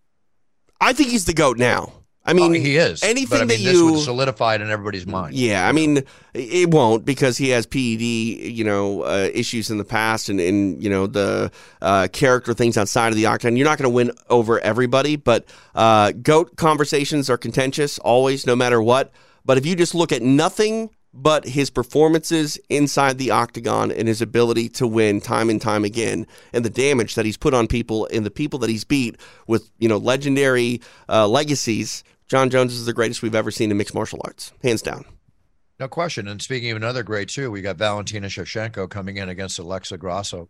I 0.80 0.92
think 0.92 1.10
he's 1.10 1.24
the 1.24 1.34
goat 1.34 1.58
now. 1.58 2.03
I 2.26 2.32
mean, 2.32 2.52
Oh, 2.52 2.54
he 2.54 2.76
is. 2.76 3.02
anything 3.02 3.36
I 3.36 3.40
mean, 3.40 3.48
that 3.48 3.60
you 3.60 3.98
solidified 3.98 4.62
in 4.62 4.70
everybody's 4.70 5.06
mind. 5.06 5.34
Yeah, 5.34 5.68
I 5.68 5.72
mean, 5.72 6.04
it 6.32 6.70
won't 6.70 7.04
because 7.04 7.36
he 7.36 7.50
has 7.50 7.66
PED, 7.66 8.00
you 8.00 8.64
know, 8.64 9.02
uh, 9.02 9.28
issues 9.34 9.70
in 9.70 9.76
the 9.76 9.84
past 9.84 10.30
and, 10.30 10.40
and 10.40 10.82
you 10.82 10.88
know, 10.88 11.06
the 11.06 11.52
uh, 11.82 12.08
character 12.12 12.54
things 12.54 12.78
outside 12.78 13.08
of 13.08 13.16
the 13.16 13.26
octagon. 13.26 13.56
You're 13.56 13.66
not 13.66 13.76
going 13.76 13.90
to 13.90 13.94
win 13.94 14.10
over 14.30 14.58
everybody, 14.60 15.16
but 15.16 15.44
uh, 15.74 16.12
GOAT 16.12 16.56
conversations 16.56 17.28
are 17.28 17.36
contentious 17.36 17.98
always, 17.98 18.46
no 18.46 18.56
matter 18.56 18.80
what. 18.82 19.12
But 19.44 19.58
if 19.58 19.66
you 19.66 19.76
just 19.76 19.94
look 19.94 20.10
at 20.10 20.22
nothing 20.22 20.90
but 21.16 21.44
his 21.46 21.70
performances 21.70 22.58
inside 22.68 23.18
the 23.18 23.30
octagon 23.30 23.92
and 23.92 24.08
his 24.08 24.20
ability 24.20 24.68
to 24.68 24.86
win 24.86 25.20
time 25.20 25.48
and 25.50 25.60
time 25.60 25.84
again, 25.84 26.26
and 26.52 26.64
the 26.64 26.70
damage 26.70 27.14
that 27.14 27.24
he's 27.24 27.36
put 27.36 27.54
on 27.54 27.68
people 27.68 28.08
and 28.12 28.26
the 28.26 28.30
people 28.30 28.58
that 28.60 28.70
he's 28.70 28.82
beat 28.84 29.16
with, 29.46 29.70
you 29.78 29.88
know, 29.88 29.98
legendary 29.98 30.80
uh, 31.08 31.28
legacies, 31.28 32.02
Jon 32.28 32.50
Jones 32.50 32.72
is 32.72 32.86
the 32.86 32.92
greatest 32.92 33.22
we've 33.22 33.34
ever 33.34 33.50
seen 33.50 33.70
in 33.70 33.76
mixed 33.76 33.94
martial 33.94 34.20
arts, 34.24 34.52
hands 34.62 34.82
down. 34.82 35.04
No 35.78 35.88
question. 35.88 36.28
And 36.28 36.40
speaking 36.40 36.70
of 36.70 36.76
another 36.76 37.02
great 37.02 37.28
too, 37.28 37.50
we 37.50 37.60
got 37.60 37.76
Valentina 37.76 38.28
Shevchenko 38.28 38.88
coming 38.88 39.16
in 39.16 39.28
against 39.28 39.58
Alexa 39.58 39.98
Grasso. 39.98 40.48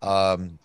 Um, 0.00 0.58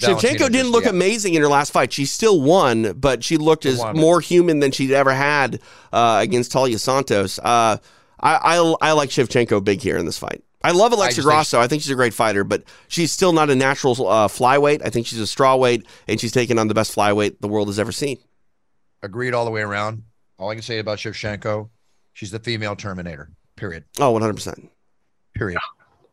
Shevchenko 0.00 0.38
didn't 0.38 0.52
just- 0.52 0.70
look 0.70 0.84
yeah. 0.84 0.90
amazing 0.90 1.34
in 1.34 1.42
her 1.42 1.48
last 1.48 1.72
fight. 1.72 1.92
She 1.92 2.04
still 2.04 2.40
won, 2.40 2.94
but 2.94 3.22
she 3.22 3.36
looked 3.36 3.66
as 3.66 3.82
more 3.94 4.20
human 4.20 4.60
than 4.60 4.72
she'd 4.72 4.90
ever 4.90 5.12
had 5.12 5.60
uh, 5.92 6.18
against 6.20 6.52
Taila 6.52 6.78
Santos. 6.80 7.38
Uh, 7.38 7.78
I, 8.18 8.58
I 8.58 8.74
I 8.80 8.92
like 8.92 9.10
Shevchenko 9.10 9.62
big 9.62 9.80
here 9.80 9.96
in 9.96 10.06
this 10.06 10.18
fight. 10.18 10.42
I 10.62 10.70
love 10.70 10.92
Alexa 10.92 11.20
I 11.20 11.24
Grasso. 11.24 11.60
I 11.60 11.68
think 11.68 11.82
she's 11.82 11.92
a 11.92 11.94
great 11.94 12.14
fighter, 12.14 12.42
but 12.42 12.64
she's 12.88 13.12
still 13.12 13.32
not 13.32 13.50
a 13.50 13.54
natural 13.54 13.92
uh, 14.08 14.28
flyweight. 14.28 14.80
I 14.84 14.88
think 14.88 15.06
she's 15.06 15.20
a 15.20 15.24
strawweight, 15.24 15.84
and 16.08 16.18
she's 16.18 16.32
taking 16.32 16.58
on 16.58 16.68
the 16.68 16.74
best 16.74 16.96
flyweight 16.96 17.40
the 17.40 17.48
world 17.48 17.68
has 17.68 17.78
ever 17.78 17.92
seen. 17.92 18.18
Agreed 19.04 19.34
all 19.34 19.44
the 19.44 19.50
way 19.50 19.60
around. 19.60 20.02
All 20.38 20.48
I 20.48 20.54
can 20.54 20.62
say 20.62 20.78
about 20.78 20.98
Shevchenko, 20.98 21.68
she's 22.14 22.30
the 22.30 22.38
female 22.38 22.74
Terminator. 22.74 23.30
Period. 23.54 23.84
Oh, 24.00 24.10
100 24.12 24.34
percent. 24.34 24.70
Period. 25.34 25.60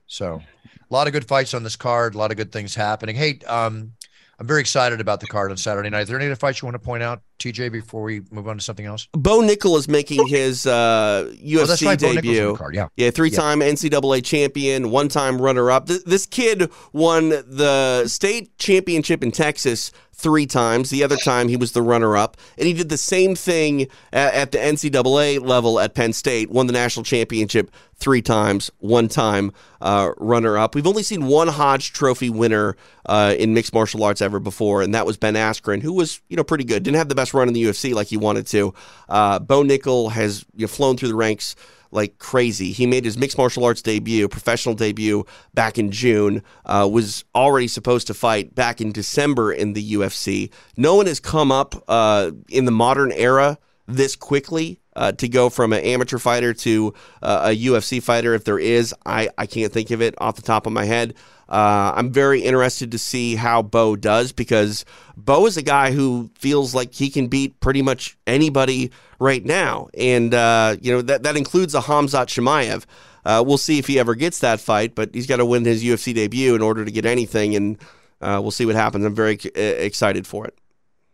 So, 0.08 0.42
a 0.66 0.94
lot 0.94 1.08
of 1.08 1.14
good 1.14 1.26
fights 1.26 1.54
on 1.54 1.64
this 1.64 1.78
card. 1.78 2.16
A 2.16 2.18
lot 2.18 2.32
of 2.32 2.38
good 2.38 2.52
things 2.52 2.76
happening. 2.76 3.16
Hey, 3.16 3.40
um, 3.48 3.94
I'm 4.42 4.48
very 4.48 4.62
excited 4.62 5.00
about 5.00 5.20
the 5.20 5.28
card 5.28 5.52
on 5.52 5.58
Saturday 5.58 5.92
night. 5.92 6.02
Is 6.02 6.08
there 6.08 6.18
any 6.18 6.26
other 6.26 6.36
fights 6.36 6.64
you 6.64 6.66
want 6.66 6.74
to 6.74 6.80
point 6.80 7.04
out, 7.04 7.22
TJ, 7.38 7.72
before 7.72 8.02
we 8.02 8.24
move 8.32 8.48
on 8.48 8.58
to 8.58 8.64
something 8.64 8.88
else? 8.88 9.08
Bo 9.14 9.40
Nickal 9.40 9.78
is 9.78 9.88
making 9.88 10.28
his 10.28 10.66
uh, 10.66 11.32
UFC 11.40 11.84
oh, 11.84 11.90
right. 11.90 12.00
Debut. 12.00 12.56
card. 12.56 12.74
Yeah. 12.74 12.88
Yeah, 12.96 13.12
three-time 13.12 13.60
NCAA 13.60 14.26
champion, 14.26 14.90
one-time 14.90 15.40
runner-up. 15.40 15.86
Th- 15.86 16.04
this 16.06 16.26
kid 16.26 16.72
won 16.92 17.30
the 17.30 18.08
state 18.08 18.58
championship 18.58 19.22
in 19.22 19.32
Texas 19.32 19.92
three 20.14 20.46
times. 20.46 20.90
The 20.90 21.04
other 21.04 21.18
time 21.18 21.48
he 21.48 21.58
was 21.58 21.72
the 21.72 21.82
runner-up, 21.82 22.38
and 22.58 22.68
he 22.68 22.74
did 22.74 22.90
the 22.90 22.98
same 22.98 23.36
thing 23.36 23.88
at, 24.14 24.34
at 24.34 24.52
the 24.52 24.58
NCAA 24.58 25.44
level 25.44 25.80
at 25.80 25.94
Penn 25.94 26.14
State. 26.14 26.50
Won 26.50 26.68
the 26.68 26.74
national 26.74 27.04
championship 27.04 27.72
three 27.96 28.22
times, 28.22 28.72
one 28.80 29.08
time 29.08 29.52
uh, 29.82 30.12
runner-up. 30.18 30.76
We've 30.76 30.88
only 30.88 31.04
seen 31.04 31.26
one 31.26 31.48
Hodge 31.48 31.94
Trophy 31.94 32.30
winner 32.30 32.76
uh, 33.06 33.36
in 33.38 33.54
mixed 33.54 33.74
martial 33.74 34.04
arts 34.04 34.22
ever 34.22 34.40
before, 34.40 34.82
and 34.82 34.94
that 34.94 35.06
was 35.06 35.18
Ben 35.18 35.34
Askren, 35.36 35.82
who 35.82 35.94
was 35.94 36.22
you 36.30 36.38
know 36.38 36.44
pretty 36.44 36.64
good. 36.64 36.84
Didn't 36.84 36.98
have 36.98 37.10
the 37.10 37.16
best 37.16 37.34
run 37.34 37.48
in 37.48 37.54
the 37.54 37.64
UFC 37.64 37.94
like 37.94 38.08
he 38.08 38.18
wanted 38.18 38.48
to. 38.48 38.74
Uh, 39.10 39.40
Bo 39.40 39.64
Nickal 39.64 40.12
has 40.12 40.46
you 40.56 40.64
know, 40.64 40.68
flown 40.68 40.98
through 40.98 41.10
the 41.10 41.16
ranks 41.16 41.56
like 41.92 42.18
crazy. 42.18 42.72
He 42.72 42.86
made 42.86 43.06
his 43.06 43.18
mixed 43.18 43.38
martial 43.38 43.64
arts 43.64 43.82
debut, 43.82 44.28
professional 44.28 44.76
debut 44.76 45.26
back 45.54 45.78
in 45.78 45.92
June, 45.92 46.44
uh, 46.66 46.90
was 46.92 47.24
already 47.36 47.68
supposed 47.68 48.08
to 48.08 48.14
fight 48.14 48.56
back 48.56 48.82
in 48.82 48.92
December 48.92 49.54
in 49.54 49.74
the 49.74 49.94
UFC. 49.94 50.52
No 50.78 50.96
one 50.96 51.06
has 51.06 51.20
come 51.20 51.52
up 51.52 51.76
uh, 51.88 52.32
in 52.50 52.66
the 52.66 52.72
modern 52.72 53.12
era 53.12 53.58
this 53.88 54.16
quickly. 54.16 54.81
Uh, 54.94 55.14
to 55.14 55.30
go 55.30 55.50
from 55.50 55.72
an 55.72 55.80
amateur 55.80 56.18
fighter 56.18 56.54
to 56.54 56.94
uh, 57.22 57.52
a 57.52 57.58
UFC 57.66 58.04
fighter, 58.04 58.34
if 58.34 58.44
there 58.44 58.60
is, 58.60 58.94
I, 59.06 59.30
I 59.38 59.46
can't 59.46 59.72
think 59.72 59.90
of 59.90 60.02
it 60.02 60.16
off 60.18 60.36
the 60.36 60.42
top 60.42 60.68
of 60.68 60.74
my 60.74 60.84
head. 60.84 61.14
Uh, 61.48 61.94
I'm 61.96 62.12
very 62.12 62.42
interested 62.42 62.92
to 62.92 62.98
see 62.98 63.36
how 63.36 63.62
Bo 63.62 63.96
does 63.96 64.32
because 64.32 64.84
Bo 65.18 65.46
is 65.46 65.58
a 65.58 65.62
guy 65.62 65.92
who 65.92 66.30
feels 66.36 66.74
like 66.76 66.94
he 66.94 67.10
can 67.10 67.28
beat 67.28 67.60
pretty 67.60 67.82
much 67.82 68.18
anybody 68.28 68.92
right 69.20 69.44
now, 69.46 69.90
and 69.98 70.34
uh, 70.34 70.78
you 70.82 70.94
know 70.94 71.02
that 71.02 71.24
that 71.24 71.36
includes 71.36 71.76
a 71.76 71.82
Hamzat 71.82 72.28
Chimaev. 72.28 72.86
Uh, 73.26 73.44
we'll 73.46 73.58
see 73.58 73.80
if 73.80 73.88
he 73.88 74.00
ever 74.00 74.16
gets 74.16 74.40
that 74.40 74.60
fight, 74.60 74.96
but 74.96 75.14
he's 75.14 75.28
got 75.28 75.38
to 75.38 75.46
win 75.46 75.64
his 75.66 75.84
UFC 75.84 76.14
debut 76.14 76.56
in 76.56 76.62
order 76.62 76.86
to 76.86 76.92
get 76.92 77.06
anything, 77.06 77.56
and 77.56 77.78
uh, 78.22 78.40
we'll 78.42 78.52
see 78.52 78.66
what 78.66 78.76
happens. 78.76 79.06
I'm 79.06 79.16
very 79.16 79.38
uh, 79.46 79.60
excited 79.60 80.26
for 80.26 80.46
it. 80.46 80.58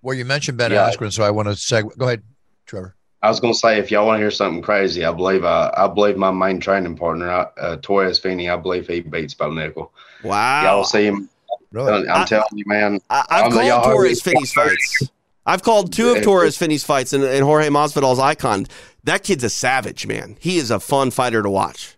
Well, 0.02 0.16
you 0.16 0.24
mentioned 0.24 0.58
Ben 0.58 0.72
Yeah. 0.72 0.90
Askren, 0.90 1.12
so 1.12 1.24
I 1.24 1.32
want 1.32 1.48
to 1.48 1.54
seg. 1.56 1.98
Go 1.98 2.06
ahead, 2.06 2.24
Trevor. 2.66 2.96
I 3.24 3.30
was 3.30 3.40
gonna 3.40 3.54
say 3.54 3.80
if 3.80 3.90
y'all 3.90 4.06
want 4.06 4.18
to 4.18 4.22
hear 4.22 4.32
something 4.32 4.62
crazy, 4.62 5.04
I 5.04 5.12
believe 5.12 5.44
uh, 5.44 5.72
I 5.76 5.88
believe 5.88 6.18
my 6.18 6.32
main 6.32 6.60
training 6.60 6.96
partner, 6.96 7.30
uh, 7.30 7.50
uh, 7.60 7.78
Torrez 7.78 8.22
Finney, 8.22 8.50
I 8.50 8.56
believe 8.58 8.88
he 8.88 9.00
beats 9.00 9.34
Bo 9.34 9.50
Nickal. 9.50 9.90
Wow, 10.24 10.64
Y'all 10.64 10.84
see 10.84 11.06
him? 11.06 11.28
Really? 11.72 12.08
I'm 12.08 12.22
I- 12.22 12.26
telling 12.26 12.46
you, 12.54 12.64
man. 12.68 13.00
I, 13.10 13.26
I 13.30 13.42
I've 13.46 13.52
don't 13.52 13.70
called 13.70 13.98
Torrez. 13.98 14.22
Finney's 14.22 14.54
fights. 14.54 15.10
I've 15.46 15.64
called 15.64 15.94
two 15.94 16.10
of 16.12 16.18
Torrez 16.18 16.58
Finney's 16.58 16.84
fights 16.84 17.14
and, 17.14 17.24
and 17.24 17.44
Jorge 17.44 17.70
Masvidal's 17.70 18.20
icon. 18.20 18.68
That 19.06 19.24
kid's 19.24 19.44
a 19.46 19.50
savage, 19.50 20.06
man. 20.06 20.38
He 20.40 20.58
is 20.58 20.70
a 20.72 20.80
fun 20.80 21.10
fighter 21.12 21.42
to 21.42 21.50
watch. 21.50 21.97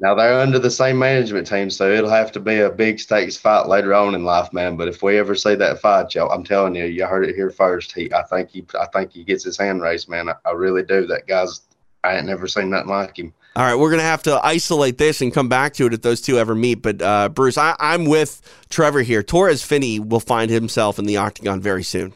Now 0.00 0.14
they're 0.14 0.40
under 0.40 0.58
the 0.58 0.70
same 0.70 0.98
management 0.98 1.46
team, 1.46 1.68
so 1.68 1.90
it'll 1.90 2.08
have 2.08 2.32
to 2.32 2.40
be 2.40 2.60
a 2.60 2.70
big 2.70 2.98
stakes 2.98 3.36
fight 3.36 3.66
later 3.66 3.92
on 3.92 4.14
in 4.14 4.24
life, 4.24 4.50
man. 4.50 4.76
But 4.76 4.88
if 4.88 5.02
we 5.02 5.18
ever 5.18 5.34
see 5.34 5.54
that 5.56 5.80
fight, 5.80 6.14
y'all, 6.14 6.30
I'm 6.30 6.42
telling 6.42 6.74
you, 6.74 6.84
you 6.86 7.04
heard 7.04 7.28
it 7.28 7.34
here 7.34 7.50
first. 7.50 7.92
He, 7.92 8.10
I 8.14 8.22
think 8.22 8.50
he, 8.50 8.64
I 8.80 8.86
think 8.86 9.12
he 9.12 9.24
gets 9.24 9.44
his 9.44 9.58
hand 9.58 9.82
raised, 9.82 10.08
man. 10.08 10.30
I, 10.30 10.34
I 10.46 10.52
really 10.52 10.82
do. 10.82 11.06
That 11.06 11.26
guy's, 11.26 11.60
I 12.02 12.16
ain't 12.16 12.26
never 12.26 12.48
seen 12.48 12.70
nothing 12.70 12.88
like 12.88 13.18
him. 13.18 13.34
All 13.56 13.64
right, 13.64 13.74
we're 13.74 13.90
gonna 13.90 14.02
have 14.02 14.22
to 14.22 14.40
isolate 14.42 14.96
this 14.96 15.20
and 15.20 15.34
come 15.34 15.50
back 15.50 15.74
to 15.74 15.86
it 15.86 15.92
if 15.92 16.00
those 16.00 16.22
two 16.22 16.38
ever 16.38 16.54
meet. 16.54 16.76
But 16.76 17.02
uh, 17.02 17.28
Bruce, 17.28 17.58
I, 17.58 17.76
I'm 17.78 18.06
with 18.06 18.40
Trevor 18.70 19.02
here. 19.02 19.22
Torrez 19.22 19.62
Finney 19.62 20.00
will 20.00 20.20
find 20.20 20.50
himself 20.50 20.98
in 20.98 21.04
the 21.04 21.18
octagon 21.18 21.60
very 21.60 21.82
soon. 21.82 22.14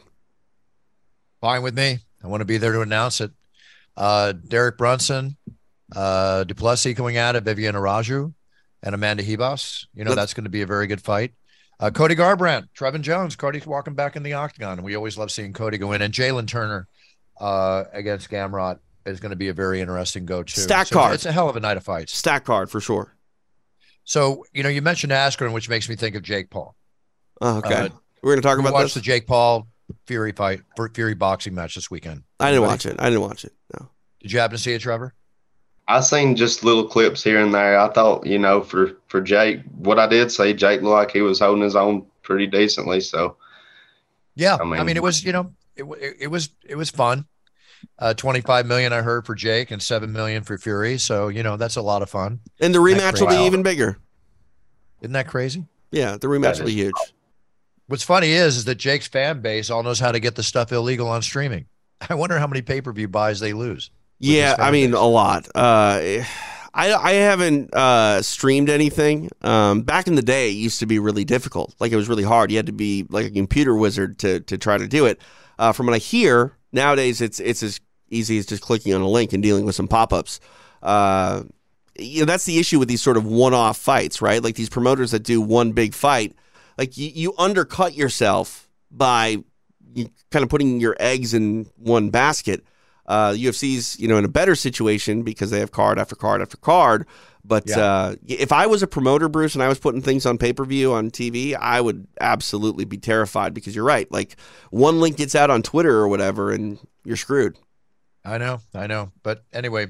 Fine 1.39 1.61
with 1.61 1.75
me. 1.75 1.99
I 2.23 2.27
want 2.27 2.41
to 2.41 2.45
be 2.45 2.57
there 2.57 2.71
to 2.71 2.81
announce 2.81 3.21
it. 3.21 3.31
Uh, 3.95 4.31
Derek 4.31 4.77
Brunson, 4.77 5.37
uh, 5.93 6.43
Du 6.45 6.53
Plessis 6.55 6.93
going 6.95 7.17
at 7.17 7.35
it, 7.35 7.43
Viviane 7.43 7.73
Araújo, 7.73 8.33
and 8.81 8.95
Amanda 8.95 9.23
Ribas. 9.23 9.85
You 9.93 10.03
know, 10.03 10.11
Let's- 10.11 10.21
that's 10.21 10.33
going 10.33 10.45
to 10.45 10.49
be 10.49 10.61
a 10.61 10.65
very 10.67 10.87
good 10.87 11.01
fight. 11.01 11.33
Uh, 11.79 11.89
Cody 11.91 12.15
Garbrandt, 12.15 12.69
Trevin 12.77 13.01
Jones, 13.01 13.35
Cody's 13.35 13.67
walking 13.67 13.95
back 13.95 14.15
in 14.15 14.23
the 14.23 14.31
octagon. 14.33 14.81
We 14.81 14.95
always 14.95 15.17
love 15.17 15.29
seeing 15.29 15.51
Cody 15.51 15.77
go 15.77 15.91
in. 15.91 16.01
And 16.01 16.13
Jalen 16.13 16.47
Turner 16.47 16.87
uh, 17.39 17.83
against 17.91 18.29
Gamrot 18.29 18.79
is 19.05 19.19
going 19.19 19.31
to 19.31 19.35
be 19.35 19.49
a 19.49 19.53
very 19.53 19.81
interesting 19.81 20.25
go 20.25 20.41
too. 20.41 20.61
Stack 20.61 20.87
So 20.87 20.95
card. 20.95 21.15
It's 21.15 21.25
a 21.25 21.33
hell 21.33 21.49
of 21.49 21.57
a 21.57 21.59
night 21.59 21.75
of 21.75 21.83
fights. 21.83 22.15
Stack 22.15 22.45
card 22.45 22.71
for 22.71 22.79
sure. 22.79 23.13
So, 24.05 24.45
you 24.53 24.63
know, 24.63 24.69
you 24.69 24.81
mentioned 24.81 25.11
Askren, 25.11 25.51
which 25.51 25.67
makes 25.67 25.89
me 25.89 25.95
think 25.97 26.15
of 26.15 26.21
Jake 26.21 26.49
Paul. 26.49 26.75
Oh, 27.41 27.57
okay, 27.57 27.73
Uh, 27.75 27.89
we're 28.23 28.31
gonna 28.31 28.41
talk 28.41 28.57
about 28.59 28.71
watched 28.73 28.85
this. 28.85 28.93
the 28.95 29.01
Jake 29.01 29.27
Paul 29.27 29.67
Fury 30.07 30.31
fight, 30.31 30.61
Fury 30.93 31.13
boxing 31.13 31.53
match 31.55 31.75
this 31.75 31.91
weekend. 31.91 32.23
I 32.39 32.51
didn't 32.51 32.63
Anybody? 32.63 32.71
watch 32.71 32.85
it. 32.85 32.95
I 32.99 33.09
didn't 33.09 33.21
watch 33.21 33.43
it. 33.45 33.53
No. 33.77 33.89
Did 34.21 34.31
you 34.31 34.39
happen 34.39 34.55
to 34.55 34.63
see 34.63 34.71
it, 34.73 34.79
Trevor? 34.79 35.13
I 35.87 35.99
seen 36.01 36.35
just 36.35 36.63
little 36.63 36.87
clips 36.87 37.23
here 37.23 37.39
and 37.39 37.53
there. 37.53 37.79
I 37.79 37.89
thought, 37.89 38.25
you 38.25 38.39
know, 38.39 38.61
for 38.61 38.97
for 39.07 39.21
Jake, 39.21 39.61
what 39.77 39.99
I 39.99 40.07
did 40.07 40.31
say, 40.31 40.53
Jake 40.53 40.81
looked 40.81 40.93
like 40.93 41.11
he 41.11 41.21
was 41.21 41.39
holding 41.39 41.63
his 41.63 41.75
own 41.75 42.05
pretty 42.23 42.47
decently. 42.47 43.01
So 43.01 43.37
Yeah, 44.35 44.55
I 44.55 44.61
I 44.61 44.65
mean, 44.65 44.85
mean- 44.87 44.97
it 44.97 45.03
was 45.03 45.23
you 45.23 45.31
know 45.31 45.53
it, 45.75 45.83
it, 45.83 46.17
it 46.21 46.27
was 46.27 46.49
it 46.67 46.75
was 46.75 46.89
fun. 46.89 47.25
Uh, 47.99 48.13
Twenty 48.15 48.41
five 48.41 48.65
million 48.65 48.93
I 48.93 49.01
heard 49.03 49.25
for 49.27 49.35
Jake 49.35 49.69
and 49.69 49.81
seven 49.81 50.11
million 50.11 50.43
for 50.43 50.57
Fury. 50.57 50.97
So 50.97 51.27
you 51.27 51.43
know 51.43 51.55
that's 51.55 51.75
a 51.75 51.81
lot 51.83 52.01
of 52.01 52.09
fun. 52.09 52.39
And 52.59 52.73
the 52.73 52.79
rematch 52.79 53.19
will 53.21 53.27
be 53.27 53.45
even 53.45 53.61
bigger. 53.61 53.99
Isn't 55.01 55.13
that 55.13 55.27
crazy? 55.27 55.65
Yeah, 55.91 56.17
the 56.17 56.27
rematch 56.27 56.59
will 56.59 56.65
be 56.65 56.73
huge. 56.73 56.93
What's 57.87 58.01
funny 58.01 58.31
is 58.31 58.57
is 58.57 58.65
that 58.65 58.75
Jake's 58.75 59.07
fan 59.07 59.41
base 59.41 59.69
all 59.69 59.83
knows 59.83 59.99
how 59.99 60.11
to 60.11 60.19
get 60.19 60.33
the 60.33 60.41
stuff 60.41 60.71
illegal 60.71 61.07
on 61.07 61.21
streaming. 61.21 61.67
I 62.09 62.15
wonder 62.15 62.39
how 62.39 62.47
many 62.47 62.63
pay 62.63 62.81
per 62.81 62.91
view 62.91 63.07
buys 63.07 63.39
they 63.39 63.53
lose. 63.53 63.91
Yeah, 64.19 64.55
I 64.57 64.71
mean 64.71 64.93
a 64.93 65.05
lot. 65.05 65.47
Uh, 65.55 66.23
I 66.73 66.93
I 66.93 67.11
haven't 67.13 67.73
uh, 67.73 68.21
streamed 68.21 68.69
anything. 68.69 69.29
Um, 69.41 69.81
back 69.81 70.07
in 70.07 70.15
the 70.15 70.21
day, 70.21 70.49
it 70.49 70.53
used 70.53 70.79
to 70.79 70.85
be 70.85 70.99
really 70.99 71.25
difficult. 71.25 71.75
Like 71.79 71.91
it 71.91 71.95
was 71.95 72.09
really 72.09 72.23
hard. 72.23 72.51
You 72.51 72.57
had 72.57 72.65
to 72.67 72.71
be 72.73 73.05
like 73.09 73.25
a 73.25 73.31
computer 73.31 73.75
wizard 73.75 74.19
to 74.19 74.39
to 74.41 74.57
try 74.57 74.77
to 74.77 74.87
do 74.87 75.05
it. 75.05 75.19
Uh, 75.57 75.71
from 75.71 75.85
what 75.87 75.95
I 75.95 75.99
hear 75.99 76.57
nowadays, 76.71 77.21
it's 77.21 77.39
it's 77.39 77.63
as 77.63 77.79
easy 78.09 78.37
as 78.37 78.45
just 78.45 78.61
clicking 78.61 78.93
on 78.93 79.01
a 79.01 79.07
link 79.07 79.33
and 79.33 79.41
dealing 79.41 79.65
with 79.65 79.75
some 79.75 79.87
pop 79.87 80.13
ups. 80.13 80.39
Uh, 80.81 81.43
you 81.97 82.19
know 82.19 82.25
that's 82.25 82.45
the 82.45 82.59
issue 82.59 82.79
with 82.79 82.87
these 82.87 83.01
sort 83.01 83.17
of 83.17 83.25
one 83.25 83.53
off 83.53 83.77
fights, 83.77 84.21
right? 84.21 84.43
Like 84.43 84.55
these 84.55 84.69
promoters 84.69 85.11
that 85.11 85.23
do 85.23 85.41
one 85.41 85.71
big 85.71 85.93
fight, 85.93 86.35
like 86.77 86.97
you, 86.97 87.09
you 87.13 87.33
undercut 87.37 87.95
yourself 87.95 88.69
by 88.91 89.43
you 89.93 90.09
kind 90.31 90.43
of 90.43 90.49
putting 90.49 90.79
your 90.79 90.95
eggs 90.99 91.33
in 91.33 91.67
one 91.77 92.09
basket. 92.09 92.65
Uh, 93.07 93.31
UFC's 93.31 93.99
you 93.99 94.07
know 94.07 94.17
in 94.17 94.25
a 94.25 94.29
better 94.29 94.55
situation 94.55 95.21
because 95.23 95.51
they 95.51 95.59
have 95.59 95.71
card 95.71 95.99
after 95.99 96.15
card 96.15 96.41
after 96.41 96.57
card. 96.57 97.05
But 97.47 97.67
Yeah. 97.67 97.79
uh, 97.79 98.15
if 98.25 98.51
I 98.51 98.65
was 98.65 98.81
a 98.81 98.87
promoter, 98.87 99.29
Bruce, 99.29 99.53
and 99.53 99.61
I 99.61 99.67
was 99.67 99.77
putting 99.77 100.01
things 100.01 100.25
on 100.25 100.39
pay 100.39 100.51
per 100.53 100.65
view 100.65 100.93
on 100.93 101.11
TV, 101.11 101.55
I 101.55 101.79
would 101.79 102.07
absolutely 102.19 102.85
be 102.85 102.97
terrified 102.97 103.53
because 103.53 103.75
you're 103.75 103.85
right. 103.85 104.11
Like 104.11 104.35
one 104.71 104.99
link 104.99 105.17
gets 105.17 105.35
out 105.35 105.51
on 105.51 105.61
Twitter 105.61 105.95
or 105.95 106.07
whatever, 106.07 106.51
and 106.51 106.79
you're 107.03 107.17
screwed. 107.17 107.57
I 108.23 108.39
know, 108.39 108.59
I 108.73 108.87
know. 108.87 109.11
But 109.21 109.43
anyway, 109.53 109.85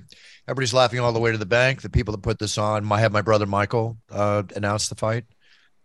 everybody's 0.46 0.74
laughing 0.74 1.00
all 1.00 1.14
the 1.14 1.22
way 1.22 1.32
to 1.32 1.38
the 1.38 1.46
bank. 1.46 1.82
The 1.82 1.90
people 1.90 2.12
that 2.12 2.22
put 2.22 2.38
this 2.38 2.58
on, 2.58 2.92
I 2.92 3.00
have 3.00 3.14
my 3.14 3.22
brother 3.22 3.46
Michael 3.46 3.98
uh, 4.12 4.44
announce 4.58 4.90
the 4.90 4.96
fight. 4.96 5.24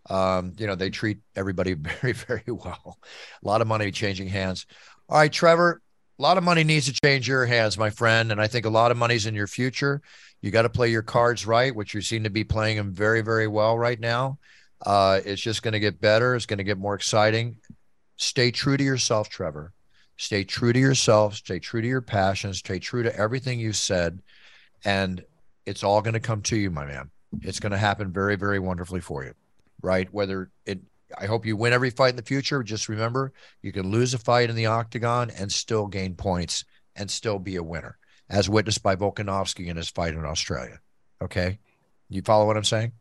Um, 0.09 0.53
you 0.57 0.67
know, 0.67 0.75
they 0.75 0.89
treat 0.89 1.19
everybody 1.37 1.73
very, 2.01 2.11
very 2.11 2.43
well. 2.47 2.97
A 3.41 3.47
lot 3.47 3.61
of 3.61 3.67
money 3.67 3.89
changing 3.91 4.27
hands. 4.27 4.65
All 5.07 5.19
right, 5.19 5.31
Trevor, 5.31 5.81
a 6.21 6.23
lot 6.23 6.37
of 6.37 6.43
money 6.43 6.63
needs 6.63 6.85
to 6.85 6.93
change 7.03 7.27
your 7.27 7.47
hands, 7.47 7.79
my 7.79 7.89
friend. 7.89 8.31
And 8.31 8.39
I 8.39 8.45
think 8.45 8.67
a 8.67 8.69
lot 8.69 8.91
of 8.91 8.97
money's 8.97 9.25
in 9.25 9.33
your 9.33 9.47
future. 9.47 10.03
You 10.41 10.51
got 10.51 10.61
to 10.61 10.69
play 10.69 10.89
your 10.89 11.01
cards 11.01 11.47
right, 11.47 11.75
which 11.75 11.95
you 11.95 12.01
seem 12.01 12.25
to 12.25 12.29
be 12.29 12.43
playing 12.43 12.77
them 12.77 12.93
very, 12.93 13.21
very 13.21 13.47
well 13.47 13.75
right 13.75 13.99
now. 13.99 14.37
Uh, 14.85 15.19
it's 15.25 15.41
just 15.41 15.63
going 15.63 15.71
to 15.71 15.79
get 15.79 15.99
better. 15.99 16.35
It's 16.35 16.45
going 16.45 16.59
to 16.59 16.63
get 16.63 16.77
more 16.77 16.93
exciting. 16.93 17.55
Stay 18.17 18.51
true 18.51 18.77
to 18.77 18.83
yourself, 18.83 19.29
Trevor. 19.29 19.73
Stay 20.17 20.43
true 20.43 20.71
to 20.71 20.79
yourself. 20.79 21.33
Stay 21.33 21.57
true 21.57 21.81
to 21.81 21.87
your 21.87 22.01
passions. 22.01 22.59
Stay 22.59 22.77
true 22.77 23.01
to 23.01 23.15
everything 23.15 23.59
you 23.59 23.73
said. 23.73 24.21
And 24.85 25.25
it's 25.65 25.83
all 25.83 26.03
going 26.03 26.13
to 26.13 26.19
come 26.19 26.43
to 26.43 26.55
you, 26.55 26.69
my 26.69 26.85
man. 26.85 27.09
It's 27.41 27.59
going 27.59 27.71
to 27.71 27.79
happen 27.79 28.11
very, 28.11 28.35
very 28.35 28.59
wonderfully 28.59 29.01
for 29.01 29.23
you, 29.23 29.33
right? 29.81 30.07
Whether 30.13 30.51
it, 30.67 30.81
I 31.17 31.25
hope 31.25 31.45
you 31.45 31.55
win 31.55 31.73
every 31.73 31.89
fight 31.89 32.09
in 32.11 32.15
the 32.15 32.21
future. 32.21 32.63
Just 32.63 32.89
remember, 32.89 33.33
you 33.61 33.71
can 33.71 33.89
lose 33.89 34.13
a 34.13 34.17
fight 34.17 34.49
in 34.49 34.55
the 34.55 34.65
octagon 34.67 35.29
and 35.29 35.51
still 35.51 35.87
gain 35.87 36.15
points 36.15 36.65
and 36.95 37.09
still 37.09 37.39
be 37.39 37.55
a 37.55 37.63
winner, 37.63 37.97
as 38.29 38.49
witnessed 38.49 38.83
by 38.83 38.95
Volkanovski 38.95 39.67
in 39.67 39.77
his 39.77 39.89
fight 39.89 40.13
in 40.13 40.25
Australia. 40.25 40.79
Okay. 41.21 41.59
You 42.09 42.21
follow 42.21 42.45
what 42.45 42.57
I'm 42.57 42.63
saying? 42.63 42.91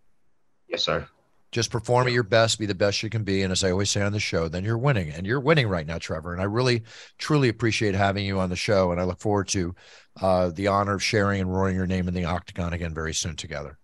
Yes, 0.68 0.84
sir. 0.84 1.06
Just 1.52 1.72
perform 1.72 2.06
at 2.06 2.12
your 2.12 2.22
best, 2.22 2.60
be 2.60 2.66
the 2.66 2.76
best 2.76 3.02
you 3.02 3.10
can 3.10 3.24
be. 3.24 3.42
And 3.42 3.50
as 3.50 3.64
I 3.64 3.72
always 3.72 3.90
say 3.90 4.02
on 4.02 4.12
the 4.12 4.20
show, 4.20 4.46
then 4.46 4.64
you're 4.64 4.78
winning. 4.78 5.10
And 5.10 5.26
you're 5.26 5.40
winning 5.40 5.66
right 5.66 5.86
now, 5.86 5.98
Trevor. 5.98 6.32
And 6.32 6.40
I 6.40 6.44
really, 6.44 6.84
truly 7.18 7.48
appreciate 7.48 7.96
having 7.96 8.24
you 8.24 8.38
on 8.38 8.50
the 8.50 8.56
show. 8.56 8.92
And 8.92 9.00
I 9.00 9.04
look 9.04 9.18
forward 9.18 9.48
to 9.48 9.74
uh, 10.22 10.50
the 10.50 10.68
honor 10.68 10.94
of 10.94 11.02
sharing 11.02 11.40
and 11.40 11.52
roaring 11.52 11.74
your 11.74 11.88
name 11.88 12.06
in 12.06 12.14
the 12.14 12.24
octagon 12.24 12.72
again 12.72 12.94
very 12.94 13.12
soon 13.12 13.34
together. 13.34 13.78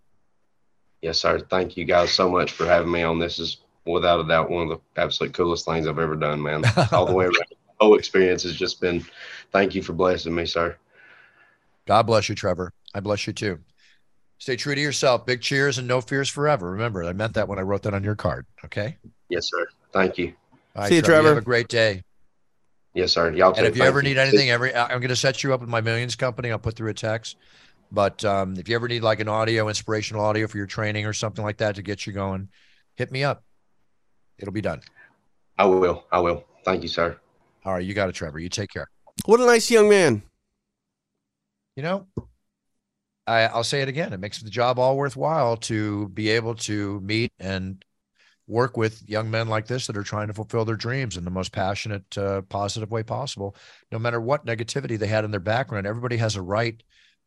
Yes, 1.02 1.18
sir. 1.18 1.40
Thank 1.40 1.76
you 1.76 1.84
guys 1.84 2.12
so 2.12 2.30
much 2.30 2.52
for 2.52 2.66
having 2.66 2.92
me 2.92 3.02
on. 3.02 3.18
This 3.18 3.40
is 3.40 3.58
without 3.86 4.20
a 4.20 4.28
doubt 4.28 4.50
one 4.50 4.70
of 4.70 4.78
the 4.78 5.00
absolute 5.00 5.32
coolest 5.32 5.64
things 5.64 5.86
I've 5.86 5.98
ever 5.98 6.16
done, 6.16 6.42
man. 6.42 6.64
All 6.92 7.06
the 7.06 7.14
way 7.14 7.24
around. 7.24 7.44
The 7.50 7.84
whole 7.84 7.96
experience 7.96 8.42
has 8.44 8.56
just 8.56 8.80
been 8.80 9.04
thank 9.52 9.74
you 9.74 9.82
for 9.82 9.92
blessing 9.92 10.34
me, 10.34 10.46
sir. 10.46 10.76
God 11.86 12.02
bless 12.02 12.28
you, 12.28 12.34
Trevor. 12.34 12.72
I 12.94 13.00
bless 13.00 13.26
you 13.26 13.32
too. 13.32 13.60
Stay 14.38 14.56
true 14.56 14.74
to 14.74 14.80
yourself. 14.80 15.24
Big 15.24 15.40
cheers 15.40 15.78
and 15.78 15.88
no 15.88 16.00
fears 16.00 16.28
forever. 16.28 16.70
Remember, 16.72 17.04
I 17.04 17.12
meant 17.12 17.34
that 17.34 17.48
when 17.48 17.58
I 17.58 17.62
wrote 17.62 17.82
that 17.82 17.94
on 17.94 18.04
your 18.04 18.16
card. 18.16 18.44
Okay. 18.64 18.96
Yes, 19.28 19.48
sir. 19.48 19.66
Thank 19.92 20.18
you. 20.18 20.34
All 20.74 20.82
right, 20.82 20.88
See 20.88 20.96
you, 20.96 21.02
Trevor. 21.02 21.28
have 21.28 21.38
a 21.38 21.42
great 21.42 21.68
day. 21.68 22.02
Yes, 22.92 23.12
sir. 23.12 23.32
Y'all 23.32 23.52
too. 23.52 23.58
And 23.58 23.66
if 23.66 23.76
you 23.76 23.80
Thank 23.80 23.88
ever 23.88 24.02
need 24.02 24.18
anything, 24.18 24.50
every 24.50 24.74
I'm 24.74 25.00
going 25.00 25.08
to 25.08 25.16
set 25.16 25.42
you 25.42 25.54
up 25.54 25.60
with 25.60 25.68
my 25.68 25.80
millions 25.80 26.16
company. 26.16 26.50
I'll 26.50 26.58
put 26.58 26.76
through 26.76 26.90
a 26.90 26.94
text. 26.94 27.36
But 27.90 28.24
um, 28.24 28.56
if 28.56 28.68
you 28.68 28.74
ever 28.74 28.88
need 28.88 29.02
like 29.02 29.20
an 29.20 29.28
audio, 29.28 29.68
inspirational 29.68 30.24
audio 30.24 30.46
for 30.46 30.56
your 30.56 30.66
training 30.66 31.06
or 31.06 31.12
something 31.12 31.44
like 31.44 31.58
that 31.58 31.76
to 31.76 31.82
get 31.82 32.06
you 32.06 32.12
going, 32.12 32.48
hit 32.94 33.12
me 33.12 33.22
up. 33.22 33.44
It'll 34.38 34.52
be 34.52 34.60
done. 34.60 34.80
I 35.58 35.64
will. 35.64 36.04
I 36.12 36.20
will. 36.20 36.44
Thank 36.64 36.82
you, 36.82 36.88
sir. 36.88 37.18
All 37.64 37.74
right, 37.74 37.84
you 37.84 37.94
got 37.94 38.08
it, 38.08 38.12
Trevor. 38.14 38.38
You 38.38 38.48
take 38.48 38.70
care. 38.70 38.88
What 39.24 39.40
a 39.40 39.46
nice 39.46 39.70
young 39.70 39.88
man. 39.88 40.22
You 41.74 41.82
know, 41.82 42.06
I, 43.26 43.42
I'll 43.42 43.64
say 43.64 43.82
it 43.82 43.88
again. 43.88 44.12
It 44.12 44.20
makes 44.20 44.40
the 44.40 44.50
job 44.50 44.78
all 44.78 44.96
worthwhile 44.96 45.56
to 45.58 46.08
be 46.08 46.30
able 46.30 46.54
to 46.54 47.00
meet 47.00 47.32
and 47.38 47.84
work 48.46 48.76
with 48.76 49.02
young 49.08 49.30
men 49.30 49.48
like 49.48 49.66
this 49.66 49.86
that 49.86 49.96
are 49.96 50.04
trying 50.04 50.28
to 50.28 50.34
fulfill 50.34 50.64
their 50.64 50.76
dreams 50.76 51.16
in 51.16 51.24
the 51.24 51.30
most 51.30 51.52
passionate, 51.52 52.16
uh, 52.16 52.42
positive 52.42 52.90
way 52.90 53.02
possible. 53.02 53.56
No 53.90 53.98
matter 53.98 54.20
what 54.20 54.46
negativity 54.46 54.98
they 54.98 55.08
had 55.08 55.24
in 55.24 55.32
their 55.32 55.40
background, 55.40 55.86
everybody 55.86 56.16
has 56.18 56.36
a 56.36 56.42
right 56.42 56.80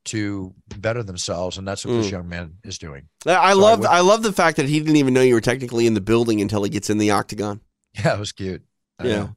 to 0.06 0.54
better 0.78 1.04
themselves, 1.04 1.58
and 1.58 1.68
that's 1.68 1.86
what 1.86 1.93
this 1.93 2.08
Mm. 2.08 2.12
young 2.12 2.30
man 2.30 2.54
is 2.64 2.78
doing. 2.78 3.10
I 3.26 3.32
I 3.36 3.52
So 3.54 3.60
love 3.60 3.80
would- 3.80 3.88
I 3.88 4.00
love 4.00 4.24
the 4.24 4.34
fact 4.34 4.58
that 4.58 4.68
he 4.68 4.80
didn't 4.80 4.95
even 4.95 5.14
know 5.14 5.22
you 5.22 5.34
were 5.36 5.41
technically 5.41 5.86
in 5.88 5.93
the 5.93 6.02
building 6.02 6.41
until 6.41 6.64
he 6.64 6.70
gets 6.70 6.89
in 6.89 6.97
the 6.97 7.12
octagon. 7.12 7.62
Yeah, 7.93 8.14
it 8.14 8.20
was 8.20 8.32
cute. 8.32 8.64
I 9.00 9.08
Yeah. 9.08 9.16
know. 9.18 9.36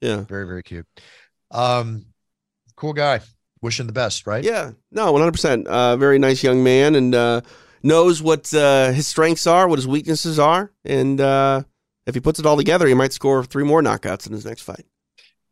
Yeah. 0.00 0.20
very 0.24 0.46
very 0.46 0.62
cute. 0.62 0.86
Um, 1.50 2.06
cool 2.76 2.92
guy. 2.92 3.20
Wishing 3.62 3.86
the 3.86 3.92
best, 3.92 4.26
right? 4.26 4.44
Yeah, 4.44 4.72
no, 4.92 5.10
one 5.12 5.20
hundred 5.22 5.32
percent. 5.32 5.66
Uh, 5.66 5.96
very 5.96 6.18
nice 6.18 6.42
young 6.42 6.62
man, 6.62 6.94
and 6.94 7.14
uh, 7.14 7.40
knows 7.82 8.20
what 8.22 8.52
uh, 8.54 8.92
his 8.92 9.06
strengths 9.06 9.46
are, 9.46 9.66
what 9.66 9.78
his 9.78 9.88
weaknesses 9.88 10.38
are, 10.38 10.70
and 10.84 11.20
uh, 11.20 11.62
if 12.06 12.14
he 12.14 12.20
puts 12.20 12.38
it 12.38 12.44
all 12.46 12.56
together, 12.58 12.86
he 12.86 12.94
might 12.94 13.12
score 13.14 13.42
three 13.44 13.64
more 13.64 13.80
knockouts 13.82 14.26
in 14.26 14.32
his 14.34 14.44
next 14.44 14.60
fight. 14.62 14.84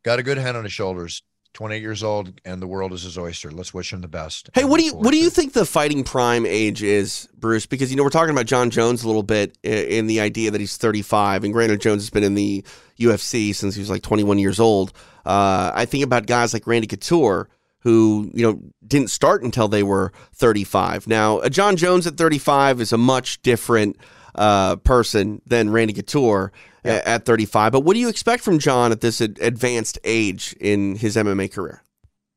Got 0.05 0.19
a 0.19 0.23
good 0.23 0.37
hand 0.39 0.57
on 0.57 0.65
his 0.65 0.73
shoulders. 0.73 1.23
28 1.55 1.81
years 1.81 2.03
old, 2.03 2.41
and 2.45 2.61
the 2.61 2.67
world 2.67 2.93
is 2.93 3.05
his 3.05 3.17
oyster. 3.17 3.51
Let's 3.51 3.73
wish 3.73 3.93
him 3.93 4.01
the 4.01 4.09
best. 4.09 4.51
Hey, 4.55 4.65
what 4.65 4.79
do 4.79 4.85
you 4.85 4.95
what 4.95 5.13
do 5.13 5.17
you 5.17 5.31
think 5.31 5.53
the 5.53 5.65
fighting 5.65 6.05
prime 6.05 6.45
age 6.45 6.83
is, 6.83 7.29
Bruce? 7.39 7.65
Because 7.65 7.91
you 7.91 7.97
know 7.97 8.03
we're 8.03 8.11
talking 8.11 8.33
about 8.33 8.47
Jon 8.47 8.71
Jones 8.71 9.05
a 9.05 9.07
little 9.07 9.23
bit 9.23 9.57
in 9.63 10.07
the 10.09 10.21
idea 10.21 10.51
that 10.51 10.61
he's 10.61 10.77
thirty 10.77 11.01
five, 11.01 11.45
and 11.45 11.53
granted 11.53 11.81
Jones 11.81 12.03
has 12.03 12.11
been 12.11 12.25
in 12.25 12.35
the 12.35 12.65
UFC 12.99 13.55
since 13.55 13.75
he 13.77 13.81
was 13.81 13.89
like 13.89 14.03
twenty 14.03 14.25
one 14.25 14.39
years 14.39 14.61
old. 14.61 14.93
Uh, 15.25 15.71
I 15.75 15.87
think 15.87 16.05
about 16.05 16.27
guys 16.27 16.53
like 16.53 16.67
Randy 16.67 16.89
Couture. 16.89 17.49
Who 17.81 18.31
you 18.35 18.47
know 18.47 18.61
didn't 18.87 19.11
start 19.11 19.43
until 19.43 19.69
they 19.69 19.83
were 19.83 20.11
35. 20.33 21.07
Now, 21.07 21.41
a 21.41 21.51
Jon 21.51 21.77
Jones 21.77 22.07
at 22.07 22.17
35 22.17 22.81
is 22.81 22.95
a 22.95 22.99
much 22.99 23.43
different 23.43 23.99
uh, 24.35 24.77
person 24.77 25.43
than 25.47 25.69
Randy 25.69 25.93
Couture 25.93 26.51
a- 26.85 27.09
at 27.09 27.25
35. 27.25 27.73
But 27.73 27.81
what 27.81 27.95
do 27.95 28.01
you 28.01 28.09
expect 28.09 28.43
from 28.43 28.59
Jon 28.59 28.93
at 28.93 29.01
this 29.01 29.21
advanced 29.21 29.99
age 30.05 30.55
in 30.61 30.97
his 30.97 31.17
MMA 31.17 31.53
career? 31.53 31.83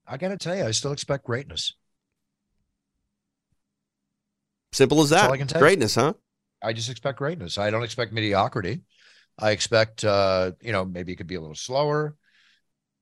I 0.08 0.18
got 0.18 0.30
to 0.30 0.38
tell 0.38 0.56
you, 0.56 0.64
I 0.64 0.72
still 0.72 0.92
expect 0.94 1.26
greatness. 1.26 1.74
Simple 4.72 5.02
as 5.02 5.10
that. 5.10 5.26
all 5.26 5.34
I 5.34 5.38
can 5.38 5.48
tell 5.48 5.60
you. 5.60 5.66
Greatness, 5.66 5.96
huh? 5.96 6.14
I 6.62 6.74
just 6.74 6.90
expect 6.90 7.18
greatness. 7.18 7.58
I 7.58 7.70
don't 7.72 7.84
expect 7.84 8.14
mediocrity. 8.14 8.82
I 9.40 9.52
expect, 9.52 10.04
uh, 10.04 10.52
you 10.62 10.72
know, 10.72 10.86
maybe 10.86 11.14
it 11.14 11.18
could 11.18 11.28
be 11.28 11.36
a 11.36 11.42
little 11.42 11.56
slower. 11.56 12.16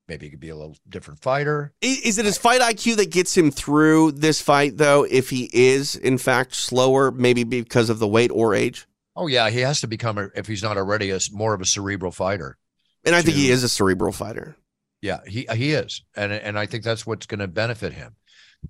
Maybe 0.08 0.28
he 0.28 0.30
could 0.30 0.40
be 0.40 0.50
a 0.50 0.56
little 0.56 0.78
different 0.88 1.22
fighter. 1.22 1.74
Is 1.82 2.20
it 2.20 2.26
his 2.26 2.38
fight 2.38 2.62
IQ 2.62 2.98
that 2.98 3.10
gets 3.12 3.36
him 3.36 3.50
through 3.50 4.12
this 4.12 4.40
fight, 4.40 4.78
though, 4.78 5.04
if 5.10 5.32
he 5.32 5.50
is, 5.52 5.96
in 5.96 6.18
fact, 6.20 6.54
slower, 6.56 7.10
maybe 7.12 7.44
because 7.44 7.90
of 7.90 7.98
the 7.98 8.08
weight 8.08 8.30
or 8.32 8.54
age? 8.54 8.86
Oh 9.16 9.28
yeah, 9.28 9.50
he 9.50 9.62
has 9.62 9.82
to 9.82 9.88
become, 9.88 10.18
a, 10.18 10.28
if 10.36 10.48
he's 10.48 10.64
not 10.64 10.78
already, 10.78 11.12
a 11.12 11.20
more 11.32 11.54
of 11.54 11.62
a 11.62 11.66
cerebral 11.66 12.12
fighter. 12.12 12.58
And 13.06 13.16
I 13.16 13.22
think 13.22 13.38
he 13.38 13.52
is 13.52 13.64
a 13.64 13.70
cerebral 13.70 14.12
fighter. 14.12 14.58
Yeah, 15.02 15.20
he 15.28 15.48
uh, 15.48 15.56
he 15.56 15.74
is, 15.74 16.04
and 16.16 16.32
and 16.34 16.58
I 16.58 16.66
think 16.66 16.84
that's 16.84 17.06
what's 17.06 17.28
going 17.28 17.40
to 17.40 17.48
benefit 17.48 17.94
him. 17.94 18.16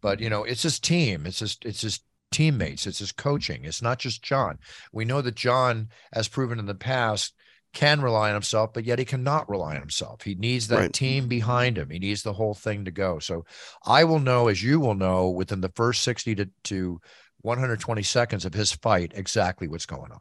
But 0.02 0.20
you 0.20 0.30
know, 0.30 0.44
it's 0.44 0.64
his 0.64 0.80
team. 0.80 1.26
It's 1.26 1.40
his 1.40 1.58
it's 1.64 1.82
his 1.82 2.02
teammates. 2.32 2.86
It's 2.86 3.00
his 3.00 3.14
coaching. 3.14 3.64
It's 3.64 3.82
not 3.82 4.00
just 4.00 4.22
Jon. 4.22 4.60
We 4.92 5.06
know 5.06 5.22
that 5.22 5.36
Jon, 5.36 5.88
as 6.12 6.28
proven 6.28 6.60
in 6.60 6.66
the 6.66 6.76
past, 6.76 7.34
can 7.74 8.02
rely 8.02 8.30
on 8.30 8.34
himself, 8.36 8.74
but 8.74 8.84
yet 8.84 9.00
he 9.00 9.06
cannot 9.06 9.50
rely 9.50 9.76
on 9.76 9.82
himself. 9.82 10.24
He 10.24 10.36
needs 10.36 10.68
that 10.68 10.76
Right. 10.80 10.94
team 10.94 11.28
behind 11.30 11.78
him. 11.78 11.90
He 11.90 12.00
needs 12.00 12.24
the 12.24 12.34
whole 12.34 12.54
thing 12.54 12.84
to 12.86 12.92
go. 12.92 13.20
So 13.20 13.46
I 13.86 14.04
will 14.04 14.20
know, 14.20 14.50
as 14.50 14.62
you 14.62 14.80
will 14.82 14.96
know, 14.96 15.30
within 15.30 15.62
the 15.62 15.72
first 15.76 16.02
sixty 16.04 16.36
to 16.36 16.50
to 16.66 17.00
120 17.38 18.04
seconds 18.04 18.44
of 18.44 18.54
his 18.54 18.74
fight, 18.74 19.14
exactly 19.16 19.68
what's 19.68 19.86
going 19.86 20.12
on 20.12 20.20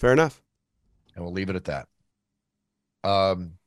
Fair 0.00 0.12
enough. 0.14 0.40
and 1.14 1.22
we'll 1.22 1.34
leave 1.34 1.50
it 1.50 1.56
at 1.56 1.64
that. 1.66 1.86
Um, 3.04 3.58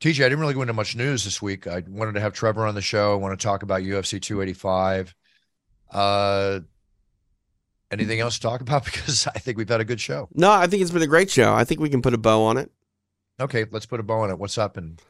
TJ, 0.00 0.24
I 0.24 0.28
didn't 0.28 0.40
really 0.40 0.54
go 0.54 0.62
into 0.62 0.72
much 0.72 0.96
news 0.96 1.24
this 1.24 1.40
week. 1.40 1.68
I 1.68 1.84
wanted 1.86 2.14
to 2.14 2.20
have 2.20 2.32
Trevor 2.32 2.66
on 2.66 2.74
the 2.74 2.82
show. 2.82 3.12
I 3.12 3.16
want 3.16 3.38
to 3.38 3.42
talk 3.44 3.62
about 3.62 3.82
UFC 3.82 4.20
285. 4.20 5.14
Uh, 5.92 6.60
anything 7.92 8.18
else 8.18 8.34
to 8.36 8.40
talk 8.42 8.60
about? 8.60 8.84
Because 8.92 9.28
I 9.28 9.38
think 9.38 9.56
we've 9.56 9.68
had 9.68 9.80
a 9.80 9.84
good 9.84 10.00
show. 10.00 10.28
No, 10.34 10.50
I 10.50 10.66
think 10.66 10.82
it's 10.82 10.90
been 10.90 11.02
a 11.02 11.06
great 11.06 11.30
show. 11.30 11.54
I 11.54 11.62
think 11.64 11.80
we 11.80 11.88
can 11.90 12.02
put 12.02 12.12
a 12.12 12.18
bow 12.18 12.42
on 12.42 12.56
it. 12.56 12.70
Okay, 13.40 13.66
let's 13.70 13.86
put 13.86 14.00
a 14.00 14.02
bow 14.02 14.20
on 14.20 14.30
it. 14.30 14.38
What's 14.40 14.58
up? 14.58 14.76
And 14.76 15.00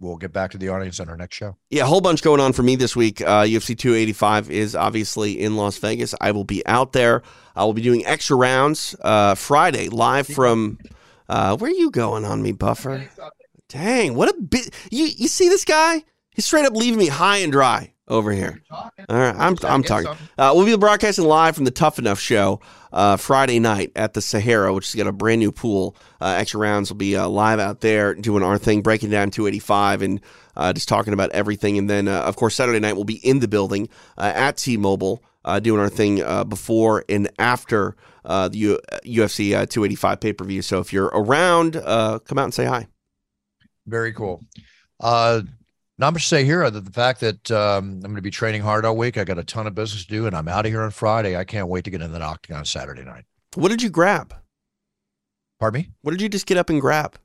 we'll 0.00 0.16
get 0.16 0.32
back 0.32 0.52
to 0.52 0.58
the 0.58 0.70
audience 0.70 1.00
on 1.00 1.08
our 1.10 1.16
next 1.16 1.36
show. 1.36 1.56
Yeah, 1.68 1.82
a 1.82 1.86
whole 1.86 2.00
bunch 2.00 2.22
going 2.22 2.40
on 2.40 2.52
for 2.54 2.62
me 2.62 2.76
this 2.76 2.96
week. 2.96 3.20
Uh, 3.20 3.42
UFC 3.42 3.76
285 3.76 4.50
is 4.50 4.74
obviously 4.74 5.38
in 5.38 5.56
Las 5.56 5.76
Vegas. 5.78 6.14
I 6.20 6.30
will 6.32 6.44
be 6.44 6.64
out 6.66 6.92
there. 6.92 7.22
I 7.56 7.64
will 7.64 7.72
be 7.72 7.82
doing 7.82 8.04
extra 8.04 8.36
rounds 8.36 8.94
uh, 9.02 9.34
Friday 9.34 9.88
live 9.88 10.26
from. 10.26 10.78
Uh, 11.28 11.56
where 11.56 11.70
are 11.70 11.74
you 11.74 11.90
going 11.90 12.24
on 12.24 12.42
me, 12.42 12.52
Buffer? 12.52 13.08
Dang, 13.68 14.14
what 14.14 14.28
a 14.28 14.40
bit! 14.40 14.70
You 14.90 15.06
you 15.06 15.26
see 15.26 15.48
this 15.48 15.64
guy? 15.64 16.04
He's 16.30 16.44
straight 16.44 16.66
up 16.66 16.74
leaving 16.74 16.98
me 16.98 17.08
high 17.08 17.38
and 17.38 17.50
dry 17.50 17.94
over 18.08 18.30
here. 18.30 18.62
All 18.70 18.90
right, 19.08 19.34
I'm 19.36 19.56
I'm 19.64 19.82
talking. 19.82 20.10
Uh, 20.38 20.52
we'll 20.54 20.66
be 20.66 20.76
broadcasting 20.76 21.24
live 21.24 21.56
from 21.56 21.64
the 21.64 21.70
Tough 21.70 21.98
Enough 21.98 22.20
show 22.20 22.60
uh, 22.92 23.16
Friday 23.16 23.58
night 23.58 23.92
at 23.96 24.14
the 24.14 24.22
Sahara, 24.22 24.72
which 24.72 24.86
has 24.86 24.94
got 24.94 25.06
a 25.06 25.12
brand 25.12 25.40
new 25.40 25.50
pool. 25.50 25.96
Uh, 26.20 26.36
extra 26.38 26.60
rounds 26.60 26.90
will 26.90 26.96
be 26.96 27.16
uh, 27.16 27.26
live 27.28 27.58
out 27.58 27.80
there 27.80 28.14
doing 28.14 28.42
our 28.42 28.58
thing, 28.58 28.82
breaking 28.82 29.10
down 29.10 29.30
285 29.30 30.02
and 30.02 30.20
uh, 30.56 30.72
just 30.72 30.88
talking 30.88 31.12
about 31.12 31.30
everything. 31.32 31.78
And 31.78 31.90
then, 31.90 32.06
uh, 32.08 32.20
of 32.20 32.36
course, 32.36 32.54
Saturday 32.54 32.80
night 32.80 32.94
we'll 32.94 33.04
be 33.04 33.26
in 33.26 33.40
the 33.40 33.48
building 33.48 33.88
uh, 34.16 34.32
at 34.34 34.56
T-Mobile 34.56 35.22
uh, 35.46 35.58
doing 35.60 35.80
our 35.80 35.88
thing 35.88 36.22
uh, 36.22 36.44
before 36.44 37.04
and 37.08 37.30
after 37.38 37.96
uh, 38.26 38.48
the 38.48 38.58
U- 38.58 38.80
UFC 39.06 39.52
uh, 39.56 39.64
285 39.64 40.20
pay 40.20 40.32
per 40.34 40.44
view. 40.44 40.60
So 40.60 40.80
if 40.80 40.92
you're 40.92 41.06
around, 41.06 41.76
uh, 41.76 42.18
come 42.18 42.36
out 42.38 42.44
and 42.44 42.52
say 42.54 42.64
hi. 42.66 42.86
Very 43.86 44.12
cool. 44.12 44.42
Uh, 45.00 45.42
not 45.98 46.12
much 46.12 46.22
to 46.24 46.28
say 46.28 46.44
here 46.44 46.62
other 46.62 46.80
than 46.80 46.84
the 46.84 46.90
fact 46.92 47.20
that 47.20 47.50
um, 47.50 47.84
I'm 47.94 48.00
going 48.00 48.16
to 48.16 48.22
be 48.22 48.30
training 48.30 48.60
hard 48.62 48.84
all 48.84 48.96
week. 48.96 49.16
I 49.16 49.24
got 49.24 49.38
a 49.38 49.44
ton 49.44 49.66
of 49.66 49.74
business 49.74 50.04
to 50.04 50.10
do, 50.10 50.26
and 50.26 50.36
I'm 50.36 50.48
out 50.48 50.66
of 50.66 50.72
here 50.72 50.82
on 50.82 50.90
Friday. 50.90 51.36
I 51.36 51.44
can't 51.44 51.68
wait 51.68 51.84
to 51.84 51.90
get 51.90 52.02
in 52.02 52.12
the 52.12 52.20
octagon 52.20 52.64
Saturday 52.66 53.02
night. 53.04 53.24
What 53.54 53.68
did 53.68 53.80
you 53.80 53.88
grab? 53.88 54.34
Pardon 55.58 55.80
me? 55.82 55.90
What 56.02 56.10
did 56.10 56.20
you 56.20 56.28
just 56.28 56.46
get 56.46 56.58
up 56.58 56.68
and 56.68 56.80
grab? 56.80 57.16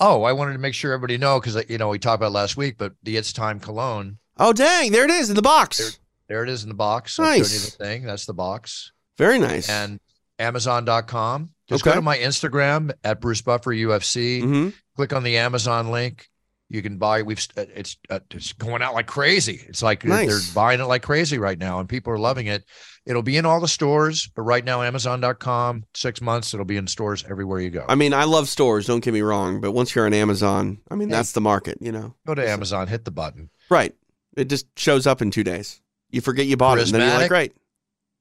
Oh, 0.00 0.24
I 0.24 0.32
wanted 0.32 0.52
to 0.52 0.58
make 0.58 0.74
sure 0.74 0.92
everybody 0.92 1.16
know 1.18 1.40
because 1.40 1.64
you 1.70 1.78
know 1.78 1.88
we 1.88 1.98
talked 1.98 2.16
about 2.20 2.28
it 2.28 2.34
last 2.34 2.56
week, 2.56 2.76
but 2.78 2.92
the 3.02 3.16
It's 3.16 3.32
Time 3.32 3.58
cologne. 3.60 4.18
Oh, 4.36 4.52
dang! 4.52 4.92
There 4.92 5.04
it 5.04 5.10
is 5.10 5.30
in 5.30 5.36
the 5.36 5.42
box. 5.42 5.78
There- 5.78 5.90
There 6.28 6.42
it 6.44 6.50
is 6.50 6.62
in 6.62 6.68
the 6.68 6.74
box. 6.74 7.16
You 7.18 7.24
Nice. 7.24 7.70
the 7.76 7.84
thing. 7.84 8.04
That's 8.04 8.26
the 8.26 8.34
box. 8.34 8.92
Very 9.16 9.38
nice. 9.38 9.68
And 9.68 9.98
Amazon.com. 10.38 11.50
Just 11.68 11.82
Okay. 11.82 11.90
go 11.90 11.96
to 11.96 12.02
my 12.02 12.18
Instagram 12.18 12.92
at 13.04 13.20
Bruce 13.20 13.42
Buffer 13.42 13.72
UFC. 13.72 14.42
Mhm. 14.42 14.72
Click 14.96 15.12
on 15.12 15.22
the 15.22 15.36
Amazon 15.38 15.90
link. 15.90 16.28
You 16.70 16.82
can 16.82 16.98
buy. 16.98 17.22
We've 17.22 17.38
it's 17.56 17.96
uh, 18.10 18.20
it's 18.30 18.52
going 18.52 18.82
out 18.82 18.92
like 18.92 19.06
crazy. 19.06 19.64
It's 19.68 19.82
like 19.82 20.04
Nice. 20.04 20.28
they're 20.28 20.54
buying 20.54 20.80
it 20.80 20.84
like 20.84 21.02
crazy 21.02 21.38
right 21.38 21.58
now, 21.58 21.80
and 21.80 21.88
people 21.88 22.12
are 22.12 22.18
loving 22.18 22.46
it. 22.46 22.64
It'll 23.06 23.22
be 23.22 23.38
in 23.38 23.46
all 23.46 23.58
the 23.58 23.68
stores, 23.68 24.28
but 24.36 24.42
right 24.42 24.62
now 24.62 24.82
Amazon.com. 24.82 25.84
Six 25.94 26.20
months, 26.20 26.52
it'll 26.52 26.66
be 26.66 26.76
in 26.76 26.86
stores 26.86 27.24
everywhere 27.28 27.60
you 27.60 27.70
go. 27.70 27.86
I 27.88 27.94
mean, 27.94 28.12
I 28.12 28.24
love 28.24 28.50
stores. 28.50 28.84
Don't 28.86 29.00
get 29.02 29.14
me 29.14 29.22
wrong, 29.22 29.62
but 29.62 29.72
once 29.72 29.94
you're 29.94 30.04
on 30.04 30.12
Amazon, 30.12 30.78
I 30.90 30.94
mean, 30.94 31.08
that's 31.08 31.32
the 31.32 31.40
market. 31.40 31.78
You 31.80 31.90
know, 31.92 32.14
go 32.26 32.34
to 32.34 32.46
Amazon, 32.46 32.86
hit 32.86 33.06
the 33.06 33.10
button. 33.12 33.48
right? 33.70 33.94
It 34.36 34.48
just 34.50 34.66
shows 34.78 35.06
up 35.06 35.22
in 35.22 35.30
two 35.30 35.44
days. 35.44 35.80
You 36.10 36.20
forget 36.20 36.46
you 36.46 36.56
bought 36.56 36.78
it, 36.78 36.86
and 36.86 36.94
then 36.94 37.08
you're 37.08 37.18
like, 37.18 37.28
great. 37.28 37.52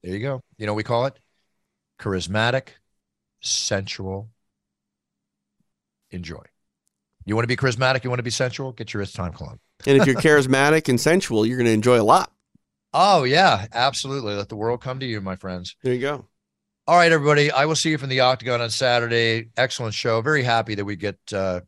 There 0.04 0.14
you 0.14 0.20
go. 0.20 0.42
You 0.58 0.66
know, 0.66 0.74
we 0.74 0.84
call 0.84 1.06
it 1.06 1.18
charismatic, 2.00 2.68
sensual. 3.42 4.30
Enjoy. 6.12 6.44
You 7.26 7.36
want 7.36 7.44
to 7.44 7.48
be 7.48 7.58
charismatic? 7.58 8.04
You 8.04 8.10
want 8.10 8.20
to 8.20 8.24
be 8.24 8.30
sensual? 8.30 8.72
Get 8.72 8.94
your 8.94 9.04
It's 9.04 9.12
Time 9.12 9.34
cologne. 9.34 9.60
And 9.86 9.98
if 9.98 10.08
you're 10.08 10.16
charismatic 10.16 10.88
and 10.90 11.00
sensual, 11.00 11.46
you're 11.46 11.58
going 11.58 11.68
to 11.68 11.74
enjoy 11.74 12.00
a 12.00 12.04
lot. 12.04 12.32
Oh, 12.94 13.24
yeah, 13.26 13.68
absolutely. 13.74 14.34
Let 14.36 14.50
the 14.50 14.56
world 14.56 14.82
come 14.82 15.00
to 15.02 15.06
you, 15.06 15.20
my 15.22 15.36
friends. 15.36 15.76
There 15.84 15.94
you 15.94 16.00
go. 16.02 16.26
All 16.88 16.96
right, 16.96 17.12
everybody. 17.12 17.52
I 17.52 17.66
will 17.66 17.76
see 17.76 17.90
you 17.90 17.98
from 17.98 18.10
the 18.10 18.22
Octagon 18.22 18.62
on 18.62 18.70
Saturday. 18.70 19.50
Excellent 19.58 19.94
show. 19.94 20.22
Very 20.22 20.44
happy 20.44 20.76
that 20.76 20.86
we 20.86 20.96
get 20.96 21.18
uh, 21.34 21.62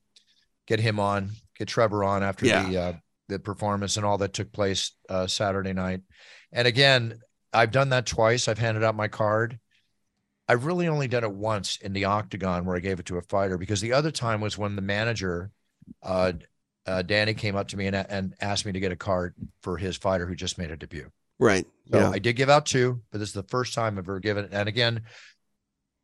get 0.65 0.79
him 0.79 0.99
on, 0.99 1.31
get 1.57 1.67
Trevor 1.67 2.05
on 2.05 2.23
after 2.23 2.45
Yeah. 2.45 2.69
the 2.69 2.77
uh, 2.77 2.93
the 3.29 3.39
performance 3.39 3.95
and 3.95 4.05
all 4.05 4.17
that 4.17 4.33
took 4.33 4.51
place 4.51 4.91
uh, 5.07 5.27
Saturday 5.27 5.71
night. 5.73 6.01
And 6.51 6.67
again, 6.67 7.19
I've 7.53 7.71
done 7.71 7.89
that 7.89 8.05
twice. 8.05 8.47
I've 8.47 8.57
handed 8.59 8.83
out 8.83 8.95
my 8.95 9.07
card. 9.07 9.59
I've 10.47 10.65
really 10.65 10.87
only 10.87 11.07
done 11.07 11.23
it 11.23 11.31
once 11.31 11.77
in 11.77 11.93
the 11.93 12.05
Octagon 12.05 12.65
where 12.65 12.75
I 12.75 12.79
gave 12.79 12.99
it 12.99 13.05
to 13.05 13.17
a 13.17 13.21
fighter 13.21 13.57
because 13.57 13.81
the 13.81 13.93
other 13.93 14.11
time 14.11 14.41
was 14.41 14.57
when 14.57 14.75
the 14.75 14.81
manager, 14.81 15.51
uh, 16.03 16.33
uh, 16.87 17.03
Danny, 17.03 17.35
came 17.35 17.55
up 17.55 17.67
to 17.69 17.77
me 17.77 17.85
and, 17.85 17.95
and 17.95 18.33
asked 18.41 18.65
me 18.65 18.71
to 18.71 18.79
get 18.79 18.91
a 18.91 18.95
card 18.95 19.35
for 19.61 19.77
his 19.77 19.95
fighter 19.95 20.25
who 20.25 20.35
just 20.35 20.57
made 20.57 20.71
a 20.71 20.75
debut. 20.75 21.11
Right. 21.37 21.65
So 21.91 21.99
yeah. 21.99 22.09
I 22.09 22.19
did 22.19 22.35
give 22.35 22.49
out 22.49 22.65
two, 22.65 23.01
but 23.11 23.19
this 23.19 23.29
is 23.29 23.33
the 23.35 23.43
first 23.43 23.73
time 23.75 23.93
I've 23.99 24.05
ever 24.05 24.19
given. 24.19 24.45
it. 24.45 24.49
And 24.53 24.67
again, 24.67 25.03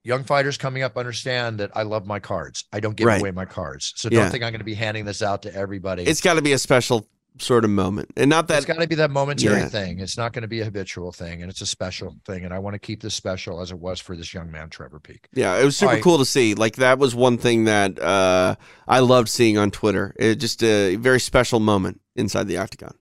young 0.03 0.23
fighters 0.23 0.57
coming 0.57 0.83
up 0.83 0.95
understand 0.97 1.59
that 1.59 1.71
I 1.75 1.81
love 1.81 2.05
my 2.05 2.19
cards. 2.19 2.65
I 2.71 2.79
don't 2.79 2.95
give 2.95 3.07
Right. 3.07 3.19
away 3.19 3.31
my 3.31 3.45
cards. 3.45 3.93
So 3.95 4.09
Yeah. 4.11 4.21
don't 4.21 4.31
think 4.31 4.43
I'm 4.43 4.51
going 4.51 4.59
to 4.59 4.63
be 4.65 4.75
handing 4.75 5.05
this 5.05 5.23
out 5.23 5.41
to 5.41 5.53
everybody. 5.53 6.03
It's 6.03 6.21
got 6.21 6.35
to 6.35 6.43
be 6.43 6.53
a 6.53 6.59
special 6.59 7.07
sort 7.37 7.65
of 7.65 7.69
moment. 7.71 8.11
And 8.15 8.29
not 8.29 8.47
that 8.47 8.57
it's 8.57 8.65
got 8.65 8.79
to 8.79 8.87
be 8.87 8.95
that 8.95 9.11
momentary 9.11 9.59
Yeah. 9.59 9.67
thing. 9.69 9.99
It's 9.99 10.17
not 10.17 10.33
going 10.33 10.43
to 10.43 10.47
be 10.47 10.61
a 10.61 10.65
habitual 10.65 11.11
thing, 11.11 11.41
and 11.41 11.49
it's 11.51 11.61
a 11.61 11.65
special 11.65 12.15
thing. 12.25 12.45
And 12.45 12.53
I 12.53 12.59
want 12.59 12.73
to 12.75 12.79
keep 12.79 13.01
this 13.01 13.13
special 13.13 13.61
as 13.61 13.71
it 13.71 13.79
was 13.79 13.99
for 13.99 14.15
this 14.15 14.33
young 14.33 14.51
man, 14.51 14.69
Trevor 14.69 14.99
Peek. 14.99 15.27
Yeah, 15.33 15.57
it 15.57 15.65
was 15.65 15.75
super 15.77 15.99
cool 15.99 16.17
to 16.19 16.25
see. 16.25 16.55
Like 16.55 16.77
that 16.77 16.99
was 16.99 17.13
one 17.15 17.37
thing 17.37 17.65
that 17.65 17.99
uh, 17.99 18.55
I 18.87 18.99
loved 18.99 19.29
seeing 19.29 19.57
on 19.57 19.71
Twitter. 19.71 20.13
It 20.17 20.35
just 20.35 20.63
a 20.63 20.95
very 20.95 21.19
special 21.19 21.59
moment 21.59 22.01
inside 22.15 22.47
the 22.47 22.57
octagon. 22.57 22.95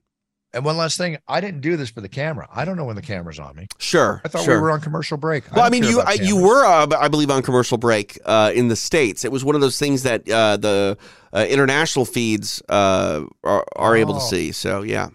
And 0.55 0.65
one 0.65 0.77
last 0.77 0.97
thing, 0.97 1.17
I 1.27 1.41
didn't 1.41 1.61
do 1.61 1.75
this 1.77 1.89
for 1.89 2.01
the 2.01 2.09
camera. 2.09 2.47
I 2.51 2.65
don't 2.65 2.77
know 2.77 2.85
when 2.85 2.95
the 2.95 3.01
camera's 3.01 3.37
on 3.39 3.55
me. 3.55 3.67
Sure, 3.77 4.21
I 4.25 4.27
thought 4.29 4.45
sure. 4.45 4.55
we 4.55 4.61
were 4.61 4.71
on 4.71 4.81
commercial 4.81 5.17
break. 5.17 5.43
well, 5.51 5.65
I 5.65 5.69
don't 5.69 5.81
mean, 5.81 5.91
you 5.91 6.01
I, 6.01 6.13
you 6.13 6.37
were, 6.41 6.65
uh, 6.65 6.87
I 6.97 7.07
believe, 7.09 7.29
on 7.29 7.41
commercial 7.43 7.77
break 7.77 8.17
uh, 8.25 8.51
in 8.55 8.69
the 8.69 8.75
states. 8.75 9.25
It 9.25 9.31
was 9.31 9.43
one 9.45 9.53
of 9.55 9.61
those 9.61 9.77
things 9.77 10.03
that 10.03 10.27
uh, 10.29 10.57
the 10.57 10.97
uh, 11.33 11.45
international 11.49 12.05
feeds 12.05 12.61
uh, 12.69 13.25
are, 13.43 13.65
are 13.75 13.95
able 13.95 14.13
to 14.13 14.21
Oh. 14.21 14.29
see. 14.29 14.51
So 14.53 14.81
yeah, 14.81 15.09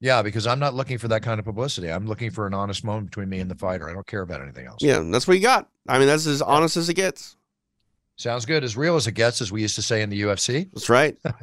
Yeah, 0.00 0.20
because 0.22 0.46
I'm 0.46 0.58
not 0.58 0.74
looking 0.74 0.98
for 0.98 1.08
that 1.08 1.22
kind 1.22 1.38
of 1.38 1.44
publicity. 1.46 1.90
I'm 1.90 2.06
looking 2.06 2.30
for 2.30 2.46
an 2.46 2.52
honest 2.54 2.84
moment 2.84 3.06
between 3.10 3.30
me 3.30 3.40
and 3.40 3.50
the 3.50 3.54
fighter. 3.56 3.88
I 3.88 3.94
don't 3.94 4.06
care 4.06 4.20
about 4.20 4.42
anything 4.42 4.66
else. 4.66 4.82
yeah, 4.82 4.98
that's 5.10 5.26
what 5.26 5.38
you 5.38 5.42
got. 5.42 5.68
I 5.88 5.98
mean, 5.98 6.06
that's 6.06 6.26
as 6.26 6.42
honest 6.42 6.76
as 6.76 6.88
it 6.90 6.94
gets. 6.94 7.36
Sounds 8.16 8.44
good. 8.44 8.62
As 8.62 8.76
real 8.76 8.96
as 8.96 9.06
it 9.06 9.12
gets, 9.12 9.40
as 9.40 9.50
we 9.50 9.62
used 9.62 9.74
to 9.76 9.82
say 9.82 10.02
in 10.02 10.10
the 10.10 10.20
UFC. 10.22 10.70
That's 10.72 10.88
right. 10.90 11.16
All 11.24 11.34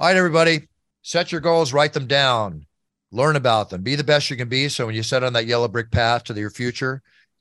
right, 0.00 0.16
everybody, 0.16 0.68
set 1.08 1.32
your 1.32 1.40
goals, 1.40 1.72
write 1.72 1.94
them 1.94 2.06
down, 2.06 2.66
learn 3.10 3.34
about 3.34 3.70
them, 3.70 3.80
be 3.80 3.94
the 3.94 4.04
best 4.04 4.28
you 4.28 4.36
can 4.36 4.50
be. 4.50 4.68
So 4.68 4.84
when 4.84 4.94
you 4.94 5.02
set 5.02 5.24
on 5.24 5.32
that 5.32 5.46
yellow 5.46 5.66
brick 5.66 5.90
path 5.90 6.24
to 6.24 6.34
your 6.34 6.50
future, 6.50 7.00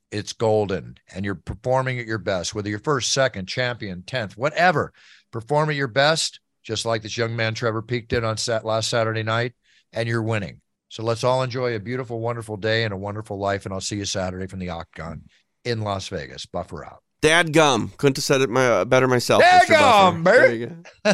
it's 0.10 0.32
golden 0.32 0.96
and 1.14 1.26
you're 1.26 1.36
performing 1.36 2.00
at 2.00 2.08
your 2.08 2.18
best, 2.18 2.56
whether 2.56 2.70
you're 2.70 2.80
first, 2.80 3.12
second, 3.12 3.48
champion, 3.48 4.04
10th, 4.04 4.38
whatever. 4.38 4.94
Perform 5.32 5.70
at 5.70 5.76
your 5.76 5.90
best, 5.90 6.40
just 6.64 6.86
like 6.86 7.02
this 7.02 7.18
young 7.18 7.36
man 7.36 7.54
Trevor 7.54 7.82
Peek 7.82 8.08
did 8.08 8.24
on 8.24 8.38
sat 8.38 8.64
last 8.64 8.90
Saturday 8.90 9.24
night, 9.24 9.52
and 9.92 10.08
you're 10.08 10.24
winning. 10.24 10.62
So 10.88 11.04
let's 11.04 11.26
all 11.26 11.44
enjoy 11.44 11.76
a 11.76 11.80
beautiful, 11.82 12.22
wonderful 12.22 12.56
day 12.56 12.86
and 12.86 12.94
a 12.94 12.98
wonderful 12.98 13.38
life. 13.38 13.66
And 13.66 13.74
I'll 13.74 13.82
see 13.82 13.98
you 13.98 14.06
Saturday 14.06 14.48
from 14.48 14.60
the 14.60 14.70
Octagon 14.70 15.24
in 15.66 15.82
Las 15.82 16.08
Vegas. 16.08 16.46
Buffer 16.46 16.86
out. 16.86 17.04
Dad 17.22 17.52
gum 17.52 17.92
couldn't 17.98 18.16
have 18.16 18.24
said 18.24 18.40
it 18.40 18.50
my, 18.50 18.66
uh, 18.66 18.86
better 18.86 19.10
myself. 19.10 19.42
Dad 19.42 19.68
gum, 19.68 20.24
baby. 20.24 20.72